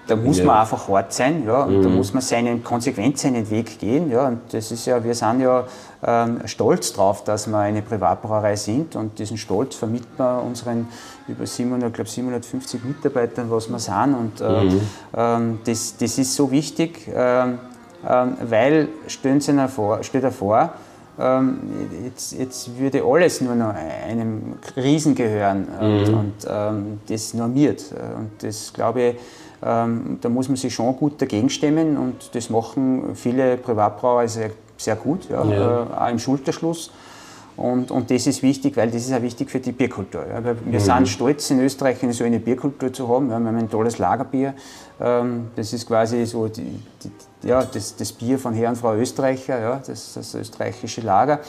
da 0.07 0.15
muss 0.15 0.39
ja. 0.39 0.45
man 0.45 0.57
einfach 0.57 0.87
hart 0.87 1.13
sein, 1.13 1.43
ja, 1.45 1.63
und 1.63 1.79
mhm. 1.79 1.83
da 1.83 1.89
muss 1.89 2.13
man 2.13 2.21
seinen, 2.21 2.63
konsequent 2.63 3.17
seinen 3.17 3.49
Weg 3.49 3.77
gehen. 3.79 4.09
Ja, 4.09 4.27
und 4.27 4.39
das 4.51 4.71
ist 4.71 4.85
ja, 4.85 5.03
wir 5.03 5.13
sind 5.13 5.41
ja 5.41 5.65
ähm, 6.05 6.41
stolz 6.45 6.93
darauf, 6.93 7.23
dass 7.23 7.47
wir 7.47 7.57
eine 7.57 7.81
Privatbrauerei 7.81 8.55
sind 8.55 8.95
und 8.95 9.19
diesen 9.19 9.37
Stolz 9.37 9.75
vermitteln 9.75 10.07
wir 10.17 10.41
unseren 10.43 10.87
über 11.27 11.45
700, 11.45 11.93
glaube 11.93 12.09
750 12.09 12.83
Mitarbeitern, 12.83 13.49
was 13.51 13.69
wir 13.69 13.79
sind. 13.79 14.15
Und 14.15 14.41
äh, 14.41 14.63
mhm. 14.63 14.81
ähm, 15.15 15.59
das, 15.65 15.97
das 15.97 16.17
ist 16.17 16.33
so 16.35 16.49
wichtig, 16.51 17.09
ähm, 17.13 17.59
ähm 18.07 18.37
weil 18.41 18.89
stellen 19.07 19.41
Sie 19.41 19.67
vor, 19.67 19.99
stell 20.01 20.21
dir 20.21 20.31
vor, 20.31 20.71
ähm, 21.19 21.59
jetzt, 22.05 22.33
jetzt, 22.33 22.77
würde 22.77 23.03
alles 23.03 23.41
nur 23.41 23.55
noch 23.55 23.73
einem 23.73 24.55
Riesen 24.75 25.15
gehören 25.15 25.67
und, 25.79 26.07
mhm. 26.07 26.17
und 26.17 26.33
ähm, 26.47 26.99
das 27.07 27.33
normiert. 27.33 27.85
Und 27.91 28.31
das 28.43 28.71
glaube 28.71 29.01
ich, 29.01 29.15
ähm, 29.63 30.19
da 30.21 30.29
muss 30.29 30.47
man 30.47 30.57
sich 30.57 30.73
schon 30.73 30.95
gut 30.97 31.21
dagegen 31.21 31.49
stemmen 31.49 31.97
und 31.97 32.35
das 32.35 32.49
machen 32.49 33.15
viele 33.15 33.57
Privatbrauer 33.57 34.27
sehr, 34.27 34.51
sehr 34.77 34.95
gut, 34.95 35.29
ja, 35.29 35.43
ja. 35.43 35.83
Äh, 35.83 36.05
auch 36.05 36.09
im 36.09 36.19
Schulterschluss. 36.19 36.91
Und, 37.57 37.89
und 37.89 38.11
das 38.11 38.27
ist 38.27 38.43
wichtig, 38.43 38.77
weil 38.77 38.91
das 38.91 39.07
ist 39.07 39.13
auch 39.13 39.21
wichtig 39.23 39.49
für 39.49 39.59
die 39.59 39.71
Bierkultur. 39.71 40.23
Ja. 40.27 40.43
Wir 40.43 40.53
mhm. 40.53 40.79
sind 40.79 41.07
stolz, 41.07 41.49
in 41.49 41.59
Österreich 41.59 41.97
so 42.11 42.23
eine 42.23 42.39
Bierkultur 42.39 42.93
zu 42.93 43.07
haben. 43.09 43.31
Ja, 43.31 43.39
wir 43.39 43.47
haben 43.47 43.57
ein 43.57 43.69
tolles 43.69 43.97
Lagerbier. 43.97 44.53
Ähm, 45.01 45.47
das 45.55 45.73
ist 45.73 45.87
quasi 45.87 46.23
so 46.27 46.47
die, 46.47 46.79
die, 47.03 47.47
ja, 47.47 47.63
das, 47.63 47.95
das, 47.95 48.11
Bier 48.11 48.37
von 48.37 48.53
Herr 48.53 48.69
und 48.69 48.75
Frau 48.75 48.93
Österreicher, 48.95 49.59
ja, 49.59 49.81
das, 49.85 50.13
das 50.13 50.35
österreichische 50.35 51.01
Lager. 51.01 51.39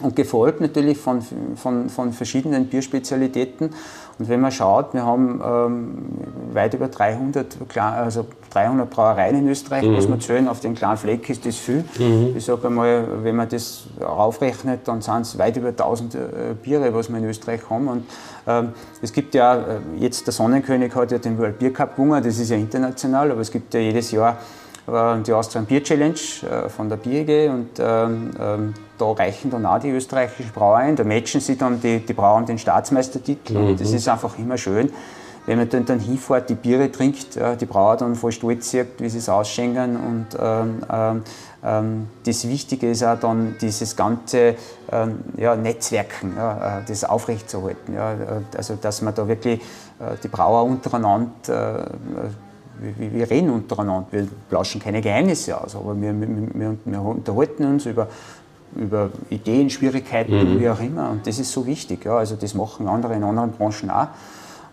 Und 0.00 0.14
gefolgt 0.14 0.60
natürlich 0.60 0.98
von, 0.98 1.22
von, 1.56 1.88
von 1.88 2.12
verschiedenen 2.12 2.66
Bierspezialitäten. 2.66 3.70
Und 4.18 4.28
wenn 4.28 4.40
man 4.40 4.50
schaut, 4.52 4.92
wir 4.92 5.04
haben 5.04 5.40
ähm, 5.44 6.54
weit 6.54 6.74
über 6.74 6.88
300, 6.88 7.56
also 7.76 8.26
300 8.50 8.90
Brauereien 8.90 9.38
in 9.38 9.48
Österreich, 9.48 9.84
mhm. 9.84 9.92
muss 9.92 10.08
man 10.08 10.20
zählen, 10.20 10.48
auf 10.48 10.60
dem 10.60 10.74
kleinen 10.74 10.96
Fleck 10.96 11.28
ist 11.30 11.46
das 11.46 11.56
viel. 11.56 11.84
Mhm. 11.98 12.34
Ich 12.36 12.44
sage 12.44 12.66
einmal, 12.66 13.06
wenn 13.22 13.36
man 13.36 13.48
das 13.48 13.84
aufrechnet, 14.00 14.80
dann 14.84 15.00
sind 15.00 15.22
es 15.22 15.38
weit 15.38 15.56
über 15.56 15.68
1000 15.68 16.14
äh, 16.14 16.18
Biere, 16.62 16.92
was 16.94 17.10
wir 17.10 17.18
in 17.18 17.24
Österreich 17.24 17.60
haben. 17.68 17.88
Und 17.88 18.04
ähm, 18.46 18.70
es 19.00 19.12
gibt 19.12 19.34
ja, 19.34 19.56
äh, 19.56 19.62
jetzt 19.98 20.26
der 20.26 20.32
Sonnenkönig 20.32 20.94
hat 20.94 21.12
ja 21.12 21.18
den 21.18 21.38
World 21.38 21.58
Beer 21.58 21.72
Cup 21.72 21.96
gewonnen, 21.96 22.22
das 22.22 22.38
ist 22.38 22.50
ja 22.50 22.56
international, 22.56 23.30
aber 23.30 23.40
es 23.40 23.50
gibt 23.50 23.72
ja 23.74 23.80
jedes 23.80 24.10
Jahr 24.10 24.38
äh, 24.86 25.22
die 25.22 25.32
Austrian 25.32 25.66
Bier 25.66 25.82
Challenge 25.82 26.14
äh, 26.14 26.68
von 26.68 26.88
der 26.88 26.96
BIG 26.96 27.50
und 27.50 27.70
ähm, 27.78 28.30
ähm, 28.38 28.74
da 28.98 29.12
reichen 29.12 29.50
dann 29.50 29.66
auch 29.66 29.78
die 29.78 29.90
österreichischen 29.90 30.52
Brauereien, 30.52 30.96
da 30.96 31.04
matchen 31.04 31.40
sie 31.40 31.56
dann 31.56 31.80
die, 31.80 32.00
die 32.00 32.12
Brauer 32.12 32.42
den 32.42 32.58
Staatsmeistertitel 32.58 33.54
mhm. 33.54 33.66
und 33.68 33.80
das 33.80 33.92
ist 33.92 34.08
einfach 34.08 34.38
immer 34.38 34.56
schön, 34.56 34.90
wenn 35.46 35.58
man 35.58 35.68
dann, 35.68 35.84
dann 35.84 36.00
hinfährt, 36.00 36.50
die 36.50 36.54
Biere 36.54 36.90
trinkt, 36.90 37.36
äh, 37.36 37.56
die 37.56 37.66
Brauer 37.66 37.96
dann 37.96 38.14
voll 38.14 38.32
stolz 38.32 38.70
sieht, 38.70 38.98
wie 38.98 39.08
sie 39.08 39.18
es 39.18 39.28
ausschenken 39.28 39.96
und 39.96 40.26
ähm, 40.38 40.82
ähm, 40.90 41.22
ähm, 41.64 42.06
das 42.24 42.48
Wichtige 42.48 42.90
ist 42.90 43.02
auch 43.02 43.18
dann 43.18 43.56
dieses 43.60 43.96
ganze 43.96 44.54
ähm, 44.92 45.18
ja, 45.36 45.56
Netzwerken, 45.56 46.34
ja, 46.36 46.82
das 46.86 47.02
aufrechtzuerhalten. 47.02 47.94
Ja, 47.94 48.14
also 48.56 48.76
dass 48.80 49.02
man 49.02 49.14
da 49.14 49.26
wirklich 49.26 49.60
die 50.22 50.28
Brauer 50.28 50.64
untereinander 50.64 51.90
wir, 52.80 53.12
wir, 53.12 53.30
reden 53.30 53.50
untereinander, 53.50 54.06
wir 54.10 54.28
plauschen 54.48 54.80
keine 54.80 55.00
Geheimnisse 55.00 55.60
aus, 55.60 55.74
aber 55.76 56.00
wir, 56.00 56.12
wir, 56.20 56.76
wir 56.84 57.00
unterhalten 57.00 57.64
uns 57.64 57.86
über, 57.86 58.08
über 58.74 59.10
Ideen, 59.30 59.70
Schwierigkeiten, 59.70 60.54
mhm. 60.54 60.60
wie 60.60 60.68
auch 60.68 60.80
immer. 60.80 61.10
Und 61.10 61.26
das 61.26 61.38
ist 61.38 61.52
so 61.52 61.66
wichtig. 61.66 62.04
Ja. 62.04 62.18
Also 62.18 62.36
das 62.36 62.54
machen 62.54 62.88
andere 62.88 63.14
in 63.14 63.22
anderen 63.22 63.52
Branchen 63.52 63.90
auch. 63.90 64.08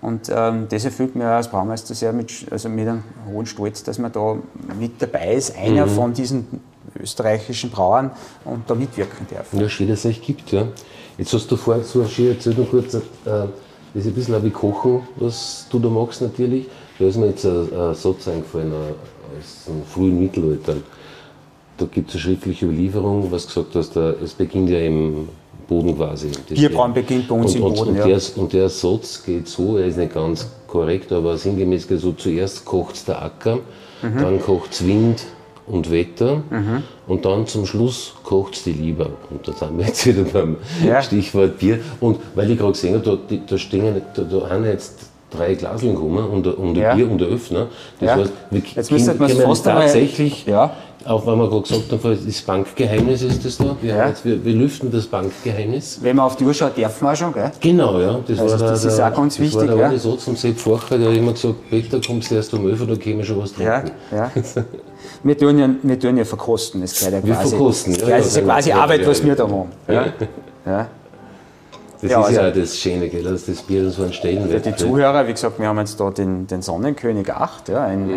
Und 0.01 0.29
ähm, 0.29 0.67
das 0.69 0.83
erfüllt 0.83 1.15
mir 1.15 1.29
als 1.29 1.47
Braumeister 1.47 1.95
sehr 1.95 2.11
mit, 2.11 2.45
also 2.51 2.67
mit 2.67 2.87
einem 2.87 3.03
hohen 3.25 3.45
Stolz, 3.45 3.83
dass 3.83 3.99
man 3.99 4.11
da 4.11 4.35
mit 4.77 5.01
dabei 5.01 5.33
ist, 5.33 5.57
einer 5.57 5.85
mhm. 5.85 5.91
von 5.91 6.13
diesen 6.13 6.45
österreichischen 6.99 7.69
Brauern 7.69 8.11
und 8.43 8.69
da 8.69 8.75
mitwirken 8.75 9.25
darf. 9.33 9.53
Ja, 9.53 9.69
schön, 9.69 9.87
dass 9.87 9.99
es 9.99 10.05
euch 10.05 10.21
gibt. 10.21 10.51
Ja. 10.51 10.67
Jetzt 11.17 11.33
hast 11.33 11.49
du 11.49 11.55
vorher 11.55 11.83
so 11.83 12.05
schön 12.05 12.33
erzählt, 12.33 12.57
noch 12.57 12.69
kurz, 12.69 12.95
äh, 12.95 12.99
das 13.93 14.05
ist 14.05 14.11
ein 14.11 14.15
bisschen 14.15 14.43
wie 14.43 14.49
Kochen, 14.49 15.01
was 15.17 15.67
du 15.69 15.79
da 15.79 15.89
machst 15.89 16.21
natürlich. 16.21 16.65
Da 16.99 17.05
ist 17.05 17.17
mir 17.17 17.27
jetzt 17.27 17.45
ein, 17.45 17.71
ein 17.73 17.93
Satz 17.93 18.27
eingefallen 18.27 18.71
aus 18.73 19.65
dem 19.67 19.83
frühen 19.83 20.19
Mittelalter. 20.19 20.75
Da 21.77 21.85
gibt 21.85 22.09
es 22.09 22.15
eine 22.15 22.21
schriftliche 22.21 22.65
Überlieferung, 22.65 23.31
was 23.31 23.47
gesagt 23.47 23.75
hast, 23.75 23.95
es 23.95 24.33
beginnt 24.33 24.69
ja 24.69 24.79
im 24.79 25.27
Boden 25.67 25.95
quasi. 25.95 26.29
Bierbrauen 26.49 26.93
beginnt 26.93 27.27
bei 27.27 27.35
uns 27.35 27.55
und, 27.55 27.61
im 27.61 27.73
Boden. 27.73 27.89
Und, 27.89 27.95
ja. 27.97 28.07
der, 28.07 28.21
und 28.35 28.53
der 28.53 28.69
Satz 28.69 29.23
geht 29.23 29.47
so, 29.47 29.77
er 29.77 29.87
ist 29.87 29.97
nicht 29.97 30.13
ganz 30.13 30.47
korrekt, 30.67 31.11
aber 31.11 31.37
sinngemäß 31.37 31.87
geht 31.87 31.99
so: 31.99 32.11
zuerst 32.13 32.65
kocht 32.65 33.07
der 33.07 33.21
Acker, 33.21 33.59
mhm. 34.01 34.17
dann 34.17 34.41
kocht 34.41 34.73
es 34.73 34.85
Wind 34.85 35.23
und 35.65 35.91
Wetter 35.91 36.43
mhm. 36.49 36.83
und 37.07 37.25
dann 37.25 37.47
zum 37.47 37.65
Schluss 37.65 38.13
kocht 38.23 38.55
es 38.55 38.63
die 38.63 38.73
Liebe. 38.73 39.09
Und 39.29 39.47
da 39.47 39.53
sind 39.53 39.77
wir 39.77 39.85
jetzt 39.85 40.05
wieder 40.05 40.23
beim 40.23 40.57
ja. 40.85 41.01
Stichwort 41.01 41.57
Bier. 41.59 41.79
Und 41.99 42.19
weil 42.35 42.51
ich 42.51 42.57
gerade 42.57 42.73
gesehen 42.73 42.95
habe, 42.95 43.19
da, 43.29 43.35
da, 43.47 43.57
stehen, 43.57 44.01
da, 44.13 44.23
da 44.23 44.49
haben 44.49 44.65
jetzt 44.65 45.09
drei 45.29 45.55
Glaseln 45.55 45.95
gekommen 45.95 46.25
und, 46.25 46.47
und 46.47 46.75
ja. 46.75 46.95
Bier 46.95 47.09
und 47.09 47.19
der 47.19 47.29
Öffner. 47.29 47.67
Das 47.99 48.07
ja. 48.07 48.15
heißt, 48.17 48.31
wir 48.51 48.61
Jetzt 48.75 48.91
müsste 48.91 49.13
man 49.15 49.29
fast 49.29 49.65
tatsächlich, 49.65 50.45
ja. 50.45 50.75
auch 51.05 51.25
wenn 51.25 51.37
wir 51.37 51.49
gerade 51.49 51.61
gesagt 51.61 51.91
haben, 51.91 52.25
das 52.25 52.41
Bankgeheimnis 52.41 53.21
ist 53.21 53.45
das 53.45 53.57
da. 53.57 53.75
Wir, 53.81 53.95
ja. 53.95 54.07
jetzt, 54.09 54.25
wir, 54.25 54.43
wir, 54.43 54.53
lüften 54.53 54.91
das 54.91 55.07
Bankgeheimnis. 55.07 55.99
Wenn 56.01 56.17
man 56.17 56.25
auf 56.25 56.35
die 56.35 56.43
Uhr 56.43 56.53
schaut, 56.53 56.77
darf 56.77 57.01
man 57.01 57.15
schon, 57.15 57.33
gell? 57.33 57.51
Genau, 57.59 57.99
ja. 57.99 58.19
Das, 58.27 58.39
also 58.39 58.51
war 58.51 58.59
der, 58.59 58.69
das 58.69 58.85
ist 58.85 58.99
auch 58.99 59.13
ganz 59.13 59.35
das 59.35 59.45
wichtig. 59.45 59.69
War 59.69 59.89
der 59.89 59.91
ja. 59.91 60.17
zum 60.17 60.35
Sepp 60.35 60.59
Facher, 60.59 60.97
der 60.97 61.09
hat 61.09 61.17
immer 61.17 61.33
gesagt, 61.33 61.55
Peter, 61.69 61.99
kommst 62.05 62.31
du 62.31 62.35
erst 62.35 62.53
um 62.53 62.67
11 62.67 62.81
Uhr, 62.81 62.87
da 62.87 62.95
käme 62.95 63.23
schon 63.23 63.39
was 63.39 63.53
trinken. 63.53 63.91
Ja, 64.11 64.17
ja. 64.17 64.31
wir, 65.23 65.37
tun 65.37 65.59
ja, 65.59 65.69
wir 65.81 65.99
tun 65.99 66.17
ja 66.17 66.25
verkosten, 66.25 66.81
das 66.81 66.97
gehört 66.97 67.13
ja 67.13 67.19
quasi. 67.21 67.29
Wir 67.29 67.49
verkosten, 67.49 67.95
ja. 67.95 68.17
Das 68.17 68.27
ist 68.27 68.35
ja 68.37 68.41
quasi 68.43 68.71
Arbeit, 68.71 69.07
was 69.07 69.23
wir 69.23 69.35
da 69.35 69.47
machen. 69.47 69.71
Ja. 69.87 70.05
ja. 70.65 70.87
Das 72.01 72.11
ja, 72.11 72.19
ist 72.19 72.25
also 72.25 72.41
ja 72.41 72.51
das 72.51 72.77
Schöne, 72.77 73.07
gell, 73.07 73.23
dass 73.23 73.45
das 73.45 73.61
Bier 73.61 73.89
so 73.89 74.03
einen 74.03 74.11
Stellenwert 74.11 74.65
Für 74.65 74.71
die 74.71 74.75
Zuhörer, 74.75 75.25
wie 75.25 75.31
gesagt, 75.31 75.57
wir 75.57 75.67
haben 75.67 75.79
jetzt 75.79 75.97
da 75.97 76.09
den, 76.09 76.45
den 76.47 76.61
Sonnenkönig 76.61 77.31
8, 77.31 77.69
ja, 77.69 77.85
ein, 77.85 78.07
mhm. 78.07 78.13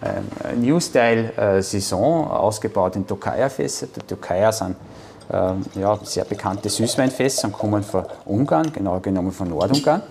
ein, 0.00 0.10
ein 0.42 0.60
New 0.60 0.80
Style 0.80 1.32
äh, 1.36 1.62
Saison, 1.62 2.28
ausgebaut 2.28 2.96
in 2.96 3.06
Tokaja-Fässer. 3.06 3.86
Die 3.94 4.00
Tokaja 4.00 4.50
sind 4.50 4.74
äh, 5.30 5.80
ja, 5.80 5.96
sehr 6.02 6.24
bekannte 6.24 6.68
Süßweinfässer 6.68 7.46
und 7.46 7.52
kommen 7.52 7.84
von 7.84 8.04
Ungarn, 8.24 8.72
genauer 8.72 9.00
genommen 9.00 9.30
von 9.30 9.48
Nordungarn. 9.48 10.02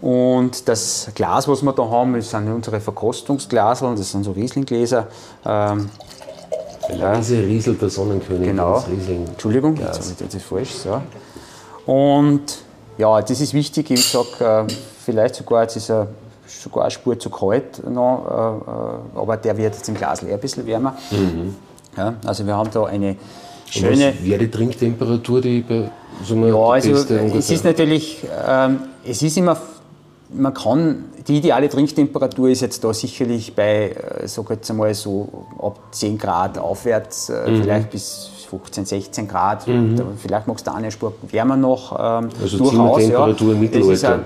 Und 0.00 0.66
das 0.68 1.10
Glas, 1.14 1.46
was 1.46 1.62
wir 1.62 1.72
da 1.72 1.88
haben, 1.88 2.14
das 2.14 2.30
sind 2.30 2.50
unsere 2.50 2.80
Verkostungsglaseln, 2.80 3.96
das 3.96 4.10
sind 4.10 4.24
so 4.24 4.32
Rieslinggläser. 4.32 5.06
Ähm, 5.44 5.90
ja. 6.98 7.16
Diese 7.16 7.38
Riesel 7.38 7.74
der 7.74 7.90
Sonnenkönig. 7.90 8.48
Genau. 8.48 8.82
Entschuldigung, 8.88 9.76
jetzt 9.76 10.00
habe 10.00 10.24
ich 10.24 10.32
das 10.32 10.42
falsch. 10.42 10.70
So. 10.70 11.00
Und 11.86 12.62
ja, 12.98 13.20
das 13.20 13.40
ist 13.40 13.54
wichtig. 13.54 13.90
Ich 13.90 14.08
sage, 14.08 14.66
äh, 14.68 14.72
vielleicht 15.04 15.34
sogar, 15.34 15.62
jetzt 15.62 15.76
ist 15.76 15.90
er 15.90 16.08
sogar 16.46 16.84
eine 16.84 16.90
Spur 16.90 17.18
zu 17.18 17.30
kalt 17.30 17.86
noch, 17.88 18.24
äh, 18.26 19.18
äh, 19.18 19.20
aber 19.20 19.36
der 19.36 19.56
wird 19.56 19.74
jetzt 19.74 19.88
im 19.88 19.94
Glas 19.94 20.22
leer 20.22 20.34
ein 20.34 20.40
bisschen 20.40 20.66
wärmer. 20.66 20.96
Mhm. 21.10 21.54
Ja, 21.96 22.14
also 22.24 22.46
wir 22.46 22.56
haben 22.56 22.70
da 22.72 22.84
eine 22.84 23.16
schöne. 23.68 24.14
Wäre 24.22 24.38
die 24.38 24.50
Trinktemperatur, 24.50 25.40
die 25.40 25.60
bei 25.60 25.90
so 26.24 26.34
einer 26.34 26.48
ja, 26.48 26.56
also 26.56 26.90
es 26.90 27.50
ist 27.50 27.64
natürlich, 27.64 28.24
ähm, 28.46 28.80
es 29.04 29.22
ist 29.22 29.36
immer 29.36 29.56
man 30.32 30.54
kann, 30.54 31.04
die 31.26 31.38
ideale 31.38 31.68
Trinktemperatur 31.68 32.50
ist 32.50 32.60
jetzt 32.60 32.84
da 32.84 32.94
sicherlich 32.94 33.54
bei, 33.54 33.90
äh, 33.90 34.28
sag 34.28 34.50
jetzt 34.50 34.70
einmal 34.70 34.94
so 34.94 35.46
ab 35.58 35.78
10 35.90 36.18
Grad 36.18 36.58
aufwärts, 36.58 37.28
äh, 37.28 37.50
mhm. 37.50 37.62
vielleicht 37.62 37.90
bis 37.90 38.30
15, 38.50 38.84
16 38.84 39.28
Grad. 39.28 39.66
Mhm. 39.68 39.96
Vielleicht 40.16 40.48
magst 40.48 40.66
du 40.66 40.74
eine 40.74 40.90
Spur 40.90 41.12
wärmer 41.30 41.56
noch. 41.56 41.92
Ähm, 41.92 42.28
also 42.42 42.58
durchaus, 42.58 42.98
Temperatur 42.98 43.54
ja. 43.54 43.68
Das 43.68 43.86
ist, 43.86 44.04
auch, 44.04 44.18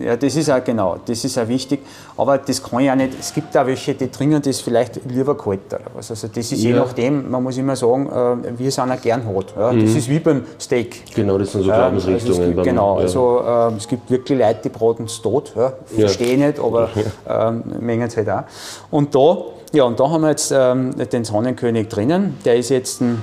ja, 0.00 0.16
das 0.16 0.36
ist 0.36 0.50
auch 0.50 0.64
genau, 0.64 0.96
das 1.04 1.24
ist 1.24 1.38
auch 1.38 1.48
wichtig. 1.48 1.80
Aber 2.16 2.38
das 2.38 2.62
kann 2.62 2.80
ja 2.80 2.96
nicht, 2.96 3.12
es 3.20 3.34
gibt 3.34 3.54
auch 3.56 3.66
welche, 3.66 3.94
die 3.94 4.08
trinken 4.08 4.40
das 4.40 4.60
vielleicht 4.60 5.00
lieber 5.06 5.36
kalt 5.36 5.66
oder 5.68 5.80
was. 5.94 6.10
Also 6.10 6.28
das 6.28 6.52
ist 6.52 6.62
ja. 6.62 6.70
je 6.70 6.76
nachdem, 6.76 7.30
man 7.30 7.42
muss 7.42 7.58
immer 7.58 7.76
sagen, 7.76 8.08
äh, 8.08 8.58
wie 8.58 8.66
es 8.66 8.78
einer 8.78 8.96
gern 8.96 9.26
hat. 9.26 9.54
Ja. 9.56 9.72
Das 9.72 9.90
mhm. 9.90 9.96
ist 9.96 10.08
wie 10.08 10.18
beim 10.20 10.42
Steak. 10.58 11.14
Genau, 11.14 11.36
das 11.36 11.52
sind 11.52 11.62
so 11.62 11.70
Glaubensrichtungen. 11.70 12.40
Also 12.40 12.52
gibt, 12.52 12.64
genau, 12.64 12.96
also 12.96 13.42
äh, 13.46 13.76
es 13.76 13.86
gibt 13.86 14.10
wirklich 14.10 14.38
Leute, 14.38 14.60
die 14.64 14.68
braten 14.70 15.04
es 15.04 15.20
tot. 15.20 15.52
Ja. 15.54 15.74
Verstehe 15.84 16.38
nicht, 16.38 16.58
aber 16.58 16.88
ähm, 17.28 17.62
mengen 17.80 18.08
es 18.08 18.16
halt 18.16 18.30
auch. 18.30 18.44
Und 18.90 19.14
da, 19.14 19.36
ja, 19.72 19.84
und 19.84 20.00
da 20.00 20.08
haben 20.08 20.22
wir 20.22 20.30
jetzt 20.30 20.52
ähm, 20.56 20.94
den 20.96 21.24
Sonnenkönig 21.24 21.88
drinnen. 21.88 22.38
Der 22.46 22.56
ist 22.56 22.70
jetzt 22.70 23.02
ein 23.02 23.22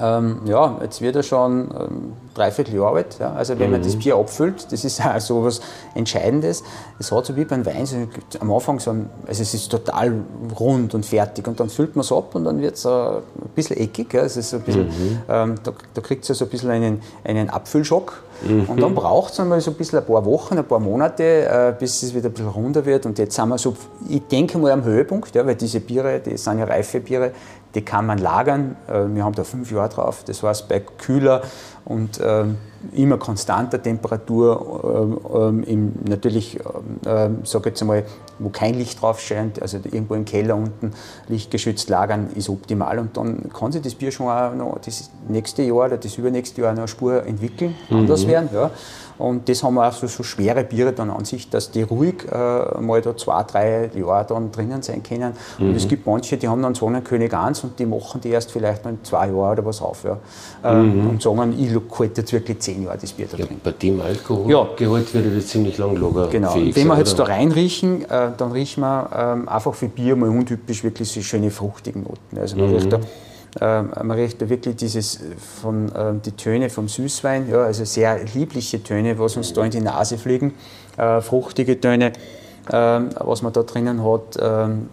ähm, 0.00 0.40
ja, 0.44 0.78
jetzt 0.82 1.00
wird 1.00 1.16
er 1.16 1.22
schon 1.22 1.68
ähm, 1.78 2.12
dreiviertel 2.34 2.74
Jahr 2.74 2.94
alt. 2.94 3.18
Ja. 3.18 3.32
Also 3.32 3.58
wenn 3.58 3.66
mhm. 3.66 3.72
man 3.72 3.82
das 3.82 3.96
Bier 3.96 4.16
abfüllt, 4.16 4.72
das 4.72 4.84
ist 4.84 5.00
auch 5.04 5.20
so 5.20 5.44
was 5.44 5.60
Entscheidendes. 5.94 6.62
Es 6.98 7.12
hat 7.12 7.26
so 7.26 7.36
wie 7.36 7.44
beim 7.44 7.64
Wein, 7.66 7.86
so 7.86 7.96
am 8.40 8.52
Anfang 8.52 8.80
so 8.80 8.90
ein, 8.90 9.10
also 9.26 9.42
es 9.42 9.54
ist 9.54 9.70
total 9.70 10.14
rund 10.58 10.94
und 10.94 11.04
fertig 11.04 11.46
und 11.46 11.60
dann 11.60 11.68
füllt 11.68 11.96
man 11.96 12.02
es 12.02 12.12
ab 12.12 12.34
und 12.34 12.44
dann 12.44 12.60
wird 12.60 12.76
es 12.76 12.86
ein 12.86 13.22
bisschen 13.54 13.76
eckig. 13.76 14.12
Ja. 14.14 14.22
Es 14.22 14.36
ist 14.36 14.54
ein 14.54 14.62
bisschen, 14.62 14.86
mhm. 14.86 15.18
ähm, 15.28 15.54
da, 15.62 15.72
da 15.94 16.00
kriegt 16.00 16.28
es 16.28 16.38
so 16.38 16.44
ein 16.44 16.50
bisschen 16.50 16.70
einen, 16.70 17.00
einen 17.24 17.50
Abfüllschock. 17.50 18.22
Mhm. 18.42 18.64
Und 18.68 18.80
dann 18.80 18.94
braucht 18.94 19.32
es 19.32 19.40
einmal 19.40 19.60
so 19.60 19.70
ein 19.70 19.76
bisschen 19.76 19.98
ein 19.98 20.04
paar 20.06 20.24
Wochen, 20.24 20.56
ein 20.56 20.64
paar 20.64 20.80
Monate, 20.80 21.22
äh, 21.22 21.74
bis 21.78 22.02
es 22.02 22.14
wieder 22.14 22.28
ein 22.28 22.32
bisschen 22.32 22.48
runder 22.48 22.84
wird. 22.86 23.06
Und 23.06 23.18
jetzt 23.18 23.36
sind 23.36 23.48
wir 23.48 23.58
so, 23.58 23.76
ich 24.08 24.22
denke 24.28 24.58
mal 24.58 24.72
am 24.72 24.84
Höhepunkt, 24.84 25.34
ja, 25.34 25.44
weil 25.46 25.56
diese 25.56 25.80
Biere, 25.80 26.20
die 26.20 26.36
sind 26.36 26.58
ja 26.58 26.64
reife 26.64 27.00
Biere, 27.00 27.32
die 27.74 27.82
kann 27.82 28.06
man 28.06 28.18
lagern. 28.18 28.76
Äh, 28.88 29.06
wir 29.14 29.24
haben 29.24 29.34
da 29.34 29.44
fünf 29.44 29.70
Jahre 29.70 29.88
drauf. 29.88 30.24
Das 30.24 30.42
heißt, 30.42 30.68
bei 30.68 30.80
kühler 30.80 31.42
und 31.84 32.20
ähm, 32.22 32.56
immer 32.92 33.18
konstanter 33.18 33.82
Temperatur, 33.82 35.20
ähm, 35.34 35.62
im, 35.64 35.92
natürlich, 36.08 36.58
ähm, 37.06 37.38
sage 37.44 37.70
jetzt 37.70 37.82
einmal, 37.82 38.04
wo 38.38 38.48
kein 38.48 38.74
Licht 38.74 39.00
drauf 39.00 39.20
scheint, 39.20 39.60
also 39.60 39.78
irgendwo 39.78 40.14
im 40.14 40.24
Keller 40.24 40.56
unten 40.56 40.92
lichtgeschützt 41.28 41.88
lagern, 41.88 42.30
ist 42.34 42.48
optimal. 42.48 42.98
Und 42.98 43.16
dann 43.16 43.50
kann 43.50 43.72
sich 43.72 43.82
das 43.82 43.94
Bier 43.94 44.10
schon 44.10 44.28
auch 44.28 44.54
noch 44.54 44.78
das 44.84 45.10
nächste 45.28 45.62
Jahr 45.62 45.86
oder 45.86 45.98
das 45.98 46.16
übernächste 46.16 46.62
Jahr 46.62 46.72
noch 46.72 46.80
eine 46.80 46.88
Spur 46.88 47.26
entwickeln, 47.26 47.74
mhm. 47.88 47.98
anders 47.98 48.26
werden. 48.26 48.48
Ja. 48.52 48.70
Und 49.20 49.48
das 49.48 49.62
haben 49.62 49.74
wir 49.74 49.86
auch 49.86 49.92
so, 49.92 50.06
so 50.06 50.22
schwere 50.22 50.64
Biere 50.64 50.92
dann 50.92 51.10
an 51.10 51.24
sich, 51.24 51.50
dass 51.50 51.70
die 51.70 51.82
ruhig 51.82 52.24
äh, 52.30 52.80
mal 52.80 53.00
da 53.02 53.16
zwei, 53.16 53.42
drei 53.42 53.90
Jahre 53.94 54.26
dann 54.26 54.50
drinnen 54.50 54.82
sein 54.82 55.02
können. 55.02 55.34
Mhm. 55.58 55.68
Und 55.68 55.76
es 55.76 55.86
gibt 55.86 56.06
manche, 56.06 56.36
die 56.36 56.48
haben 56.48 56.62
dann 56.62 56.74
Sonnenkönig 56.74 57.32
1 57.34 57.64
und 57.64 57.78
die 57.78 57.86
machen 57.86 58.20
die 58.20 58.30
erst 58.30 58.50
vielleicht 58.50 58.86
in 58.86 58.98
zwei 59.04 59.26
Jahren 59.26 59.52
oder 59.52 59.64
was 59.64 59.82
auf. 59.82 60.04
Ja. 60.04 60.18
Ähm, 60.64 61.02
mhm. 61.02 61.10
Und 61.10 61.22
sagen, 61.22 61.54
ich 61.58 61.70
halte 61.98 62.20
jetzt 62.22 62.32
wirklich 62.32 62.58
zehn 62.60 62.84
Jahre 62.84 62.98
das 62.98 63.12
Bier 63.12 63.26
da 63.30 63.36
drin. 63.36 63.46
Ja, 63.50 63.56
bei 63.62 63.72
dem 63.72 64.00
Alkoholgehalt 64.00 65.14
ja. 65.14 65.24
wird 65.24 65.36
das 65.36 65.46
ziemlich 65.48 65.78
lang 65.78 65.96
lager 65.96 66.28
Genau. 66.28 66.54
Und 66.54 66.74
wenn 66.74 66.86
wir 66.86 66.98
jetzt 66.98 67.18
da 67.18 67.24
reinriechen, 67.24 68.04
äh, 68.10 68.30
dann 68.36 68.52
riechen 68.52 68.80
wir 68.80 69.10
ähm, 69.14 69.48
einfach 69.48 69.74
für 69.74 69.88
Bier 69.88 70.16
mal 70.16 70.28
untypisch 70.28 70.82
wirklich 70.82 71.10
so 71.10 71.20
schöne 71.20 71.50
fruchtigen 71.50 72.02
Noten. 72.02 72.38
Also 72.38 72.56
man 72.56 72.70
mhm. 72.70 72.76
riecht 72.76 72.92
da 72.92 73.00
man 73.58 74.10
riecht 74.12 74.40
da 74.40 74.48
wirklich 74.48 74.76
dieses 74.76 75.18
von, 75.60 75.90
ähm, 75.96 76.22
die 76.24 76.32
Töne 76.32 76.70
vom 76.70 76.88
Süßwein, 76.88 77.48
ja, 77.50 77.62
also 77.62 77.84
sehr 77.84 78.22
liebliche 78.34 78.82
Töne, 78.82 79.18
was 79.18 79.36
uns 79.36 79.52
da 79.52 79.64
in 79.64 79.70
die 79.70 79.80
Nase 79.80 80.18
fliegen, 80.18 80.54
äh, 80.96 81.20
fruchtige 81.20 81.80
Töne, 81.80 82.12
äh, 82.68 82.72
was 82.72 83.42
man 83.42 83.52
da 83.52 83.62
drinnen 83.62 84.04
hat. 84.04 84.38
Ähm, 84.40 84.88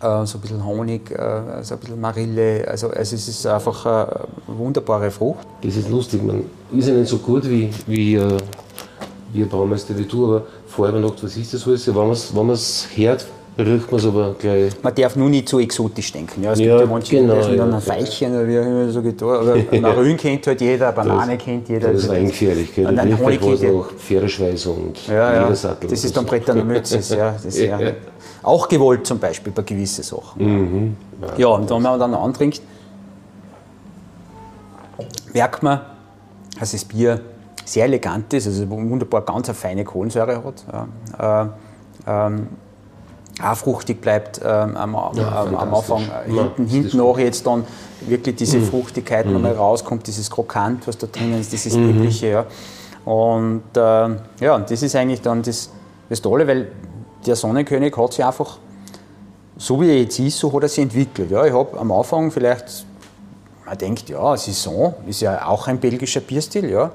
äh, 0.00 0.24
so 0.24 0.38
ein 0.38 0.40
bisschen 0.40 0.64
Honig, 0.64 1.10
äh, 1.10 1.62
so 1.62 1.74
ein 1.74 1.80
bisschen 1.80 2.00
Marille. 2.00 2.66
Also, 2.68 2.88
also 2.88 3.16
es 3.16 3.28
ist 3.28 3.46
einfach 3.46 3.84
eine 3.84 4.26
wunderbare 4.46 5.10
Frucht. 5.10 5.46
Das 5.62 5.76
ist 5.76 5.90
lustig, 5.90 6.22
man 6.22 6.44
ist 6.72 6.88
ja 6.88 6.94
nicht 6.94 7.08
so 7.08 7.18
gut 7.18 7.48
wie, 7.48 7.70
wie, 7.86 8.20
wie 9.32 9.42
ein 9.42 9.48
Baumeister 9.48 9.98
wie 9.98 10.04
du, 10.04 10.26
aber 10.26 10.46
vorher 10.68 10.98
noch, 10.98 11.22
was 11.22 11.36
ist 11.36 11.52
das 11.52 11.66
alles? 11.66 11.86
Wenn 12.34 12.46
man 12.46 12.54
es 12.54 12.88
hört, 12.94 13.26
riecht 13.66 13.90
man 13.90 14.00
es 14.00 14.06
aber 14.06 14.34
gleich. 14.38 14.72
Man 14.82 14.94
darf 14.94 15.16
nur 15.16 15.28
nicht 15.28 15.48
zu 15.48 15.58
exotisch 15.58 16.12
denken. 16.12 16.42
Ja, 16.42 16.52
es 16.52 16.58
ja, 16.58 16.76
gibt 16.76 16.80
ja 16.80 16.86
manche, 16.86 17.16
genau, 17.16 17.48
die 17.48 17.56
dann 17.56 17.74
ein 17.74 17.80
Veilchen 17.80 18.34
oder 18.34 18.48
wie 18.48 18.56
immer 18.56 18.90
so 18.90 19.02
getan. 19.02 19.28
Aber 19.28 19.80
Marillen 19.80 20.16
kennt 20.16 20.46
halt 20.46 20.60
jeder, 20.60 20.88
eine 20.88 20.96
Banane 20.96 21.36
das, 21.36 21.44
kennt 21.44 21.68
jeder. 21.68 21.92
Das 21.92 22.04
ist 22.04 22.10
gefährlich. 22.10 22.74
Gell? 22.74 22.86
Ein 22.86 23.18
Honig 23.18 23.40
kennt 23.40 23.60
jeder. 23.60 23.84
Pferdeschweiß 23.84 24.66
und 24.66 25.06
ja, 25.08 25.34
ja. 25.34 25.42
Ledersattel. 25.42 25.90
Das 25.90 26.04
ist 26.04 26.16
dann 26.16 26.26
Brett 26.26 26.48
an 26.50 26.56
der 26.56 26.64
Mütze. 26.64 27.16
ja, 27.16 27.34
das 27.42 27.58
ja. 27.58 27.78
Auch 28.42 28.68
gewollt 28.68 29.06
zum 29.06 29.18
Beispiel 29.18 29.52
bei 29.52 29.62
gewissen 29.62 30.02
Sachen. 30.02 30.42
Mhm. 30.42 30.96
Ja, 31.36 31.48
und 31.48 31.68
wenn 31.68 31.82
man 31.82 32.00
dann 32.00 32.14
antrinkt, 32.14 32.62
merkt 35.32 35.62
man, 35.62 35.80
dass 36.58 36.72
das 36.72 36.84
Bier 36.84 37.20
sehr 37.64 37.84
elegant 37.84 38.32
ist, 38.32 38.46
also 38.46 38.68
wunderbar 38.68 39.22
ganz 39.22 39.48
eine 39.48 39.54
feine 39.54 39.84
Kohlensäure 39.84 40.42
hat. 40.42 40.64
Ja. 41.18 41.44
Äh, 41.44 41.48
ähm, 42.06 42.48
auch 43.42 43.56
fruchtig 43.56 44.00
bleibt 44.00 44.40
ähm, 44.44 44.76
am, 44.76 44.94
ja, 45.14 45.42
am, 45.42 45.54
am, 45.54 45.74
Anfang. 45.74 46.02
Ja, 46.02 46.42
hinten 46.42 46.66
hinten 46.66 47.00
auch 47.00 47.18
jetzt 47.18 47.46
dann 47.46 47.64
wirklich 48.00 48.36
diese 48.36 48.58
mhm. 48.58 48.66
Fruchtigkeit 48.66 49.26
mhm. 49.26 49.34
nochmal 49.34 49.52
rauskommt, 49.52 50.06
dieses 50.06 50.30
Krokant, 50.30 50.86
was 50.86 50.98
da 50.98 51.06
drinnen 51.06 51.40
ist, 51.40 51.52
dieses 51.52 51.76
mhm. 51.76 51.90
Übliche. 51.90 52.26
Ja. 52.28 52.46
Und 53.04 53.62
äh, 53.76 53.80
ja, 54.40 54.58
das 54.58 54.82
ist 54.82 54.94
eigentlich 54.96 55.22
dann 55.22 55.42
das, 55.42 55.70
das 56.08 56.20
Tolle, 56.20 56.46
weil 56.46 56.68
der 57.26 57.36
Sonnenkönig 57.36 57.96
hat 57.96 58.12
sich 58.12 58.24
einfach, 58.24 58.58
so 59.56 59.80
wie 59.80 59.88
er 59.88 60.00
jetzt 60.00 60.18
ist, 60.18 60.38
so 60.38 60.52
hat 60.52 60.62
er 60.62 60.68
sich 60.68 60.82
entwickelt. 60.82 61.30
Ja, 61.30 61.44
ich 61.44 61.52
habe 61.52 61.78
am 61.78 61.92
Anfang 61.92 62.30
vielleicht, 62.30 62.86
man 63.64 63.76
denkt, 63.76 64.08
ja, 64.08 64.36
Saison 64.36 64.94
ist 65.06 65.20
ja 65.20 65.46
auch 65.46 65.66
ein 65.68 65.78
belgischer 65.78 66.20
Bierstil, 66.20 66.70
ja. 66.70 66.90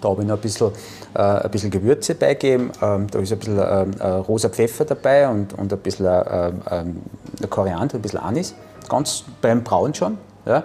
Da 0.00 0.08
habe 0.10 0.22
ich 0.22 0.28
noch 0.28 0.36
ein 0.36 0.40
bisschen, 0.40 0.70
äh, 1.14 1.18
ein 1.18 1.50
bisschen 1.50 1.70
Gewürze 1.70 2.14
beigegeben. 2.14 2.70
Ähm, 2.82 3.06
da 3.10 3.18
ist 3.18 3.32
ein 3.32 3.38
bisschen 3.38 3.58
äh, 3.58 3.86
äh, 4.00 4.08
rosa 4.18 4.48
Pfeffer 4.48 4.84
dabei 4.84 5.28
und, 5.28 5.54
und 5.54 5.72
ein 5.72 5.78
bisschen 5.78 6.06
äh, 6.06 6.52
ähm, 6.70 7.02
Koriander, 7.48 7.96
ein 7.96 8.02
bisschen 8.02 8.20
Anis. 8.20 8.54
Ganz 8.88 9.24
beim 9.40 9.62
Brauen 9.62 9.94
schon. 9.94 10.18
Ja. 10.44 10.64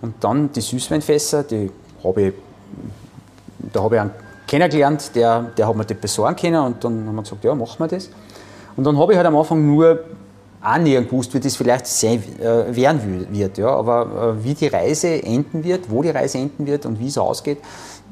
Und 0.00 0.14
dann 0.20 0.50
die 0.52 0.60
Süßweinfässer, 0.60 1.44
die 1.44 1.70
habe 2.02 2.22
ich, 2.22 2.34
da 3.72 3.82
habe 3.82 3.94
ich 3.94 4.00
einen 4.00 4.10
kennengelernt, 4.46 5.14
der, 5.14 5.46
der 5.56 5.68
hat 5.68 5.76
mir 5.76 5.84
die 5.84 5.94
besorgen 5.94 6.36
können 6.36 6.60
und 6.64 6.82
dann 6.82 7.06
haben 7.06 7.14
wir 7.14 7.22
gesagt, 7.22 7.44
ja, 7.44 7.54
machen 7.54 7.78
wir 7.78 7.88
das. 7.88 8.10
Und 8.76 8.84
dann 8.84 8.98
habe 8.98 9.12
ich 9.12 9.16
halt 9.16 9.26
am 9.26 9.36
Anfang 9.36 9.64
nur 9.64 10.00
nicht 10.80 11.10
gewusst, 11.10 11.34
wie 11.34 11.40
das 11.40 11.56
vielleicht 11.56 11.86
sein, 11.86 12.22
äh, 12.40 12.74
werden 12.74 13.26
wird. 13.30 13.58
Ja. 13.58 13.68
Aber 13.68 14.36
äh, 14.38 14.44
wie 14.44 14.54
die 14.54 14.68
Reise 14.68 15.22
enden 15.22 15.64
wird, 15.64 15.90
wo 15.90 16.02
die 16.02 16.10
Reise 16.10 16.38
enden 16.38 16.66
wird 16.66 16.86
und 16.86 16.98
wie 17.00 17.08
es 17.08 17.18
ausgeht, 17.18 17.58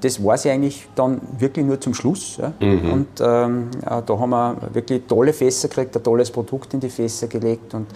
das 0.00 0.22
war 0.22 0.38
sie 0.38 0.50
eigentlich 0.50 0.88
dann 0.94 1.20
wirklich 1.38 1.64
nur 1.64 1.80
zum 1.80 1.94
Schluss. 1.94 2.38
Ja. 2.38 2.52
Mhm. 2.60 2.92
Und 2.92 3.08
ähm, 3.20 3.70
da 3.82 4.18
haben 4.18 4.30
wir 4.30 4.56
wirklich 4.72 5.02
tolle 5.06 5.32
Fässer 5.32 5.68
gekriegt, 5.68 5.96
ein 5.96 6.02
tolles 6.02 6.30
Produkt 6.30 6.74
in 6.74 6.80
die 6.80 6.90
Fässer 6.90 7.26
gelegt 7.26 7.74
und 7.74 7.86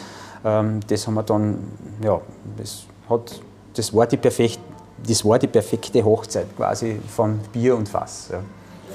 ähm, 0.45 0.81
das 0.87 1.07
haben 1.07 1.15
wir 1.15 1.23
dann, 1.23 1.59
ja, 2.03 2.21
das, 2.57 2.85
hat, 3.09 3.41
das, 3.75 3.95
war 3.95 4.07
die 4.07 4.19
perfekt, 4.19 4.59
das 5.07 5.25
war 5.25 5.39
die 5.39 5.47
perfekte 5.47 6.05
Hochzeit 6.05 6.47
quasi 6.57 6.99
von 7.09 7.41
Bier 7.53 7.77
und 7.77 7.89
Fass. 7.89 8.29
Ja. 8.31 8.41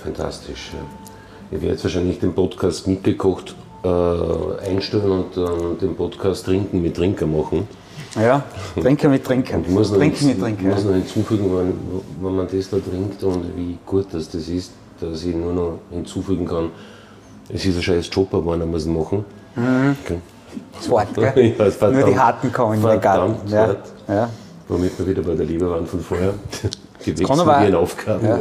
Fantastisch. 0.03 0.71
Ja. 0.73 0.79
Ihr 1.51 1.61
werdet 1.63 1.83
wahrscheinlich 1.83 2.19
den 2.19 2.33
Podcast 2.33 2.87
mitgekocht 2.87 3.55
äh, 3.83 4.67
einstellen 4.67 5.11
und 5.11 5.37
äh, 5.37 5.79
den 5.81 5.95
Podcast 5.95 6.45
Trinken 6.45 6.81
mit 6.81 6.95
Trinker 6.95 7.25
machen. 7.25 7.67
Ja, 8.15 8.43
Trinker 8.79 9.09
mit 9.09 9.23
Trinker. 9.23 9.57
Und 9.57 9.69
muss 9.69 9.91
Trinken 9.91 10.27
mit 10.27 10.39
Trinker. 10.39 10.61
Ich 10.61 10.75
muss 10.75 10.83
noch 10.83 10.93
hinzufügen, 10.93 11.45
wenn, 11.55 11.73
wenn 12.21 12.35
man 12.35 12.47
das 12.47 12.69
da 12.69 12.77
trinkt 12.77 13.23
und 13.23 13.55
wie 13.55 13.77
gut 13.85 14.07
das, 14.11 14.29
das 14.29 14.47
ist, 14.47 14.71
dass 14.99 15.23
ich 15.23 15.35
nur 15.35 15.53
noch 15.53 15.79
hinzufügen 15.91 16.45
kann, 16.45 16.71
es 17.49 17.65
ist 17.65 17.77
ein 17.77 17.81
scheiß 17.81 18.09
Job, 18.11 18.33
aber 18.33 18.53
einer 18.53 18.65
muss 18.65 18.85
machen. 18.85 19.25
Mhm. 19.55 19.95
Okay. 20.03 20.17
Das 20.75 20.89
Wort, 20.89 21.13
gell? 21.13 21.55
ja, 21.57 21.65
das 21.65 21.79
nur 21.81 22.03
die 22.03 22.17
harten 22.17 22.51
kommen 22.51 22.75
in 22.75 22.87
den 22.87 23.01
Garten. 23.01 23.35
Ja. 23.47 23.75
Ja. 24.07 24.29
Womit 24.67 24.97
wir 24.97 25.07
wieder 25.07 25.21
bei 25.21 25.35
der 25.35 25.45
Leberwand 25.45 25.87
von 25.87 25.99
vorher. 25.99 26.33
gewechselt 27.03 27.27
kann 27.27 27.39
aber, 27.39 27.79
Aufgaben. 27.79 28.25
Ja, 28.25 28.39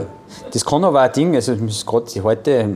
das 0.53 0.65
kann 0.65 0.85
aber 0.85 1.01
ein 1.01 1.13
Ding, 1.13 1.35
also 1.35 1.55
das 1.55 1.63
ist 1.63 1.87
gerade 1.87 2.23
heute 2.23 2.51
äh, 2.51 2.67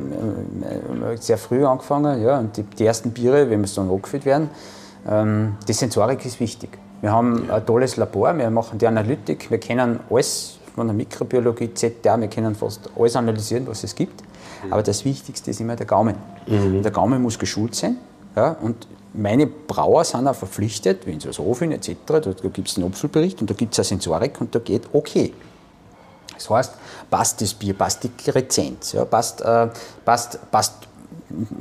sehr 1.18 1.38
früh 1.38 1.64
angefangen, 1.64 2.22
ja, 2.22 2.38
und 2.38 2.56
die, 2.56 2.62
die 2.62 2.84
ersten 2.84 3.10
Biere, 3.10 3.48
wenn 3.50 3.60
wir 3.60 3.68
dann 3.74 3.90
angefüllt 3.90 4.24
werden, 4.24 4.50
die 5.04 5.72
Sensorik 5.72 6.24
ist 6.24 6.38
wichtig. 6.38 6.78
Wir 7.00 7.12
haben 7.12 7.50
ein 7.50 7.66
tolles 7.66 7.96
Labor, 7.96 8.38
wir 8.38 8.48
machen 8.50 8.78
die 8.78 8.86
Analytik, 8.86 9.50
wir 9.50 9.58
kennen 9.58 9.98
alles 10.08 10.58
von 10.74 10.86
der 10.86 10.94
Mikrobiologie, 10.94 11.74
ZDA, 11.74 12.20
wir 12.20 12.28
können 12.28 12.54
fast 12.54 12.88
alles 12.96 13.16
analysieren, 13.16 13.66
was 13.66 13.82
es 13.82 13.94
gibt. 13.94 14.22
Mhm. 14.64 14.72
Aber 14.72 14.82
das 14.82 15.04
Wichtigste 15.04 15.50
ist 15.50 15.60
immer 15.60 15.76
der 15.76 15.86
Gaumen. 15.86 16.14
Mhm. 16.46 16.82
Der 16.82 16.92
Gaumen 16.92 17.20
muss 17.20 17.38
geschult 17.38 17.74
sein. 17.74 17.96
Ja, 18.36 18.56
und 18.62 18.86
meine 19.12 19.46
Brauer 19.46 20.04
sind 20.04 20.26
auch 20.26 20.34
verpflichtet, 20.34 21.06
wenn 21.06 21.20
sie 21.20 21.28
was 21.28 21.38
anfüllen 21.38 21.72
etc., 21.72 21.96
da 22.06 22.20
gibt 22.48 22.68
es 22.68 22.76
einen 22.76 22.86
Abfüllbericht 22.86 23.40
und 23.40 23.50
da 23.50 23.54
gibt 23.54 23.72
es 23.72 23.78
eine 23.80 23.84
Sensorik 23.84 24.40
und 24.40 24.54
da 24.54 24.58
geht 24.58 24.88
okay. 24.92 25.34
Das 26.34 26.48
heißt, 26.48 26.74
passt 27.10 27.40
das 27.42 27.52
Bier, 27.52 27.74
passt 27.74 28.04
die 28.04 28.30
Rezenz, 28.30 28.92
ja, 28.92 29.04
passt, 29.04 29.42
äh, 29.42 29.68
passt, 30.04 30.38
passt 30.50 30.74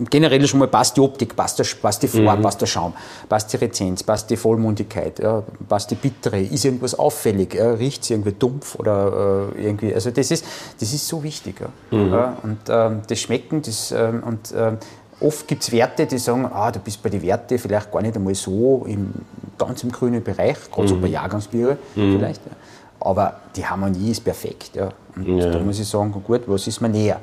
generell 0.10 0.46
schon 0.48 0.60
mal 0.60 0.68
passt 0.68 0.98
die 0.98 1.02
Optik, 1.02 1.36
passt, 1.36 1.60
der, 1.60 1.66
passt 1.82 2.04
die 2.04 2.08
Farbe, 2.08 2.38
mhm. 2.38 2.42
passt 2.44 2.62
der 2.62 2.66
Schaum, 2.66 2.94
passt 3.28 3.52
die 3.54 3.58
Rezenz, 3.58 4.04
passt 4.04 4.30
die 4.30 4.38
Vollmundigkeit, 4.38 5.20
ja, 5.20 5.44
passt 5.68 5.92
die 5.92 5.96
Bittere, 5.96 6.42
ist 6.42 6.66
irgendwas 6.66 6.98
auffällig, 6.98 7.54
ja, 7.54 7.72
riecht 7.72 8.04
es 8.04 8.10
irgendwie 8.10 8.34
dumpf 8.34 8.76
oder 8.76 9.52
äh, 9.56 9.66
irgendwie, 9.66 9.94
also 9.94 10.12
das 10.12 10.32
ist, 10.32 10.46
das 10.80 10.94
ist 10.94 11.08
so 11.08 11.24
wichtig. 11.24 11.62
Ja. 11.62 11.98
Mhm. 11.98 12.12
ja 12.12 12.38
und 12.44 12.60
ähm, 12.70 13.02
das 13.08 13.20
Schmecken, 13.20 13.62
das, 13.62 13.92
ähm, 13.92 14.24
und 14.24 14.54
ähm, 14.56 14.78
oft 15.20 15.48
gibt 15.48 15.64
es 15.64 15.72
Werte, 15.72 16.06
die 16.06 16.18
sagen, 16.18 16.50
ah, 16.52 16.72
du 16.72 16.80
bist 16.80 17.02
bei 17.02 17.10
den 17.10 17.22
Werten 17.22 17.58
vielleicht 17.58 17.92
gar 17.92 18.02
nicht 18.02 18.16
einmal 18.16 18.36
so 18.36 18.86
im, 18.88 19.14
ganz 19.58 19.84
im 19.84 19.92
grünen 19.92 20.24
Bereich, 20.24 20.58
gerade 20.72 20.84
mhm. 20.84 20.88
so 20.88 20.98
bei 20.98 21.08
Jahrgangsbiere 21.08 21.78
mhm. 21.96 22.18
vielleicht, 22.18 22.42
ja. 22.46 22.52
aber 23.00 23.36
die 23.56 23.66
Harmonie 23.66 24.12
ist 24.12 24.24
perfekt. 24.24 24.76
Ja. 24.76 24.90
Und 25.16 25.40
da 25.40 25.60
muss 25.60 25.80
ich 25.80 25.88
sagen, 25.88 26.12
gut, 26.26 26.42
was 26.48 26.68
ist 26.68 26.80
mir 26.82 26.90
näher? 26.90 27.20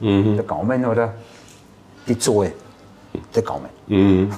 Mhm. 0.00 0.36
Der 0.36 0.44
Gaumen 0.44 0.84
oder 0.84 1.14
die 2.08 2.18
Zoe, 2.18 2.52
der 3.34 3.42
Gaumen. 3.42 3.68
Mhm. 3.86 4.30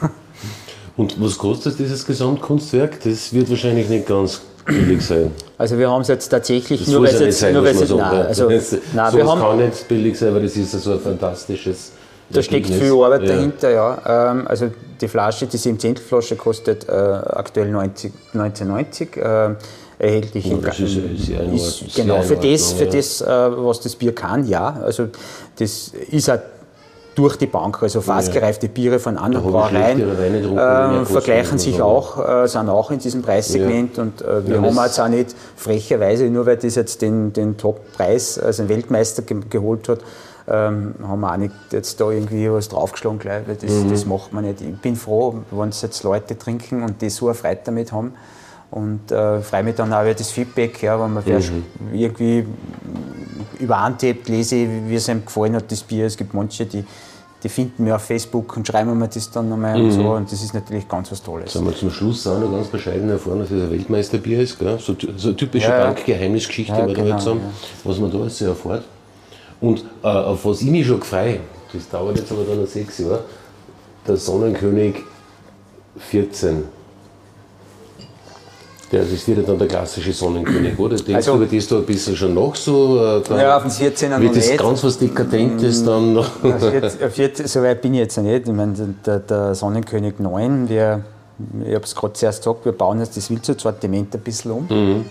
Und 0.96 1.20
was 1.20 1.38
kostet 1.38 1.78
dieses 1.78 2.04
Gesamtkunstwerk? 2.04 3.02
Das 3.02 3.32
wird 3.32 3.48
wahrscheinlich 3.48 3.88
nicht 3.88 4.06
ganz 4.06 4.42
billig 4.66 5.04
sein. 5.04 5.30
Also 5.56 5.78
wir 5.78 5.90
haben 5.90 6.02
es 6.02 6.08
jetzt 6.08 6.28
tatsächlich, 6.28 6.80
das 6.80 6.88
nur 6.88 7.02
weil 7.02 7.14
es 7.14 7.20
jetzt, 7.20 7.38
sein, 7.38 7.54
nur 7.54 7.64
weil 7.64 7.74
es 7.74 7.88
nein, 7.88 8.00
also, 8.00 8.48
nein, 8.48 9.14
wir 9.14 9.26
haben, 9.26 9.40
kann 9.40 9.58
nicht 9.58 9.88
billig 9.88 10.18
sein, 10.18 10.34
weil 10.34 10.42
das 10.42 10.56
ist 10.56 10.72
so 10.72 10.92
ein 10.92 11.00
fantastisches 11.00 11.92
da 12.32 12.42
steckt 12.42 12.68
viel 12.68 12.92
Arbeit 12.92 13.22
ja. 13.22 13.34
dahinter, 13.34 13.70
ja. 13.70 14.30
Ähm, 14.30 14.46
also 14.46 14.70
die 15.00 15.08
Flasche, 15.08 15.46
die 15.46 15.56
7 15.56 15.78
Zentel 15.78 16.04
Flasche 16.04 16.36
kostet 16.36 16.88
äh, 16.88 16.92
aktuell 16.92 17.70
90, 17.70 18.12
1990. 18.34 19.16
Äh, 19.16 19.54
erhältlich 19.98 20.50
oh, 20.50 20.56
das 20.64 20.80
ist, 20.80 20.94
sehr 21.26 21.42
ist, 21.42 21.94
Genau, 21.94 22.22
für 22.22 22.36
das, 22.36 22.72
für 22.72 22.86
das 22.86 23.20
äh, 23.20 23.26
was 23.26 23.80
das 23.80 23.96
Bier 23.96 24.14
kann, 24.14 24.46
ja. 24.46 24.80
Also 24.82 25.08
das 25.58 25.88
ist 26.10 26.30
auch 26.30 26.38
durch 27.14 27.36
die 27.36 27.46
Bank. 27.46 27.82
Also 27.82 28.00
fastgereifte 28.00 28.68
Biere 28.68 28.98
von 28.98 29.16
anderen 29.16 29.50
Brauereien 29.50 30.00
äh, 30.00 31.04
vergleichen 31.04 31.58
sich 31.58 31.80
auch, 31.82 32.44
äh, 32.44 32.46
sind 32.46 32.68
auch 32.68 32.90
in 32.90 32.98
diesem 32.98 33.22
Preissegment. 33.22 33.96
Ja. 33.96 34.02
Und 34.02 34.22
äh, 34.22 34.46
wir 34.46 34.56
ja, 34.56 34.62
haben 34.62 34.76
jetzt 34.76 35.00
auch 35.00 35.08
nicht 35.08 35.34
frecherweise, 35.56 36.24
nur 36.26 36.46
weil 36.46 36.56
das 36.56 36.74
jetzt 36.74 37.02
den, 37.02 37.32
den 37.32 37.56
Top-Preis, 37.56 38.38
also 38.38 38.62
einen 38.62 38.68
Weltmeister 38.68 39.22
ge 39.22 39.40
geholt 39.48 39.88
hat, 39.88 40.00
ähm, 40.48 40.94
haben 41.02 41.20
wir 41.20 41.32
auch 41.32 41.36
nicht 41.36 41.54
jetzt 41.70 42.00
da 42.00 42.10
irgendwie 42.10 42.50
was 42.50 42.68
draufgeschlagen 42.68 43.18
gleich, 43.18 43.46
weil 43.46 43.56
das, 43.56 43.70
mhm. 43.70 43.90
das 43.90 44.04
macht 44.06 44.32
man 44.32 44.44
nicht. 44.44 44.60
Ich 44.60 44.76
bin 44.78 44.96
froh, 44.96 45.36
wenn 45.50 45.68
es 45.68 45.82
jetzt 45.82 46.02
Leute 46.02 46.36
trinken 46.36 46.82
und 46.82 47.02
die 47.02 47.10
so 47.10 47.26
eine 47.26 47.34
Freude 47.34 47.60
damit 47.64 47.92
haben. 47.92 48.14
Und 48.70 49.10
äh, 49.10 49.40
freue 49.40 49.64
mich 49.64 49.74
dann 49.74 49.92
auch 49.92 50.02
über 50.02 50.14
das 50.14 50.30
Feedback, 50.30 50.80
ja, 50.82 51.00
wenn 51.00 51.12
man 51.12 51.24
mhm. 51.24 51.64
irgendwie 51.92 52.44
überantippt, 53.58 54.28
lese, 54.28 54.66
wie 54.86 54.94
es 54.94 55.08
einem 55.08 55.24
gefallen 55.24 55.56
hat, 55.56 55.70
das 55.72 55.82
Bier. 55.82 56.06
Es 56.06 56.16
gibt 56.16 56.34
manche, 56.34 56.66
die, 56.66 56.84
die 57.42 57.48
finden 57.48 57.82
mir 57.82 57.96
auf 57.96 58.02
Facebook 58.02 58.56
und 58.56 58.66
schreiben 58.66 58.96
mir 58.96 59.08
das 59.08 59.28
dann 59.30 59.48
nochmal 59.48 59.76
mhm. 59.76 59.84
und 59.84 59.90
so. 59.90 60.12
Und 60.12 60.30
das 60.30 60.40
ist 60.40 60.54
natürlich 60.54 60.86
ganz 60.86 61.10
was 61.10 61.20
Tolles. 61.20 61.52
Sollen 61.52 61.66
wir 61.66 61.74
zum 61.74 61.90
Schluss 61.90 62.24
auch 62.28 62.38
noch 62.38 62.52
ganz 62.52 62.68
bescheiden 62.68 63.08
erfahren, 63.10 63.40
dass 63.40 63.50
es 63.50 63.60
ein 63.60 63.70
Weltmeisterbier 63.70 64.40
ist? 64.40 64.56
Gell? 64.56 64.78
So, 64.78 64.94
so 65.16 65.28
eine 65.28 65.36
typische 65.36 65.68
ja, 65.68 65.84
Bankgeheimnisgeschichte, 65.84 66.72
ja, 66.72 66.86
genau, 66.86 67.08
da 67.08 67.18
so, 67.18 67.32
ja. 67.32 67.40
was 67.82 67.98
man 67.98 68.12
da 68.12 68.18
alles 68.18 68.40
erfährt. 68.40 68.84
Und 69.60 69.84
äh, 70.02 70.06
auf 70.06 70.44
was 70.44 70.62
ich 70.62 70.70
mich 70.70 70.86
schon 70.86 71.02
freue, 71.02 71.40
das 71.72 71.88
dauert 71.88 72.18
jetzt 72.18 72.30
aber 72.30 72.44
dann 72.44 72.60
noch 72.60 72.68
sechs 72.68 72.98
Jahre, 72.98 73.24
der 74.06 74.16
Sonnenkönig 74.16 75.02
14 75.98 76.64
der, 78.92 79.04
ja 79.04 79.42
dann 79.42 79.58
der 79.58 79.68
klassische 79.68 80.12
Sonnenkönig, 80.12 80.78
oder? 80.78 80.96
Denkst 80.96 81.14
also, 81.14 81.38
du 81.38 81.46
das 81.46 81.68
da 81.68 81.76
ein 81.76 81.84
bisschen 81.86 82.16
schon 82.16 82.34
noch 82.34 82.56
so? 82.56 82.98
Äh, 82.98 83.40
ja, 83.40 83.56
auf 83.56 83.62
dem 83.62 83.70
14 83.70 84.20
Wird 84.20 84.36
das 84.36 84.48
nicht. 84.48 84.58
ganz 84.58 84.82
was 84.82 84.98
Dekadentes 84.98 85.82
mm, 85.82 85.86
dann 85.86 86.12
noch? 86.14 86.44
Auf 86.44 87.14
14, 87.14 87.46
so 87.46 87.62
weit 87.62 87.80
bin 87.82 87.94
ich 87.94 88.00
jetzt 88.00 88.18
nicht. 88.18 88.48
Ich 88.48 88.52
meine, 88.54 88.74
der, 89.06 89.20
der 89.20 89.54
Sonnenkönig 89.54 90.18
9, 90.18 90.68
wir, 90.68 91.04
ich 91.64 91.74
habe 91.74 91.84
es 91.84 91.94
gerade 91.94 92.14
zuerst 92.14 92.42
gesagt, 92.42 92.64
wir 92.64 92.72
bauen 92.72 92.98
jetzt 92.98 93.16
das 93.16 93.30
Wildsortiment 93.30 94.14
ein 94.14 94.20
bisschen 94.20 94.50
um. 94.50 94.66
Mhm. 94.68 95.04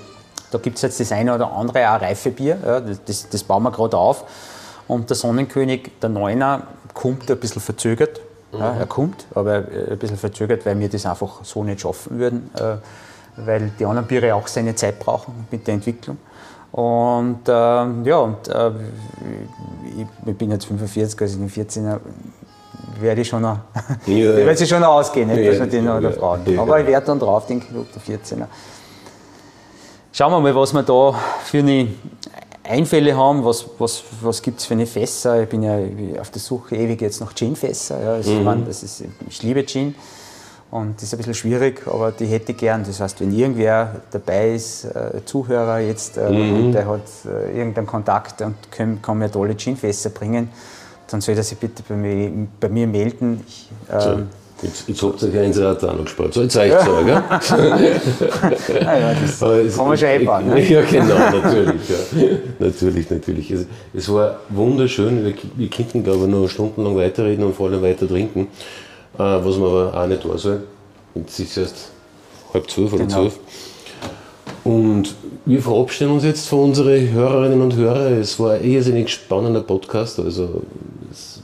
Da 0.52 0.58
gibt 0.58 0.76
es 0.76 0.82
jetzt 0.82 1.00
das 1.00 1.12
eine 1.12 1.34
oder 1.34 1.52
andere 1.52 1.90
auch 1.90 2.02
Reifebier, 2.02 2.58
ja, 2.66 2.82
das, 2.82 3.30
das 3.30 3.44
bauen 3.44 3.64
wir 3.64 3.72
gerade 3.72 3.98
auf. 3.98 4.26
Und 4.88 5.10
der 5.10 5.16
Sonnenkönig, 5.16 5.92
der 6.02 6.10
Neuner, 6.10 6.64
kommt 6.94 7.30
ein 7.32 7.38
bisschen 7.38 7.62
verzögert. 7.62 8.20
Mhm. 8.52 8.60
Ja, 8.60 8.74
er 8.74 8.88
kommt, 8.88 9.26
aber 9.36 9.64
ein 9.90 9.98
bisschen 9.98 10.18
verzögert, 10.18 10.66
weil 10.66 10.78
wir 10.80 10.90
das 10.90 11.06
einfach 11.06 11.46
so 11.46 11.64
nicht 11.64 11.80
schaffen 11.80 12.20
würden. 12.20 12.50
Weil 13.46 13.72
die 13.78 13.86
anderen 13.86 14.08
Biere 14.08 14.36
auch 14.36 14.48
seine 14.48 14.76
Zeit 14.76 15.00
brauchen 15.00 15.48
mit 15.52 15.66
der 15.68 15.76
Entwicklung. 15.76 16.18
Und 16.72 17.48
äh, 17.48 17.52
ja, 17.52 18.18
und, 18.18 18.48
äh, 18.48 18.72
ich, 19.98 20.06
ich, 20.26 20.38
bin 20.38 20.52
jetzt 20.52 20.66
45, 20.66 21.20
also 21.20 21.40
in 21.40 21.48
den 21.48 21.50
14er 21.50 22.00
werde 23.00 23.22
ich 23.22 23.28
schon 23.28 23.42
noch, 23.42 23.58
ja, 24.06 24.14
ja. 24.16 24.36
werde 24.36 24.56
sich 24.56 24.70
schon 24.70 24.82
noch 24.82 24.90
ausgehen, 24.90 25.30
nicht, 25.30 25.48
dass 25.48 25.60
man 25.60 25.70
den 25.70 25.86
noch 25.86 26.14
fragen. 26.14 26.54
Ja, 26.54 26.62
Aber 26.62 26.80
ich 26.80 26.86
werde 26.86 27.08
dann 27.08 27.20
drauf 27.20 27.48
denken, 27.48 27.76
ob 27.80 27.88
der 27.92 28.02
14er. 28.02 28.46
Schauen 30.12 30.32
wir 30.32 30.40
mal, 30.40 30.56
was 30.56 30.74
wir 30.74 30.84
da 30.84 31.16
für 31.44 31.60
eine 31.60 31.88
Einfälle 32.64 33.18
haben, 33.18 33.44
was, 33.44 33.66
was, 33.80 34.04
was 34.22 34.42
gibt 34.42 34.60
es 34.60 34.66
für 34.66 34.76
eine 34.76 34.86
Fässer. 34.86 35.42
Ich 35.42 35.50
bin 35.50 35.64
ja 35.64 35.80
auf 36.20 36.30
der 36.30 36.42
Suche 36.42 36.76
ewig 36.76 37.02
jetzt 37.02 37.20
nach 37.20 37.34
Gin-Fässer. 37.34 38.02
Ja. 38.02 38.14
Also 38.14 38.32
mhm. 38.32 38.68
ich 39.28 39.42
liebe 39.42 39.66
Gin. 39.66 39.96
Und 40.72 40.98
das 40.98 41.04
ist 41.04 41.14
ein 41.14 41.18
bisschen 41.18 41.34
schwierig, 41.34 41.82
aber 41.88 42.12
die 42.12 42.28
hätte 42.28 42.52
ich 42.52 42.58
gern. 42.58 42.84
Das 42.86 43.00
heißt, 43.00 43.20
wenn 43.22 43.34
irgendwer 43.34 43.96
dabei 44.12 44.54
ist, 44.54 44.86
äh, 44.86 45.26
Zuhörer 45.26 45.80
jetzt, 45.80 46.18
äh, 46.18 46.30
mhm. 46.30 46.72
der 46.72 46.88
hat 46.88 47.02
äh, 47.26 47.58
irgendeinen 47.58 47.88
Kontakt 47.88 48.42
und 48.42 48.56
kann, 48.70 49.02
kann 49.02 49.18
mir 49.18 49.32
tolle 49.32 49.56
Ginfässer 49.56 50.12
bringen, 50.12 50.50
dann 51.10 51.22
soll 51.22 51.36
er 51.36 51.44
sich 51.44 51.58
bitte 51.58 51.82
bei 51.88 51.96
mir, 51.96 52.32
bei 52.60 52.70
mir 52.70 52.86
melden. 52.86 53.44
Ich, 53.48 53.70
so. 54.00 54.12
Ähm, 54.12 54.28
Jetzt, 54.62 54.90
jetzt 54.90 55.02
habt 55.02 55.22
ihr 55.22 55.30
ja 55.30 55.44
Inserat 55.44 55.82
auch 55.86 55.94
noch 55.94 56.04
gespart. 56.04 56.34
So, 56.34 56.42
jetzt 56.42 56.52
zeigt 56.52 56.76
es 56.76 56.82
aber, 56.82 57.04
gell? 57.06 57.14
naja, 58.84 59.14
das 59.14 59.42
es, 59.42 59.78
kann 59.78 59.88
man 59.88 59.98
schon 59.98 60.08
einbauen. 60.10 60.48
Ne? 60.48 60.60
Ja, 60.70 60.82
genau, 60.82 61.16
natürlich. 61.16 61.90
Ja. 61.90 62.28
natürlich, 62.60 63.10
natürlich. 63.10 63.52
Es, 63.52 63.66
es, 63.94 64.14
war 64.14 64.40
wunderschön. 64.50 65.24
Wir, 65.24 65.34
wir 65.56 65.70
könnten, 65.70 66.04
glaube 66.04 66.26
ich, 66.26 66.28
noch 66.28 66.50
stundenlang 66.50 66.98
weiterreden 66.98 67.46
und 67.46 67.56
vor 67.56 67.70
allem 67.70 67.82
weiter 67.82 68.06
trinken. 68.06 68.48
Äh, 69.20 69.44
was 69.44 69.58
man 69.58 69.70
aber 69.70 70.02
auch 70.02 70.08
nicht 70.08 70.24
da 70.24 70.38
soll. 70.38 70.64
Jetzt 71.14 71.40
ist 71.40 71.52
es 71.52 71.58
erst 71.58 71.92
halb 72.54 72.72
zwölf 72.72 72.94
oder 72.94 73.04
genau. 73.06 73.20
zwölf. 73.20 73.40
Und 74.64 75.14
wir 75.46 75.62
verabschieden 75.62 76.12
uns 76.12 76.24
jetzt 76.24 76.48
von 76.48 76.70
unseren 76.70 77.12
Hörerinnen 77.12 77.62
und 77.62 77.76
Hörern. 77.76 78.14
Es 78.14 78.40
war 78.40 78.54
ein 78.54 78.64
irrsinnig 78.64 79.10
spannender 79.10 79.62
Podcast. 79.62 80.20
Also 80.20 80.62
es, 81.12 81.42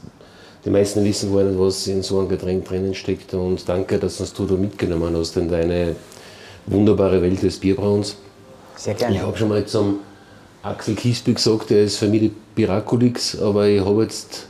die 0.64 0.70
meisten 0.70 1.04
wissen 1.04 1.34
gar 1.34 1.42
nicht, 1.42 1.58
was 1.58 1.86
in 1.86 2.02
so 2.02 2.18
einem 2.18 2.28
Getränk 2.28 2.66
drinnen 2.66 2.94
steckt. 2.94 3.34
Und 3.34 3.68
danke, 3.68 3.98
dass 3.98 4.20
uns 4.20 4.32
du 4.32 4.46
da 4.46 4.54
mitgenommen 4.54 5.14
hast 5.14 5.36
in 5.36 5.50
deine 5.50 5.96
wunderbare 6.66 7.20
Welt 7.20 7.42
des 7.42 7.58
Bierbrauens. 7.58 8.16
Sehr 8.76 8.94
gerne. 8.94 9.16
Ich 9.16 9.22
habe 9.22 9.36
schon 9.36 9.50
mal 9.50 9.64
zum 9.66 10.00
Axel 10.62 10.94
Kiesby 10.94 11.34
gesagt, 11.34 11.70
der 11.70 11.84
ist 11.84 11.98
Familie 11.98 12.30
Piraculix, 12.54 13.38
aber 13.38 13.68
ich 13.68 13.84
habe 13.84 14.02
jetzt 14.02 14.48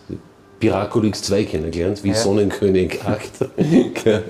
Piraculix 0.59 1.23
2 1.23 1.45
kennengelernt, 1.45 2.03
wie 2.05 2.11
ja. 2.11 2.15
Sonnenkönig 2.15 3.01
8. 3.05 3.51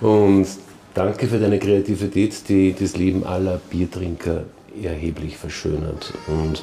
und 0.00 0.46
danke 0.94 1.26
für 1.26 1.38
deine 1.38 1.58
Kreativität, 1.58 2.48
die 2.48 2.74
das 2.78 2.96
Leben 2.96 3.24
aller 3.24 3.60
Biertrinker 3.70 4.44
erheblich 4.82 5.36
verschönert. 5.36 6.12
Und 6.26 6.62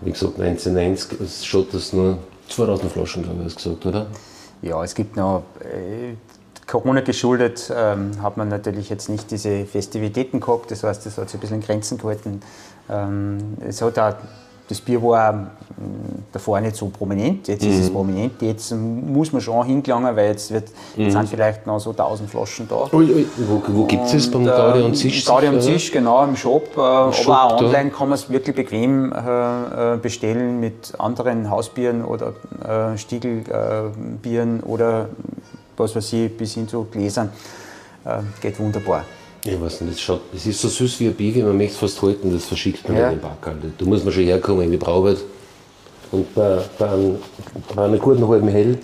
wie 0.00 0.12
gesagt, 0.12 0.40
1990 0.40 1.46
schaut 1.46 1.74
das 1.74 1.92
nur 1.92 2.18
2000 2.48 2.92
Flaschen, 2.92 3.22
glaube 3.22 3.40
ich, 3.40 3.46
hast 3.46 3.56
gesagt, 3.56 3.86
oder? 3.86 4.06
Ja, 4.62 4.82
es 4.84 4.94
gibt 4.94 5.16
noch, 5.16 5.42
äh, 5.60 6.14
Corona 6.66 7.00
geschuldet, 7.00 7.72
ähm, 7.74 8.22
hat 8.22 8.36
man 8.36 8.48
natürlich 8.48 8.88
jetzt 8.88 9.08
nicht 9.08 9.30
diese 9.30 9.66
Festivitäten 9.66 10.40
gehabt, 10.40 10.70
das 10.70 10.84
heißt, 10.84 11.04
das 11.04 11.18
hat 11.18 11.28
sich 11.28 11.38
ein 11.38 11.40
bisschen 11.40 11.60
in 11.60 11.66
Grenzen 11.66 11.98
gehalten. 11.98 12.40
Ähm, 12.88 13.56
es 13.66 13.82
hat 13.82 13.98
auch, 13.98 14.14
das 14.72 14.80
Bier 14.80 15.02
war 15.02 15.48
davor 16.32 16.60
nicht 16.60 16.76
so 16.76 16.86
prominent. 16.88 17.46
Jetzt 17.48 17.62
ist 17.64 17.78
es 17.78 17.88
Mhm. 17.90 17.94
prominent, 17.94 18.42
jetzt 18.42 18.72
muss 18.72 19.32
man 19.32 19.42
schon 19.42 19.66
hingelangen, 19.66 20.14
weil 20.16 20.28
jetzt, 20.28 20.50
wird, 20.50 20.68
Mhm. 20.96 21.02
jetzt 21.04 21.12
sind 21.12 21.28
vielleicht 21.28 21.66
noch 21.66 21.78
so 21.78 21.92
1000 21.92 22.30
Flaschen 22.30 22.66
da. 22.68 22.88
Ui, 22.92 23.04
ui, 23.12 23.26
wo 23.48 23.62
wo 23.68 23.84
gibt 23.84 24.04
es 24.06 24.14
es? 24.14 24.30
Beim 24.30 24.44
Gaudi 24.46 24.80
äh, 24.80 24.82
und 24.84 24.94
Zisch? 24.96 25.24
Gaudi 25.26 25.48
und 25.48 25.62
Zisch, 25.62 25.92
genau, 25.92 26.24
im 26.24 26.36
Shop. 26.36 26.64
Äh, 26.72 27.12
Shop 27.12 27.28
aber 27.28 27.42
auch 27.54 27.56
da. 27.58 27.66
online 27.66 27.90
kann 27.90 28.08
man 28.08 28.14
es 28.18 28.30
wirklich 28.30 28.56
bequem 28.56 29.12
äh, 29.12 29.94
äh, 29.94 29.96
bestellen 29.98 30.58
mit 30.60 30.92
anderen 30.98 31.50
Hausbieren 31.50 32.04
oder 32.04 32.32
äh, 32.66 32.96
Stiegelbieren 32.96 34.60
äh, 34.60 34.66
oder 34.66 35.08
was 35.76 35.94
weiß 35.96 36.12
ich, 36.14 36.36
bis 36.36 36.54
hin 36.54 36.66
zu 36.68 36.84
Gläsern. 36.90 37.30
Äh, 38.04 38.18
geht 38.40 38.58
wunderbar. 38.58 39.04
Ich 39.44 39.60
weiß 39.60 39.80
nicht, 39.80 39.94
das, 39.94 40.00
schaut, 40.00 40.20
das 40.32 40.46
ist 40.46 40.60
so 40.60 40.68
süß 40.68 41.00
wie 41.00 41.08
ein 41.08 41.14
Baby, 41.14 41.42
man 41.42 41.56
möchte 41.56 41.72
es 41.72 41.78
fast 41.78 42.00
halten, 42.02 42.32
das 42.32 42.44
verschickt 42.44 42.88
man 42.88 42.96
Ja. 42.96 43.08
in 43.10 43.18
den 43.18 43.20
Backerl. 43.20 43.56
Da 43.76 43.84
muss 43.84 44.04
man 44.04 44.12
schon 44.12 44.22
herkommen 44.24 44.62
in 44.62 44.70
die 44.70 44.76
Brauwelt. 44.76 45.18
Und 46.12 46.32
bei, 46.34 46.60
bei, 46.78 46.88
einem, 46.90 47.16
bei 47.74 47.84
einer 47.84 47.98
guten 47.98 48.26
halben 48.28 48.48
Hell, 48.48 48.78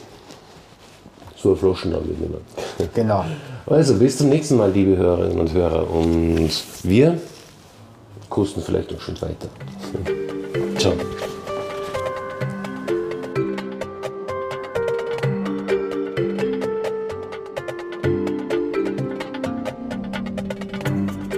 so 1.37 1.51
eine 1.51 1.59
Flaschen 1.59 1.95
habe 1.95 2.05
ich 2.11 2.19
nicht. 2.19 2.95
Genau. 2.95 3.25
Also, 3.67 3.93
bis 3.99 4.17
zum 4.17 4.31
nächsten 4.31 4.57
Mal, 4.57 4.71
liebe 4.73 4.97
Hörerinnen 4.97 5.39
und 5.41 5.53
Hörer. 5.53 5.91
Und 5.91 6.51
wir 6.85 7.21
kosten 8.31 8.63
vielleicht 8.63 8.91
noch 8.91 9.01
schon 9.03 9.21
weiter. 9.21 9.49
Ciao. 10.79 10.95